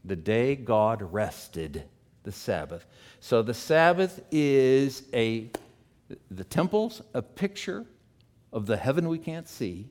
the 0.06 0.16
day 0.16 0.56
God 0.56 1.02
rested, 1.02 1.84
the 2.24 2.32
Sabbath. 2.32 2.86
So 3.20 3.42
the 3.42 3.54
Sabbath 3.54 4.22
is 4.32 5.04
a, 5.14 5.50
the 6.32 6.44
temple's 6.44 7.02
a 7.14 7.22
picture 7.22 7.86
of 8.52 8.66
the 8.66 8.78
heaven 8.78 9.08
we 9.08 9.18
can't 9.18 9.48
see, 9.48 9.90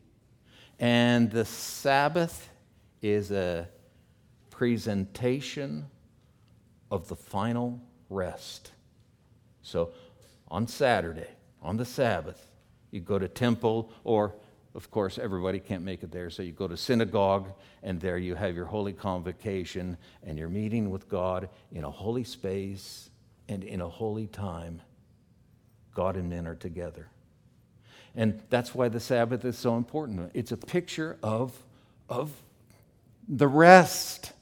and 0.78 1.30
the 1.30 1.44
Sabbath 1.44 2.48
is 3.00 3.30
a 3.30 3.68
presentation 4.50 5.86
of 6.90 7.08
the 7.08 7.16
final 7.16 7.80
rest. 8.08 8.72
So 9.62 9.92
on 10.48 10.66
Saturday, 10.66 11.28
on 11.62 11.76
the 11.76 11.84
Sabbath, 11.84 12.48
you 12.90 13.00
go 13.00 13.18
to 13.18 13.28
temple, 13.28 13.90
or 14.04 14.34
of 14.74 14.90
course, 14.90 15.18
everybody 15.18 15.58
can't 15.58 15.82
make 15.82 16.02
it 16.02 16.10
there, 16.10 16.30
so 16.30 16.42
you 16.42 16.52
go 16.52 16.66
to 16.66 16.76
synagogue, 16.76 17.48
and 17.82 18.00
there 18.00 18.16
you 18.16 18.34
have 18.34 18.56
your 18.56 18.64
holy 18.64 18.92
convocation, 18.92 19.98
and 20.22 20.38
you're 20.38 20.48
meeting 20.48 20.90
with 20.90 21.08
God 21.08 21.50
in 21.70 21.84
a 21.84 21.90
holy 21.90 22.24
space 22.24 23.10
and 23.48 23.64
in 23.64 23.80
a 23.80 23.88
holy 23.88 24.26
time, 24.26 24.80
God 25.94 26.16
and 26.16 26.30
men 26.30 26.46
are 26.46 26.54
together. 26.54 27.08
And 28.14 28.40
that's 28.50 28.74
why 28.74 28.88
the 28.88 29.00
Sabbath 29.00 29.44
is 29.44 29.58
so 29.58 29.76
important. 29.76 30.30
It's 30.34 30.52
a 30.52 30.56
picture 30.56 31.18
of, 31.22 31.52
of 32.08 32.30
the 33.28 33.48
rest 33.48 34.32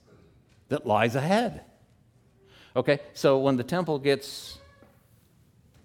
that 0.68 0.86
lies 0.86 1.16
ahead. 1.16 1.62
Okay, 2.76 3.00
so 3.14 3.38
when 3.38 3.56
the 3.56 3.64
temple 3.64 3.98
gets 3.98 4.58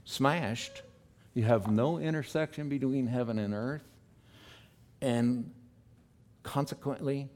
smashed, 0.03 0.83
you 1.33 1.43
have 1.43 1.69
no 1.69 1.97
intersection 1.97 2.69
between 2.69 3.07
heaven 3.07 3.39
and 3.39 3.53
earth, 3.53 3.83
and 5.01 5.51
consequently, 6.43 7.29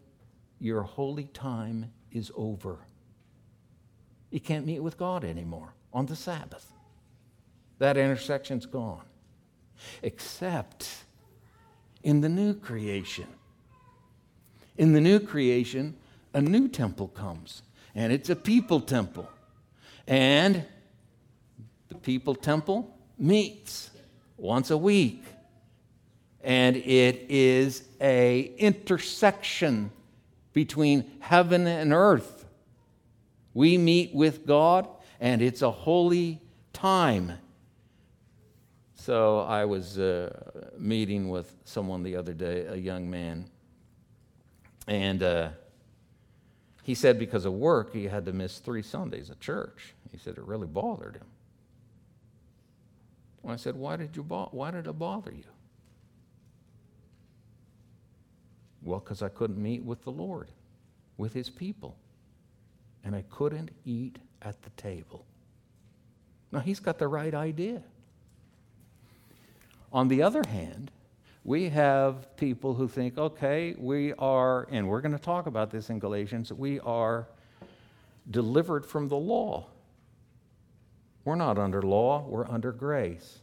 your 0.60 0.84
holy 0.84 1.26
time 1.26 1.92
is 2.12 2.32
over. 2.36 2.80
You 4.30 4.40
can't 4.40 4.66
meet 4.66 4.80
with 4.80 4.98
God 4.98 5.24
anymore 5.24 5.74
on 5.94 6.06
the 6.06 6.16
Sabbath. 6.16 6.72
That 7.80 7.98
intersection's 7.98 8.66
gone. 8.66 9.06
Except 10.04 11.06
in 12.04 12.22
the 12.22 12.30
new 12.30 12.54
creation. 12.54 13.28
In 14.78 14.94
the 14.94 15.02
new 15.02 15.20
creation, 15.20 15.96
a 16.34 16.42
new 16.42 16.68
temple 16.68 17.08
comes, 17.10 17.64
and 17.96 18.14
it's 18.14 18.30
a 18.30 18.36
people 18.36 18.80
temple. 18.80 19.30
And 20.08 20.64
the 21.90 21.96
people 21.96 22.36
temple 22.36 22.96
meets 23.18 23.90
once 24.38 24.70
a 24.70 24.78
week. 24.78 25.24
And 26.44 26.78
it 26.78 27.26
is 27.30 27.84
a 28.00 28.54
intersection 28.58 29.92
between 30.54 31.10
heaven 31.20 31.68
and 31.68 31.94
earth. 31.94 32.46
We 33.54 33.78
meet 33.78 34.14
with 34.14 34.46
God 34.46 34.88
and 35.20 35.42
it's 35.42 35.62
a 35.62 35.72
holy 35.72 36.40
time. 36.74 37.34
So 38.96 39.40
I 39.40 39.66
was 39.66 39.98
uh, 39.98 40.72
meeting 40.78 41.30
with 41.30 41.54
someone 41.64 42.04
the 42.04 42.16
other 42.16 42.34
day, 42.34 42.66
a 42.66 42.76
young 42.76 43.10
man, 43.10 43.50
and 44.88 45.24
uh, 45.24 45.50
he 46.84 46.96
said 46.96 47.20
because 47.20 47.46
of 47.46 47.54
work 47.54 47.94
he 47.94 48.06
had 48.06 48.26
to 48.26 48.34
miss 48.34 48.60
three 48.60 48.82
Sundays 48.82 49.30
at 49.30 49.40
church. 49.40 49.94
He 50.12 50.18
said 50.18 50.38
it 50.38 50.44
really 50.44 50.68
bothered 50.68 51.16
him. 51.16 51.26
I 53.48 53.56
said, 53.56 53.76
why 53.76 53.96
did, 53.96 54.16
you 54.16 54.24
bo- 54.24 54.50
why 54.52 54.72
did 54.72 54.86
it 54.86 55.00
bother 55.00 55.32
you? 55.32 55.44
Well, 58.84 59.00
because 59.00 59.22
I 59.22 59.30
couldn't 59.30 59.62
meet 59.62 59.84
with 59.84 60.04
the 60.04 60.12
Lord, 60.12 60.52
with 61.18 61.34
his 61.34 61.50
people. 61.50 61.98
And 63.04 63.16
I 63.16 63.24
couldn't 63.30 63.72
eat 63.86 64.20
at 64.42 64.62
the 64.62 64.70
table. 64.72 65.26
Now, 66.52 66.60
he's 66.60 66.80
got 66.80 66.98
the 66.98 67.08
right 67.08 67.34
idea. 67.34 67.84
On 69.92 70.08
the 70.08 70.22
other 70.22 70.44
hand, 70.48 70.92
we 71.44 71.70
have 71.70 72.36
people 72.38 72.74
who 72.74 72.88
think, 72.88 73.18
okay, 73.18 73.76
we 73.78 74.14
are, 74.14 74.68
and 74.72 74.88
we're 74.88 75.02
going 75.02 75.14
to 75.14 75.18
talk 75.18 75.48
about 75.48 75.72
this 75.72 75.90
in 75.90 76.00
Galatians, 76.00 76.52
we 76.52 76.80
are 76.82 77.28
delivered 78.30 78.86
from 78.86 79.08
the 79.08 79.18
law. 79.18 79.68
We're 81.26 81.36
not 81.36 81.58
under 81.58 81.82
law, 81.82 82.26
we're 82.28 82.48
under 82.48 82.72
grace. 82.72 83.40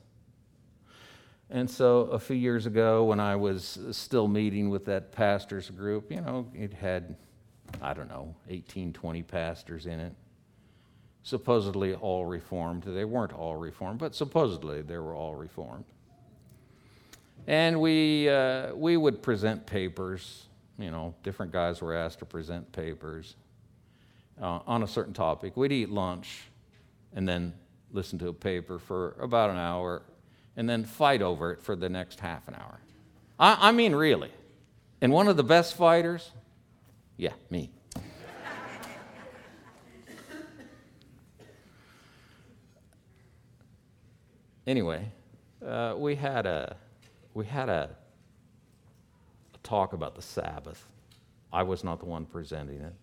And 1.51 1.70
so 1.70 2.03
a 2.07 2.18
few 2.18 2.36
years 2.36 2.66
ago, 2.66 3.05
when 3.05 3.20
I 3.20 3.36
was 3.36 3.78
still 3.92 4.26
meeting 4.26 4.68
with 4.68 4.84
that 4.86 5.12
pastor's 5.12 5.70
group, 5.70 6.11
you 6.11 6.20
know, 6.20 6.49
it 6.55 6.72
had, 6.72 7.16
I 7.80 7.94
don't 7.94 8.09
know, 8.09 8.34
18, 8.49 8.92
20 8.92 9.22
pastors 9.22 9.86
in 9.86 10.01
it 10.01 10.12
supposedly 11.26 11.92
all 11.92 12.24
reformed. 12.24 12.84
They 12.84 13.05
weren't 13.05 13.32
all 13.32 13.57
reformed, 13.57 13.99
but 13.99 14.14
supposedly 14.14 14.82
they 14.82 14.97
were 14.97 15.12
all 15.12 15.34
reformed. 15.34 15.84
And 17.49 17.80
we, 17.80 18.28
uh, 18.28 18.72
we 18.76 18.97
would 18.97 19.24
present 19.24 19.66
papers. 19.66 20.44
You 20.78 20.92
know, 20.92 21.16
different 21.24 21.51
guys 21.51 21.80
were 21.80 21.97
asked 21.97 22.20
to 22.20 22.26
present 22.26 22.70
papers 22.70 23.34
uh, 24.40 24.61
on 24.68 24.84
a 24.84 24.86
certain 24.86 25.14
topic. 25.14 25.57
We'd 25.57 25.72
eat 25.72 25.90
lunch 25.90 26.42
and 27.12 27.28
then 27.28 27.55
listen 27.90 28.20
to 28.20 28.28
a 28.28 28.32
paper 28.32 28.78
for 28.78 29.16
about 29.20 29.51
an 29.51 29.57
hour 29.57 30.03
and 30.57 30.68
then 30.68 30.84
fight 30.84 31.22
over 31.22 31.52
it 31.52 31.62
for 31.62 31.76
the 31.76 31.88
next 31.88 32.20
half 32.20 32.48
an 32.48 32.54
hour. 32.54 32.80
I, 33.38 33.68
I 33.68 33.72
mean, 33.72 33.94
really. 33.94 34.30
And 35.00 35.12
one 35.12 35.28
of 35.28 35.36
the 35.36 35.44
best 35.44 35.76
fighters, 35.76 36.30
yeah, 37.16 37.34
me. 37.50 37.70
anyway, 44.66 45.12
uh, 45.64 45.94
we 45.96 46.14
had 46.14 46.46
a 46.46 46.76
we 47.34 47.44
had 47.44 47.68
a, 47.68 47.90
a 49.54 49.59
talk 49.62 49.92
about 49.92 50.14
the 50.14 50.22
Sabbath. 50.22 50.86
I 51.52 51.62
was 51.64 51.84
not 51.84 52.00
the 52.00 52.07
one 52.07 52.24
presenting 52.24 52.80
it. 52.80 52.94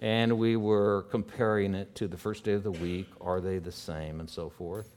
And 0.00 0.38
we 0.38 0.56
were 0.56 1.02
comparing 1.10 1.74
it 1.74 1.94
to 1.96 2.08
the 2.08 2.16
first 2.16 2.44
day 2.44 2.52
of 2.52 2.62
the 2.62 2.70
week. 2.70 3.06
Are 3.20 3.40
they 3.40 3.58
the 3.58 3.72
same? 3.72 4.20
And 4.20 4.28
so 4.28 4.48
forth. 4.48 4.93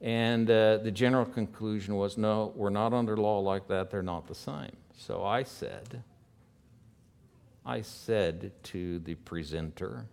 And 0.00 0.48
uh, 0.48 0.78
the 0.78 0.90
general 0.90 1.24
conclusion 1.24 1.96
was 1.96 2.16
no, 2.16 2.52
we're 2.54 2.70
not 2.70 2.92
under 2.92 3.16
law 3.16 3.40
like 3.40 3.66
that. 3.68 3.90
They're 3.90 4.02
not 4.02 4.26
the 4.28 4.34
same. 4.34 4.76
So 4.96 5.24
I 5.24 5.42
said, 5.42 6.02
I 7.66 7.82
said 7.82 8.52
to 8.64 9.00
the 9.00 9.16
presenter, 9.16 10.06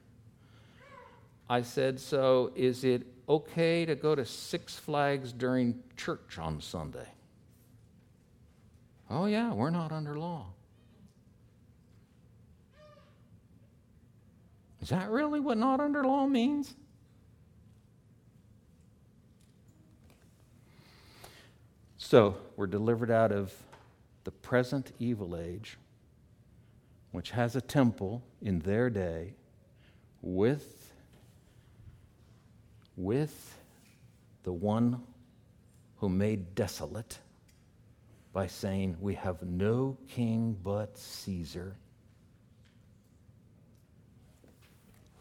I 1.50 1.62
said, 1.62 2.00
So 2.00 2.52
is 2.56 2.84
it 2.84 3.06
okay 3.30 3.86
to 3.86 3.96
go 3.96 4.16
to 4.16 4.26
Six 4.26 4.76
Flags 4.76 5.32
during 5.32 5.84
church 5.96 6.40
on 6.40 6.62
Sunday? 6.62 7.08
Oh, 9.10 9.26
yeah, 9.26 9.54
we're 9.54 9.70
not 9.70 9.92
under 9.92 10.18
law. 10.18 10.48
Is 14.82 14.90
that 14.90 15.10
really 15.10 15.40
what 15.40 15.58
not 15.58 15.80
under 15.80 16.04
law 16.04 16.28
means? 16.28 16.76
So, 22.08 22.38
we're 22.56 22.68
delivered 22.68 23.10
out 23.10 23.32
of 23.32 23.52
the 24.26 24.32
present 24.32 24.92
evil 25.00 25.36
age, 25.36 25.76
which 27.12 27.32
has 27.32 27.56
a 27.56 27.62
temple 27.62 28.22
in 28.44 28.60
their 28.60 28.92
day 28.92 29.34
with, 30.22 30.94
with 32.96 33.58
the 34.44 34.54
one 34.54 35.02
who 35.98 36.08
made 36.08 36.54
desolate 36.54 37.18
by 38.34 38.46
saying, 38.46 38.98
We 39.02 39.16
have 39.16 39.42
no 39.42 39.98
king 40.08 40.56
but 40.64 41.00
Caesar. 41.00 41.76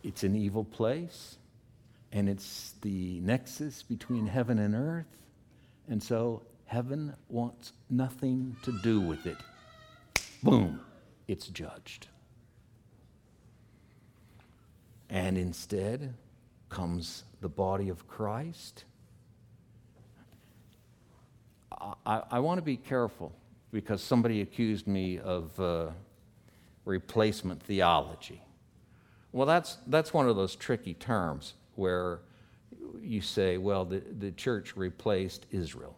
It's 0.03 0.23
an 0.23 0.37
evil 0.37 0.65
place, 0.65 1.39
and 2.13 2.29
it's 2.29 2.75
the 2.83 3.21
nexus 3.21 3.83
between 3.83 4.27
heaven 4.27 4.59
and 4.59 4.75
earth. 4.75 5.07
And 5.89 6.03
so 6.03 6.43
heaven 6.75 7.15
wants 7.29 7.73
nothing 7.89 8.57
to 8.65 8.73
do 8.83 9.01
with 9.01 9.27
it. 9.27 9.37
Boom, 10.43 10.81
it's 11.29 11.47
judged. 11.47 12.09
And 15.09 15.39
instead 15.39 16.15
comes 16.71 17.23
the 17.41 17.49
body 17.49 17.91
of 17.91 18.09
Christ. 18.09 18.87
I, 22.05 22.23
I 22.29 22.41
want 22.41 22.59
to 22.59 22.63
be 22.63 22.77
careful 22.77 23.31
because 23.71 24.03
somebody 24.03 24.41
accused 24.41 24.89
me 24.89 25.21
of 25.21 25.61
uh, 25.61 25.91
replacement 26.85 27.63
theology. 27.63 28.43
Well, 29.31 29.47
that's, 29.47 29.79
that's 29.87 30.13
one 30.13 30.29
of 30.29 30.35
those 30.35 30.57
tricky 30.57 30.95
terms 30.95 31.55
where 31.77 32.19
you 33.01 33.21
say, 33.21 33.59
well, 33.59 33.85
the, 33.85 34.03
the 34.19 34.33
church 34.33 34.77
replaced 34.77 35.47
Israel. 35.53 35.95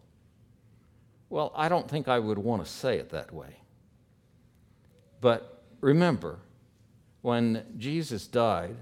Well, 1.29 1.53
I 1.57 1.69
don't 1.69 1.89
think 1.89 2.09
I 2.09 2.19
would 2.19 2.39
want 2.39 2.65
to 2.65 2.71
say 2.71 2.99
it 2.99 3.11
that 3.11 3.33
way. 3.33 3.57
But 5.21 5.63
remember, 5.81 6.39
when 7.23 7.65
Jesus 7.79 8.27
died 8.27 8.77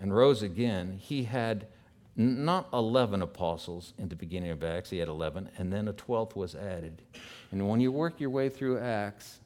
and 0.00 0.14
rose 0.14 0.42
again, 0.42 0.98
he 1.00 1.24
had 1.24 1.66
not 2.14 2.68
11 2.72 3.22
apostles 3.22 3.94
in 3.96 4.08
the 4.08 4.16
beginning 4.16 4.50
of 4.50 4.64
Acts, 4.64 4.90
he 4.90 4.98
had 4.98 5.08
11, 5.08 5.50
and 5.56 5.72
then 5.72 5.86
a 5.86 5.92
12th 5.92 6.34
was 6.34 6.54
added. 6.54 7.00
And 7.52 7.68
when 7.68 7.80
you 7.80 7.92
work 7.92 8.20
your 8.20 8.30
way 8.30 8.48
through 8.48 8.80
Acts, 8.80 9.38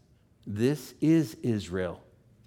this 0.47 0.95
is 1.01 1.37
Israel. 1.43 2.03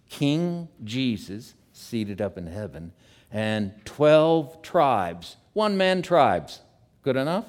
King 0.09 0.67
Jesus 0.83 1.53
seated 1.73 2.21
up 2.21 2.37
in 2.37 2.47
heaven, 2.47 2.91
and 3.31 3.73
12 3.85 4.61
tribes, 4.61 5.37
one 5.53 5.77
man 5.77 6.01
tribes. 6.01 6.61
Good 7.03 7.15
enough? 7.15 7.45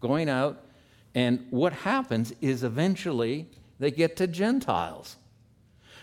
Going 0.00 0.28
out. 0.28 0.64
And 1.14 1.46
what 1.50 1.72
happens 1.72 2.32
is 2.40 2.64
eventually 2.64 3.48
they 3.78 3.90
get 3.90 4.16
to 4.16 4.26
Gentiles. 4.26 5.16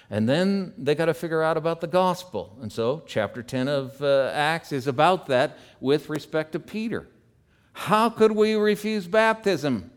And 0.10 0.28
then 0.28 0.74
they 0.78 0.94
got 0.94 1.06
to 1.06 1.14
figure 1.14 1.42
out 1.42 1.56
about 1.56 1.80
the 1.80 1.88
gospel. 1.88 2.58
And 2.62 2.72
so, 2.72 3.04
chapter 3.06 3.42
10 3.42 3.70
of 3.70 4.02
uh, 4.02 4.32
Acts 4.34 4.74
is 4.74 4.86
about 4.86 5.28
that 5.28 5.58
with 5.80 6.10
respect 6.10 6.52
to 6.52 6.60
Peter. 6.60 7.08
How 7.74 8.10
could 8.10 8.34
we 8.34 8.56
refuse 8.56 9.08
baptism 9.08 9.90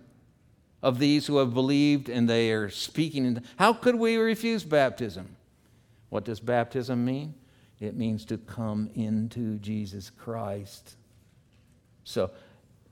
of 0.83 1.01
these 1.01 1.27
who 1.27 1.39
have 1.39 1.53
believed 1.53 2.09
and 2.09 2.29
they 2.29 2.53
are 2.53 2.71
speaking? 2.71 3.43
How 3.57 3.73
could 3.73 3.97
we 3.97 4.17
refuse 4.17 4.63
baptism? 4.63 5.37
What 6.11 6.25
does 6.25 6.39
baptism 6.39 7.05
mean? 7.05 7.35
It 7.81 7.97
means 7.97 8.25
to 8.27 8.39
come 8.39 8.91
into 8.95 9.59
Jesus 9.59 10.11
Christ. 10.11 10.95
So, 12.05 12.31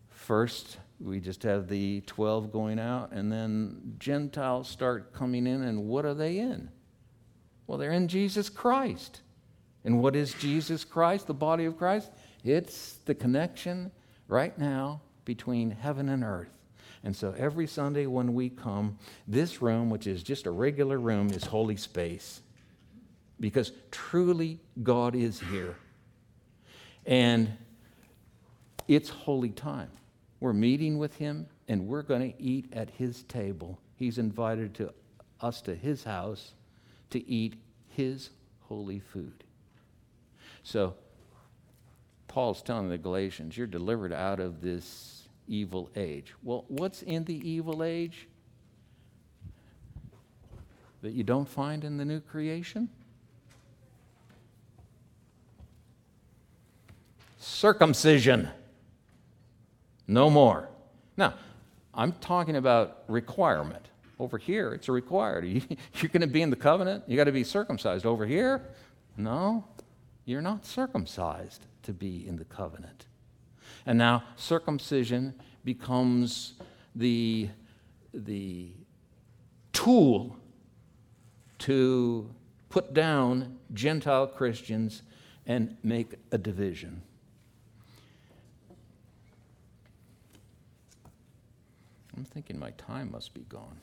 first, 0.08 0.78
we 1.02 1.20
just 1.20 1.42
have 1.42 1.68
the 1.68 2.02
12 2.02 2.52
going 2.52 2.78
out, 2.78 3.12
and 3.12 3.30
then 3.30 3.94
Gentiles 3.98 4.68
start 4.68 5.12
coming 5.12 5.46
in, 5.46 5.62
and 5.62 5.86
what 5.86 6.04
are 6.04 6.14
they 6.14 6.38
in? 6.38 6.70
Well, 7.66 7.78
they're 7.78 7.92
in 7.92 8.08
Jesus 8.08 8.48
Christ. 8.48 9.20
And 9.84 10.00
what 10.00 10.14
is 10.14 10.34
Jesus 10.34 10.84
Christ, 10.84 11.26
the 11.26 11.34
body 11.34 11.64
of 11.64 11.76
Christ? 11.76 12.10
It's 12.44 12.98
the 13.04 13.14
connection 13.14 13.90
right 14.28 14.56
now 14.58 15.00
between 15.24 15.70
heaven 15.70 16.08
and 16.08 16.22
earth. 16.22 16.52
And 17.04 17.14
so 17.16 17.34
every 17.36 17.66
Sunday 17.66 18.06
when 18.06 18.34
we 18.34 18.48
come, 18.48 18.98
this 19.26 19.60
room, 19.60 19.90
which 19.90 20.06
is 20.06 20.22
just 20.22 20.46
a 20.46 20.50
regular 20.50 20.98
room, 20.98 21.30
is 21.30 21.44
holy 21.44 21.76
space 21.76 22.40
because 23.40 23.72
truly 23.90 24.60
God 24.82 25.16
is 25.16 25.40
here. 25.40 25.76
And 27.04 27.56
it's 28.86 29.08
holy 29.08 29.50
time. 29.50 29.90
We're 30.42 30.52
meeting 30.52 30.98
with 30.98 31.14
Him 31.18 31.46
and 31.68 31.86
we're 31.86 32.02
going 32.02 32.32
to 32.32 32.42
eat 32.42 32.72
at 32.72 32.90
His 32.90 33.22
table. 33.22 33.78
He's 33.94 34.18
invited 34.18 34.74
to 34.74 34.92
us 35.40 35.62
to 35.62 35.74
His 35.76 36.02
house 36.02 36.54
to 37.10 37.24
eat 37.30 37.54
His 37.86 38.30
holy 38.62 38.98
food. 38.98 39.44
So, 40.64 40.94
Paul's 42.26 42.60
telling 42.60 42.88
the 42.88 42.98
Galatians, 42.98 43.56
you're 43.56 43.68
delivered 43.68 44.12
out 44.12 44.40
of 44.40 44.60
this 44.60 45.28
evil 45.46 45.88
age. 45.94 46.34
Well, 46.42 46.64
what's 46.66 47.02
in 47.02 47.22
the 47.22 47.48
evil 47.48 47.84
age 47.84 48.26
that 51.02 51.12
you 51.12 51.22
don't 51.22 51.48
find 51.48 51.84
in 51.84 51.98
the 51.98 52.04
new 52.04 52.18
creation? 52.18 52.88
circumcision. 57.38 58.48
No 60.06 60.30
more. 60.30 60.68
Now, 61.16 61.34
I'm 61.94 62.12
talking 62.12 62.56
about 62.56 63.04
requirement. 63.08 63.86
Over 64.18 64.38
here, 64.38 64.72
it's 64.72 64.88
a 64.88 64.92
required. 64.92 65.44
You're 65.94 66.08
going 66.08 66.20
to 66.20 66.26
be 66.26 66.42
in 66.42 66.50
the 66.50 66.56
covenant, 66.56 67.04
you 67.06 67.16
got 67.16 67.24
to 67.24 67.32
be 67.32 67.44
circumcised. 67.44 68.06
Over 68.06 68.24
here, 68.26 68.62
no, 69.16 69.64
you're 70.24 70.42
not 70.42 70.64
circumcised 70.64 71.66
to 71.82 71.92
be 71.92 72.26
in 72.26 72.36
the 72.36 72.44
covenant. 72.44 73.06
And 73.84 73.98
now 73.98 74.22
circumcision 74.36 75.34
becomes 75.64 76.54
the, 76.94 77.48
the 78.14 78.70
tool 79.72 80.36
to 81.58 82.30
put 82.68 82.94
down 82.94 83.58
Gentile 83.72 84.26
Christians 84.26 85.02
and 85.46 85.76
make 85.82 86.14
a 86.30 86.38
division. 86.38 87.02
I'm 92.16 92.24
thinking 92.24 92.58
my 92.58 92.70
time 92.72 93.10
must 93.10 93.34
be 93.34 93.42
gone. 93.42 93.80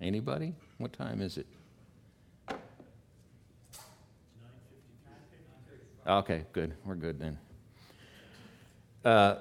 Anybody? 0.00 0.54
What 0.78 0.92
time 0.92 1.22
is 1.22 1.38
it? 1.38 1.46
Okay, 6.06 6.44
good. 6.52 6.74
We're 6.84 6.96
good 6.96 7.18
then. 7.18 7.38
Uh, 9.04 9.36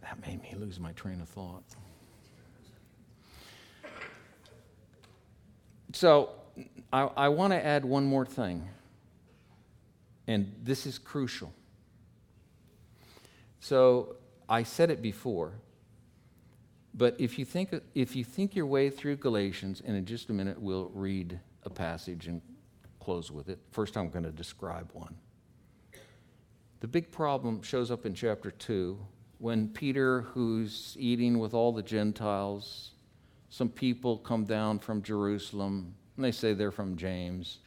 that 0.00 0.20
made 0.26 0.42
me 0.42 0.54
lose 0.56 0.80
my 0.80 0.92
train 0.92 1.20
of 1.20 1.28
thought. 1.28 1.62
So, 5.92 6.30
I, 6.92 7.02
I 7.02 7.28
want 7.28 7.52
to 7.52 7.64
add 7.64 7.84
one 7.84 8.04
more 8.04 8.26
thing, 8.26 8.68
and 10.26 10.52
this 10.62 10.86
is 10.86 10.98
crucial. 10.98 11.52
So 13.62 14.16
I 14.48 14.64
said 14.64 14.90
it 14.90 15.00
before, 15.00 15.52
but 16.94 17.14
if 17.20 17.38
you 17.38 17.44
think, 17.44 17.72
if 17.94 18.16
you 18.16 18.24
think 18.24 18.56
your 18.56 18.66
way 18.66 18.90
through 18.90 19.16
Galatians, 19.16 19.80
and 19.86 19.96
in 19.96 20.04
just 20.04 20.30
a 20.30 20.32
minute 20.32 20.60
we'll 20.60 20.90
read 20.92 21.38
a 21.62 21.70
passage 21.70 22.26
and 22.26 22.42
close 22.98 23.30
with 23.30 23.48
it. 23.48 23.60
First, 23.70 23.96
I'm 23.96 24.10
going 24.10 24.24
to 24.24 24.32
describe 24.32 24.90
one. 24.92 25.14
The 26.80 26.88
big 26.88 27.12
problem 27.12 27.62
shows 27.62 27.92
up 27.92 28.04
in 28.04 28.14
chapter 28.14 28.50
2 28.50 28.98
when 29.38 29.68
Peter, 29.68 30.22
who's 30.22 30.96
eating 30.98 31.38
with 31.38 31.54
all 31.54 31.72
the 31.72 31.84
Gentiles, 31.84 32.90
some 33.48 33.68
people 33.68 34.18
come 34.18 34.44
down 34.44 34.80
from 34.80 35.02
Jerusalem, 35.02 35.94
and 36.16 36.24
they 36.24 36.32
say 36.32 36.52
they're 36.52 36.72
from 36.72 36.96
James. 36.96 37.60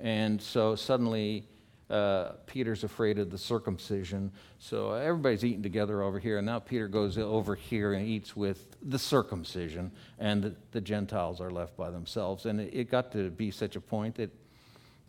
And 0.00 0.40
so 0.40 0.74
suddenly 0.74 1.48
uh, 1.90 2.32
Peter's 2.46 2.84
afraid 2.84 3.18
of 3.18 3.30
the 3.30 3.38
circumcision. 3.38 4.30
So 4.58 4.92
everybody's 4.92 5.44
eating 5.44 5.62
together 5.62 6.02
over 6.02 6.18
here, 6.18 6.38
and 6.38 6.46
now 6.46 6.58
Peter 6.58 6.86
goes 6.86 7.16
over 7.16 7.54
here 7.54 7.94
and 7.94 8.06
eats 8.06 8.36
with 8.36 8.76
the 8.82 8.98
circumcision, 8.98 9.92
and 10.18 10.42
the, 10.42 10.54
the 10.72 10.80
Gentiles 10.80 11.40
are 11.40 11.50
left 11.50 11.76
by 11.76 11.90
themselves. 11.90 12.46
And 12.46 12.60
it, 12.60 12.74
it 12.74 12.90
got 12.90 13.12
to 13.12 13.30
be 13.30 13.50
such 13.50 13.74
a 13.76 13.80
point 13.80 14.16
that, 14.16 14.30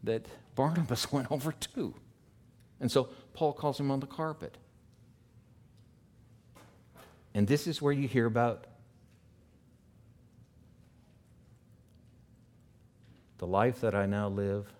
that 0.04 0.26
Barnabas 0.56 1.12
went 1.12 1.32
over 1.32 1.52
too. 1.52 1.94
And 2.80 2.90
so 2.90 3.10
Paul 3.34 3.54
calls 3.54 3.80
him 3.80 3.92
on 3.92 4.00
the 4.00 4.08
carpet. 4.08 4.58
And 7.34 7.48
this 7.48 7.68
is 7.68 7.82
where 7.82 7.94
you 7.94 8.08
hear 8.08 8.26
about 8.26 8.66
the 13.38 13.48
life 13.48 13.82
that 13.82 13.96
I 13.96 14.06
now 14.06 14.30
live 14.30 14.72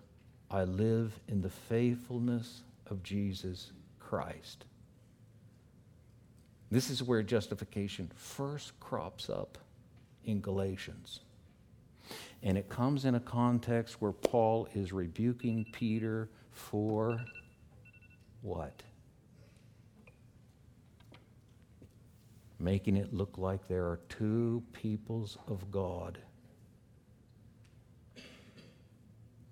I 0.50 0.64
live 0.64 1.18
in 1.28 1.42
the 1.42 1.50
faithfulness 1.50 2.62
of 2.86 3.02
Jesus 3.02 3.70
Christ. 4.00 4.64
This 6.70 6.90
is 6.90 7.02
where 7.02 7.22
justification 7.22 8.10
first 8.16 8.78
crops 8.80 9.30
up 9.30 9.58
in 10.24 10.40
Galatians. 10.40 11.20
And 12.42 12.58
it 12.58 12.68
comes 12.68 13.04
in 13.04 13.14
a 13.14 13.20
context 13.20 14.00
where 14.00 14.12
Paul 14.12 14.68
is 14.74 14.92
rebuking 14.92 15.66
Peter 15.72 16.28
for 16.50 17.20
what? 18.42 18.82
Making 22.58 22.96
it 22.96 23.14
look 23.14 23.38
like 23.38 23.68
there 23.68 23.84
are 23.84 24.00
two 24.08 24.62
peoples 24.72 25.38
of 25.46 25.70
God 25.70 26.18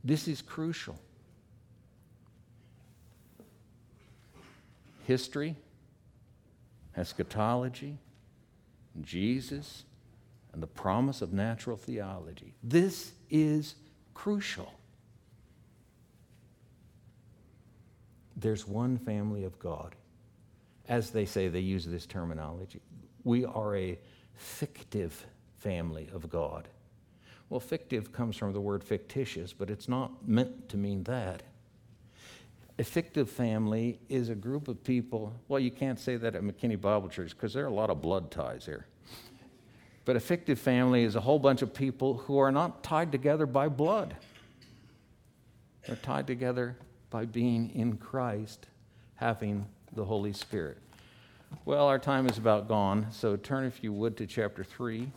This 0.04 0.28
is 0.28 0.42
crucial. 0.42 0.98
History, 5.04 5.56
eschatology, 6.96 7.98
Jesus, 9.00 9.84
and 10.52 10.62
the 10.62 10.66
promise 10.66 11.22
of 11.22 11.32
natural 11.32 11.76
theology. 11.76 12.54
This 12.62 13.12
is 13.30 13.74
crucial. 14.14 14.72
There's 18.36 18.66
one 18.66 18.98
family 18.98 19.44
of 19.44 19.58
God. 19.58 19.94
As 20.88 21.10
they 21.10 21.26
say, 21.26 21.48
they 21.48 21.60
use 21.60 21.84
this 21.84 22.06
terminology. 22.06 22.80
We 23.24 23.44
are 23.44 23.76
a 23.76 23.98
fictive 24.34 25.26
family 25.58 26.08
of 26.14 26.30
God. 26.30 26.68
Well, 27.50 27.60
fictive 27.60 28.12
comes 28.12 28.36
from 28.36 28.52
the 28.52 28.60
word 28.60 28.84
fictitious, 28.84 29.52
but 29.52 29.70
it's 29.70 29.88
not 29.88 30.28
meant 30.28 30.68
to 30.68 30.76
mean 30.76 31.04
that. 31.04 31.42
A 32.78 32.84
fictive 32.84 33.28
family 33.28 33.98
is 34.08 34.28
a 34.28 34.34
group 34.34 34.68
of 34.68 34.84
people, 34.84 35.32
well, 35.48 35.58
you 35.58 35.70
can't 35.70 35.98
say 35.98 36.16
that 36.16 36.34
at 36.34 36.42
McKinney 36.42 36.80
Bible 36.80 37.08
Church 37.08 37.30
because 37.30 37.52
there 37.52 37.64
are 37.64 37.68
a 37.68 37.74
lot 37.74 37.90
of 37.90 38.00
blood 38.00 38.30
ties 38.30 38.66
here. 38.66 38.86
But 40.04 40.16
a 40.16 40.20
fictive 40.20 40.58
family 40.58 41.02
is 41.02 41.16
a 41.16 41.20
whole 41.20 41.38
bunch 41.38 41.60
of 41.62 41.74
people 41.74 42.18
who 42.18 42.38
are 42.38 42.52
not 42.52 42.82
tied 42.82 43.12
together 43.12 43.46
by 43.46 43.68
blood. 43.68 44.14
They're 45.86 45.96
tied 45.96 46.26
together 46.26 46.76
by 47.10 47.24
being 47.24 47.70
in 47.74 47.96
Christ, 47.96 48.66
having 49.16 49.66
the 49.94 50.04
Holy 50.04 50.32
Spirit. 50.32 50.78
Well, 51.64 51.86
our 51.86 51.98
time 51.98 52.28
is 52.28 52.38
about 52.38 52.68
gone, 52.68 53.06
so 53.10 53.36
turn, 53.36 53.64
if 53.64 53.82
you 53.82 53.92
would, 53.92 54.16
to 54.18 54.26
chapter 54.26 54.62
3. 54.62 55.10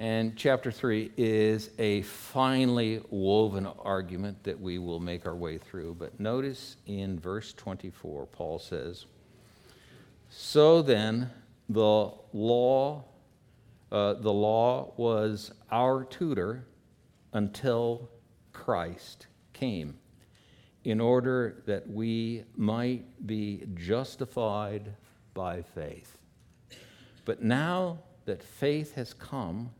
And 0.00 0.36
chapter 0.36 0.70
3 0.70 1.10
is 1.16 1.70
a 1.76 2.02
finely 2.02 3.02
woven 3.10 3.66
argument 3.66 4.44
that 4.44 4.60
we 4.60 4.78
will 4.78 5.00
make 5.00 5.26
our 5.26 5.34
way 5.34 5.58
through. 5.58 5.96
But 5.98 6.20
notice 6.20 6.76
in 6.86 7.18
verse 7.18 7.52
24, 7.52 8.26
Paul 8.26 8.60
says, 8.60 9.06
So 10.30 10.82
then, 10.82 11.30
the 11.68 12.12
law, 12.32 13.04
uh, 13.90 14.14
the 14.14 14.32
law 14.32 14.92
was 14.96 15.50
our 15.72 16.04
tutor 16.04 16.64
until 17.32 18.08
Christ 18.52 19.26
came, 19.52 19.98
in 20.84 21.00
order 21.00 21.64
that 21.66 21.90
we 21.90 22.44
might 22.56 23.26
be 23.26 23.64
justified 23.74 24.94
by 25.34 25.62
faith. 25.62 26.18
But 27.24 27.42
now 27.42 27.98
that 28.26 28.44
faith 28.44 28.94
has 28.94 29.12
come, 29.12 29.70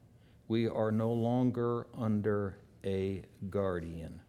we 0.49 0.67
are 0.67 0.91
no 0.91 1.13
longer 1.13 1.87
under 1.97 2.57
a 2.85 3.23
guardian. 3.51 4.21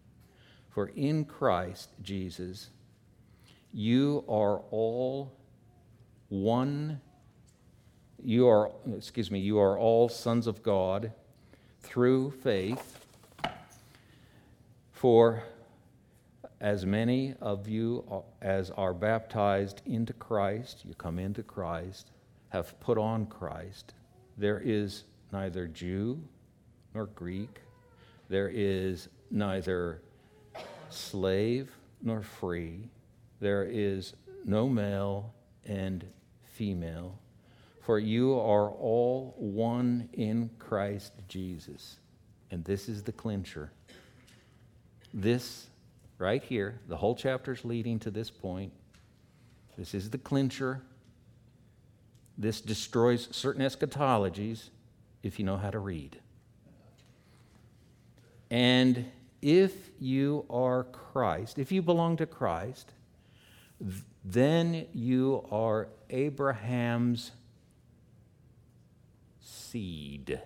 For 0.70 0.88
in 0.88 1.26
Christ 1.26 1.90
Jesus, 2.02 2.70
you 3.72 4.24
are 4.28 4.60
all 4.72 5.34
one, 6.28 7.02
you 8.24 8.48
are, 8.48 8.72
excuse 8.96 9.32
me, 9.32 9.40
you 9.40 9.60
are 9.60 9.78
all 9.80 10.10
sons 10.10 10.46
of 10.46 10.62
God 10.62 11.12
through 11.82 12.32
faith. 12.32 13.06
For 14.92 15.44
as 16.60 16.86
many 16.86 17.36
of 17.40 17.70
you 17.70 18.24
as 18.42 18.70
are 18.72 18.94
baptized 18.94 19.82
into 19.86 20.12
Christ, 20.14 20.84
you 20.84 20.94
come 20.96 21.18
into 21.18 21.42
Christ, 21.42 22.12
have 22.50 22.78
put 22.82 22.98
on 22.98 23.26
Christ, 23.28 23.94
there 24.38 24.60
is 24.60 25.06
neither 25.32 25.68
Jew 25.68 26.22
nor 26.94 27.06
Greek. 27.08 27.60
There 28.30 28.50
is 28.54 29.10
neither 29.32 30.02
slave 30.90 31.72
nor 32.02 32.22
free. 32.22 32.90
There 33.40 33.64
is 33.64 34.14
no 34.46 34.68
male 34.68 35.34
and 35.66 36.06
female. 36.44 37.18
For 37.82 38.00
you 38.00 38.34
are 38.40 38.70
all 38.70 39.34
one 39.38 40.10
in 40.14 40.50
Christ 40.60 41.14
Jesus. 41.28 41.98
And 42.52 42.64
this 42.64 42.90
is 42.90 43.04
the 43.04 43.12
clincher. 43.12 43.72
This, 45.14 45.68
right 46.18 46.44
here, 46.44 46.80
the 46.88 46.98
whole 46.98 47.16
chapter 47.16 47.54
is 47.54 47.66
leading 47.66 48.00
to 48.00 48.12
this 48.12 48.30
point. 48.30 48.74
This 49.78 49.94
is 49.94 50.10
the 50.10 50.18
clincher. 50.18 50.82
This 52.38 52.62
destroys 52.62 53.28
certain 53.32 53.64
eschatologies 53.64 54.70
if 55.24 55.40
you 55.40 55.46
know 55.46 55.58
how 55.58 55.70
to 55.70 55.80
read. 55.80 56.18
And 58.50 59.06
if 59.42 59.74
you 60.00 60.46
are 60.50 60.84
Christ, 60.84 61.60
if 61.60 61.72
you 61.72 61.82
belong 61.82 62.18
to 62.18 62.26
Christ, 62.26 62.92
then 64.26 64.86
you 64.94 65.46
are 65.52 65.88
Abraham's 66.10 67.32
seed, 69.40 70.42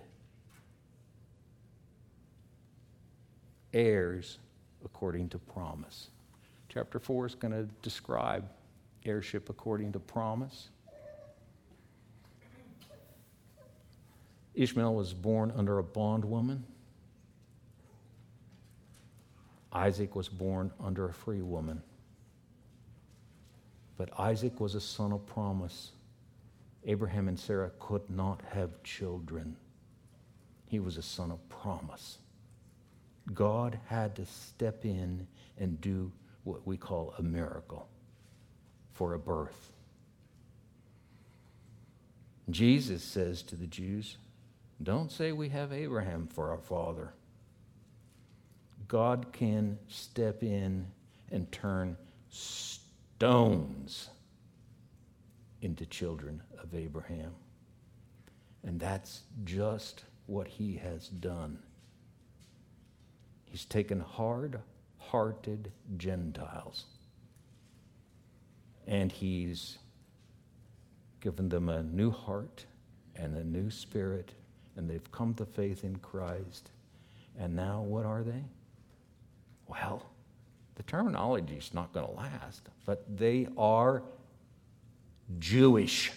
heirs 3.72 4.38
according 4.84 5.30
to 5.30 5.38
promise. 5.38 6.08
Chapter 6.68 6.98
4 6.98 7.26
is 7.26 7.34
going 7.34 7.52
to 7.52 7.64
describe 7.82 8.48
heirship 9.04 9.48
according 9.48 9.92
to 9.92 9.98
promise. 9.98 10.68
Ishmael 14.54 14.94
was 14.94 15.12
born 15.12 15.52
under 15.56 15.78
a 15.78 15.82
bondwoman. 15.82 16.64
Isaac 19.72 20.14
was 20.14 20.28
born 20.28 20.70
under 20.80 21.08
a 21.08 21.12
free 21.12 21.42
woman. 21.42 21.82
But 23.96 24.18
Isaac 24.18 24.60
was 24.60 24.74
a 24.74 24.80
son 24.80 25.12
of 25.12 25.26
promise. 25.26 25.90
Abraham 26.84 27.28
and 27.28 27.38
Sarah 27.38 27.72
could 27.80 28.08
not 28.08 28.42
have 28.52 28.82
children. 28.82 29.56
He 30.66 30.78
was 30.78 30.96
a 30.96 31.02
son 31.02 31.30
of 31.30 31.48
promise. 31.48 32.18
God 33.32 33.78
had 33.86 34.14
to 34.16 34.26
step 34.26 34.84
in 34.84 35.26
and 35.58 35.80
do 35.80 36.12
what 36.44 36.66
we 36.66 36.76
call 36.76 37.14
a 37.18 37.22
miracle 37.22 37.88
for 38.92 39.14
a 39.14 39.18
birth. 39.18 39.72
Jesus 42.50 43.02
says 43.02 43.42
to 43.42 43.56
the 43.56 43.66
Jews, 43.66 44.18
don't 44.84 45.10
say 45.10 45.32
we 45.32 45.48
have 45.48 45.72
Abraham 45.72 46.28
for 46.28 46.50
our 46.50 46.58
father. 46.58 47.12
God 48.86 49.32
can 49.32 49.78
step 49.88 50.42
in 50.42 50.86
and 51.30 51.50
turn 51.50 51.96
stones 52.28 54.10
into 55.62 55.86
children 55.86 56.42
of 56.62 56.74
Abraham. 56.74 57.32
And 58.62 58.78
that's 58.78 59.22
just 59.44 60.04
what 60.26 60.46
he 60.46 60.76
has 60.76 61.08
done. 61.08 61.58
He's 63.46 63.64
taken 63.64 64.00
hard 64.00 64.60
hearted 64.98 65.70
Gentiles 65.96 66.86
and 68.86 69.10
he's 69.12 69.78
given 71.20 71.48
them 71.48 71.68
a 71.68 71.82
new 71.82 72.10
heart 72.10 72.66
and 73.16 73.36
a 73.36 73.44
new 73.44 73.70
spirit, 73.70 74.32
and 74.76 74.88
they've 74.88 75.10
come 75.12 75.34
to 75.34 75.44
faith 75.44 75.84
in 75.84 75.96
Christ. 75.96 76.70
And 77.38 77.54
now, 77.54 77.82
what 77.82 78.06
are 78.06 78.22
they? 78.22 78.44
Well, 79.66 80.04
the 80.76 80.82
terminology 80.84 81.56
is 81.56 81.72
not 81.72 81.92
going 81.92 82.06
to 82.06 82.12
last, 82.12 82.68
but 82.84 83.04
they 83.16 83.48
are 83.56 84.02
Jewish. 85.38 86.12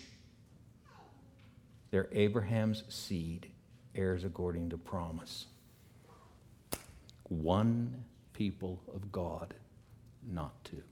They're 1.92 2.10
Abraham's 2.12 2.84
seed, 2.90 3.48
heirs 3.96 4.24
according 4.24 4.70
to 4.70 4.78
promise. 4.78 5.46
One 7.30 8.04
people 8.34 8.82
of 8.94 9.12
God, 9.12 9.54
not 10.32 10.64
two. 10.64 10.84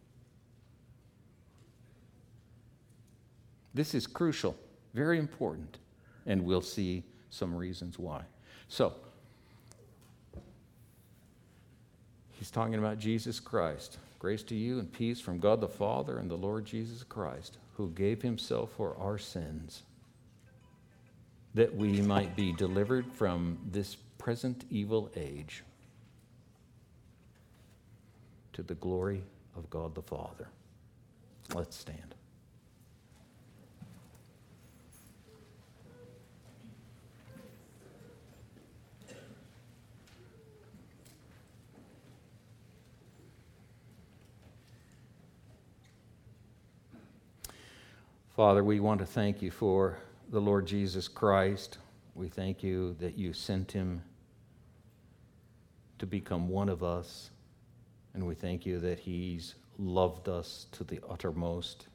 This 3.73 3.93
is 3.93 4.07
crucial, 4.07 4.55
very 4.93 5.19
important, 5.19 5.79
and 6.25 6.45
we'll 6.45 6.61
see 6.61 7.03
some 7.35 7.53
reasons 7.53 7.99
why. 7.99 8.21
So, 8.67 8.93
he's 12.31 12.51
talking 12.51 12.75
about 12.75 12.97
Jesus 12.97 13.39
Christ. 13.39 13.97
Grace 14.19 14.43
to 14.43 14.55
you 14.55 14.79
and 14.79 14.91
peace 14.91 15.19
from 15.19 15.39
God 15.39 15.61
the 15.61 15.67
Father 15.67 16.17
and 16.17 16.31
the 16.31 16.35
Lord 16.35 16.65
Jesus 16.65 17.03
Christ, 17.03 17.57
who 17.75 17.91
gave 17.91 18.21
himself 18.21 18.71
for 18.71 18.97
our 18.97 19.17
sins, 19.17 19.83
that 21.53 21.75
we 21.75 22.01
might 22.01 22.35
be 22.35 22.51
delivered 22.53 23.11
from 23.13 23.59
this 23.71 23.95
present 24.17 24.65
evil 24.69 25.11
age 25.15 25.63
to 28.53 28.63
the 28.63 28.75
glory 28.75 29.21
of 29.55 29.69
God 29.69 29.93
the 29.93 30.01
Father. 30.01 30.47
Let's 31.53 31.75
stand. 31.75 32.15
Father, 48.35 48.65
we 48.65 48.81
want 48.81 48.99
to 48.99 49.05
thank 49.05 49.41
you 49.41 49.49
for 49.49 49.97
the 50.29 50.41
Lord 50.41 50.65
Jesus 50.65 51.07
Christ. 51.07 51.77
We 52.15 52.27
thank 52.27 52.61
you 52.61 52.93
that 52.99 53.17
you 53.17 53.31
sent 53.31 53.71
him 53.71 54.01
to 55.99 56.05
become 56.05 56.49
one 56.49 56.67
of 56.67 56.83
us. 56.83 57.29
And 58.13 58.27
we 58.27 58.35
thank 58.35 58.65
you 58.65 58.77
that 58.81 58.99
he's 58.99 59.55
loved 59.77 60.27
us 60.27 60.65
to 60.73 60.83
the 60.83 60.99
uttermost. 61.09 61.87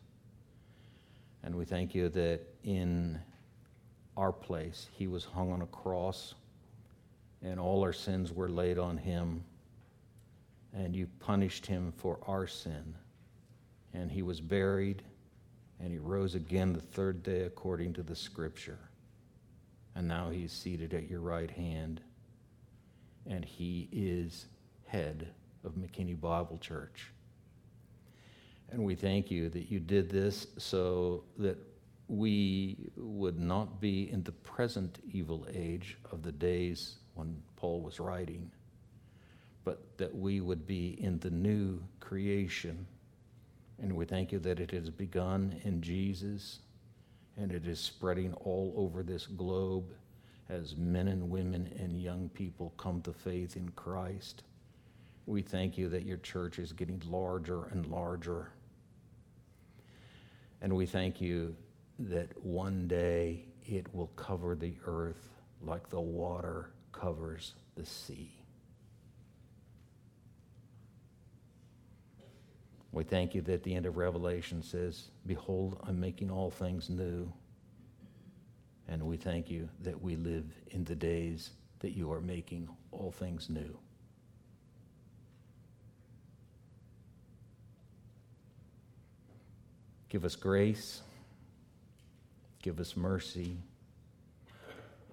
And 1.42 1.54
we 1.54 1.66
thank 1.66 1.94
you 1.94 2.08
that 2.08 2.40
in 2.64 3.20
our 4.16 4.32
place, 4.32 4.88
he 4.92 5.08
was 5.08 5.26
hung 5.26 5.52
on 5.52 5.60
a 5.60 5.66
cross 5.66 6.32
and 7.42 7.60
all 7.60 7.82
our 7.82 7.92
sins 7.92 8.32
were 8.32 8.48
laid 8.48 8.78
on 8.78 8.96
him. 8.96 9.44
And 10.72 10.96
you 10.96 11.06
punished 11.18 11.66
him 11.66 11.92
for 11.98 12.18
our 12.26 12.46
sin. 12.46 12.94
And 13.92 14.10
he 14.10 14.22
was 14.22 14.40
buried 14.40 15.02
and 15.82 15.92
he 15.92 15.98
rose 15.98 16.34
again 16.34 16.72
the 16.72 16.80
third 16.80 17.22
day 17.22 17.42
according 17.42 17.94
to 17.94 18.02
the 18.02 18.14
scripture. 18.14 18.78
And 19.94 20.06
now 20.06 20.30
he's 20.30 20.52
seated 20.52 20.94
at 20.94 21.08
your 21.08 21.20
right 21.20 21.50
hand, 21.50 22.00
and 23.26 23.44
he 23.44 23.88
is 23.90 24.46
head 24.86 25.28
of 25.64 25.72
McKinney 25.72 26.18
Bible 26.18 26.58
Church. 26.58 27.12
And 28.70 28.84
we 28.84 28.94
thank 28.94 29.30
you 29.30 29.48
that 29.50 29.70
you 29.70 29.80
did 29.80 30.10
this 30.10 30.46
so 30.58 31.24
that 31.38 31.58
we 32.08 32.90
would 32.96 33.38
not 33.38 33.80
be 33.80 34.10
in 34.10 34.22
the 34.22 34.32
present 34.32 34.98
evil 35.12 35.46
age 35.52 35.96
of 36.12 36.22
the 36.22 36.32
days 36.32 36.96
when 37.14 37.36
Paul 37.56 37.80
was 37.80 37.98
writing, 37.98 38.50
but 39.64 39.96
that 39.98 40.14
we 40.14 40.40
would 40.40 40.66
be 40.66 40.96
in 41.02 41.18
the 41.18 41.30
new 41.30 41.80
creation 42.00 42.86
and 43.80 43.94
we 43.94 44.04
thank 44.04 44.30
you 44.32 44.38
that 44.40 44.60
it 44.60 44.70
has 44.72 44.90
begun 44.90 45.58
in 45.64 45.80
Jesus 45.80 46.60
and 47.36 47.52
it 47.52 47.66
is 47.66 47.80
spreading 47.80 48.34
all 48.34 48.74
over 48.76 49.02
this 49.02 49.26
globe 49.26 49.92
as 50.48 50.76
men 50.76 51.08
and 51.08 51.30
women 51.30 51.72
and 51.78 52.00
young 52.00 52.28
people 52.30 52.74
come 52.76 53.00
to 53.02 53.12
faith 53.12 53.56
in 53.56 53.68
Christ. 53.70 54.42
We 55.26 55.42
thank 55.42 55.78
you 55.78 55.88
that 55.90 56.04
your 56.04 56.18
church 56.18 56.58
is 56.58 56.72
getting 56.72 57.00
larger 57.08 57.66
and 57.66 57.86
larger. 57.86 58.50
And 60.60 60.74
we 60.76 60.86
thank 60.86 61.20
you 61.20 61.54
that 62.00 62.28
one 62.44 62.88
day 62.88 63.44
it 63.66 63.86
will 63.94 64.08
cover 64.16 64.54
the 64.54 64.74
earth 64.86 65.30
like 65.62 65.88
the 65.88 66.00
water 66.00 66.70
covers 66.92 67.54
the 67.76 67.86
sea. 67.86 68.39
We 72.92 73.04
thank 73.04 73.34
you 73.34 73.40
that 73.42 73.62
the 73.62 73.74
end 73.74 73.86
of 73.86 73.96
Revelation 73.96 74.62
says, 74.62 75.10
Behold, 75.26 75.80
I'm 75.86 76.00
making 76.00 76.30
all 76.30 76.50
things 76.50 76.90
new. 76.90 77.32
And 78.88 79.02
we 79.04 79.16
thank 79.16 79.48
you 79.48 79.68
that 79.82 80.02
we 80.02 80.16
live 80.16 80.44
in 80.70 80.84
the 80.84 80.96
days 80.96 81.50
that 81.78 81.90
you 81.90 82.10
are 82.12 82.20
making 82.20 82.68
all 82.90 83.12
things 83.12 83.48
new. 83.48 83.78
Give 90.08 90.24
us 90.24 90.34
grace, 90.34 91.02
give 92.62 92.80
us 92.80 92.96
mercy, 92.96 93.56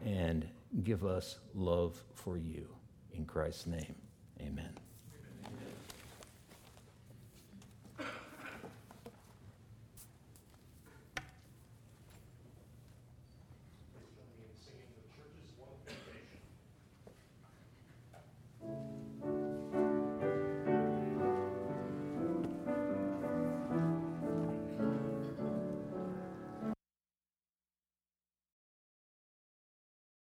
and 0.03 0.47
give 0.83 1.05
us 1.05 1.37
love 1.53 2.01
for 2.15 2.35
you. 2.35 2.67
In 3.13 3.25
Christ's 3.25 3.67
name, 3.67 3.95
amen. 4.41 4.86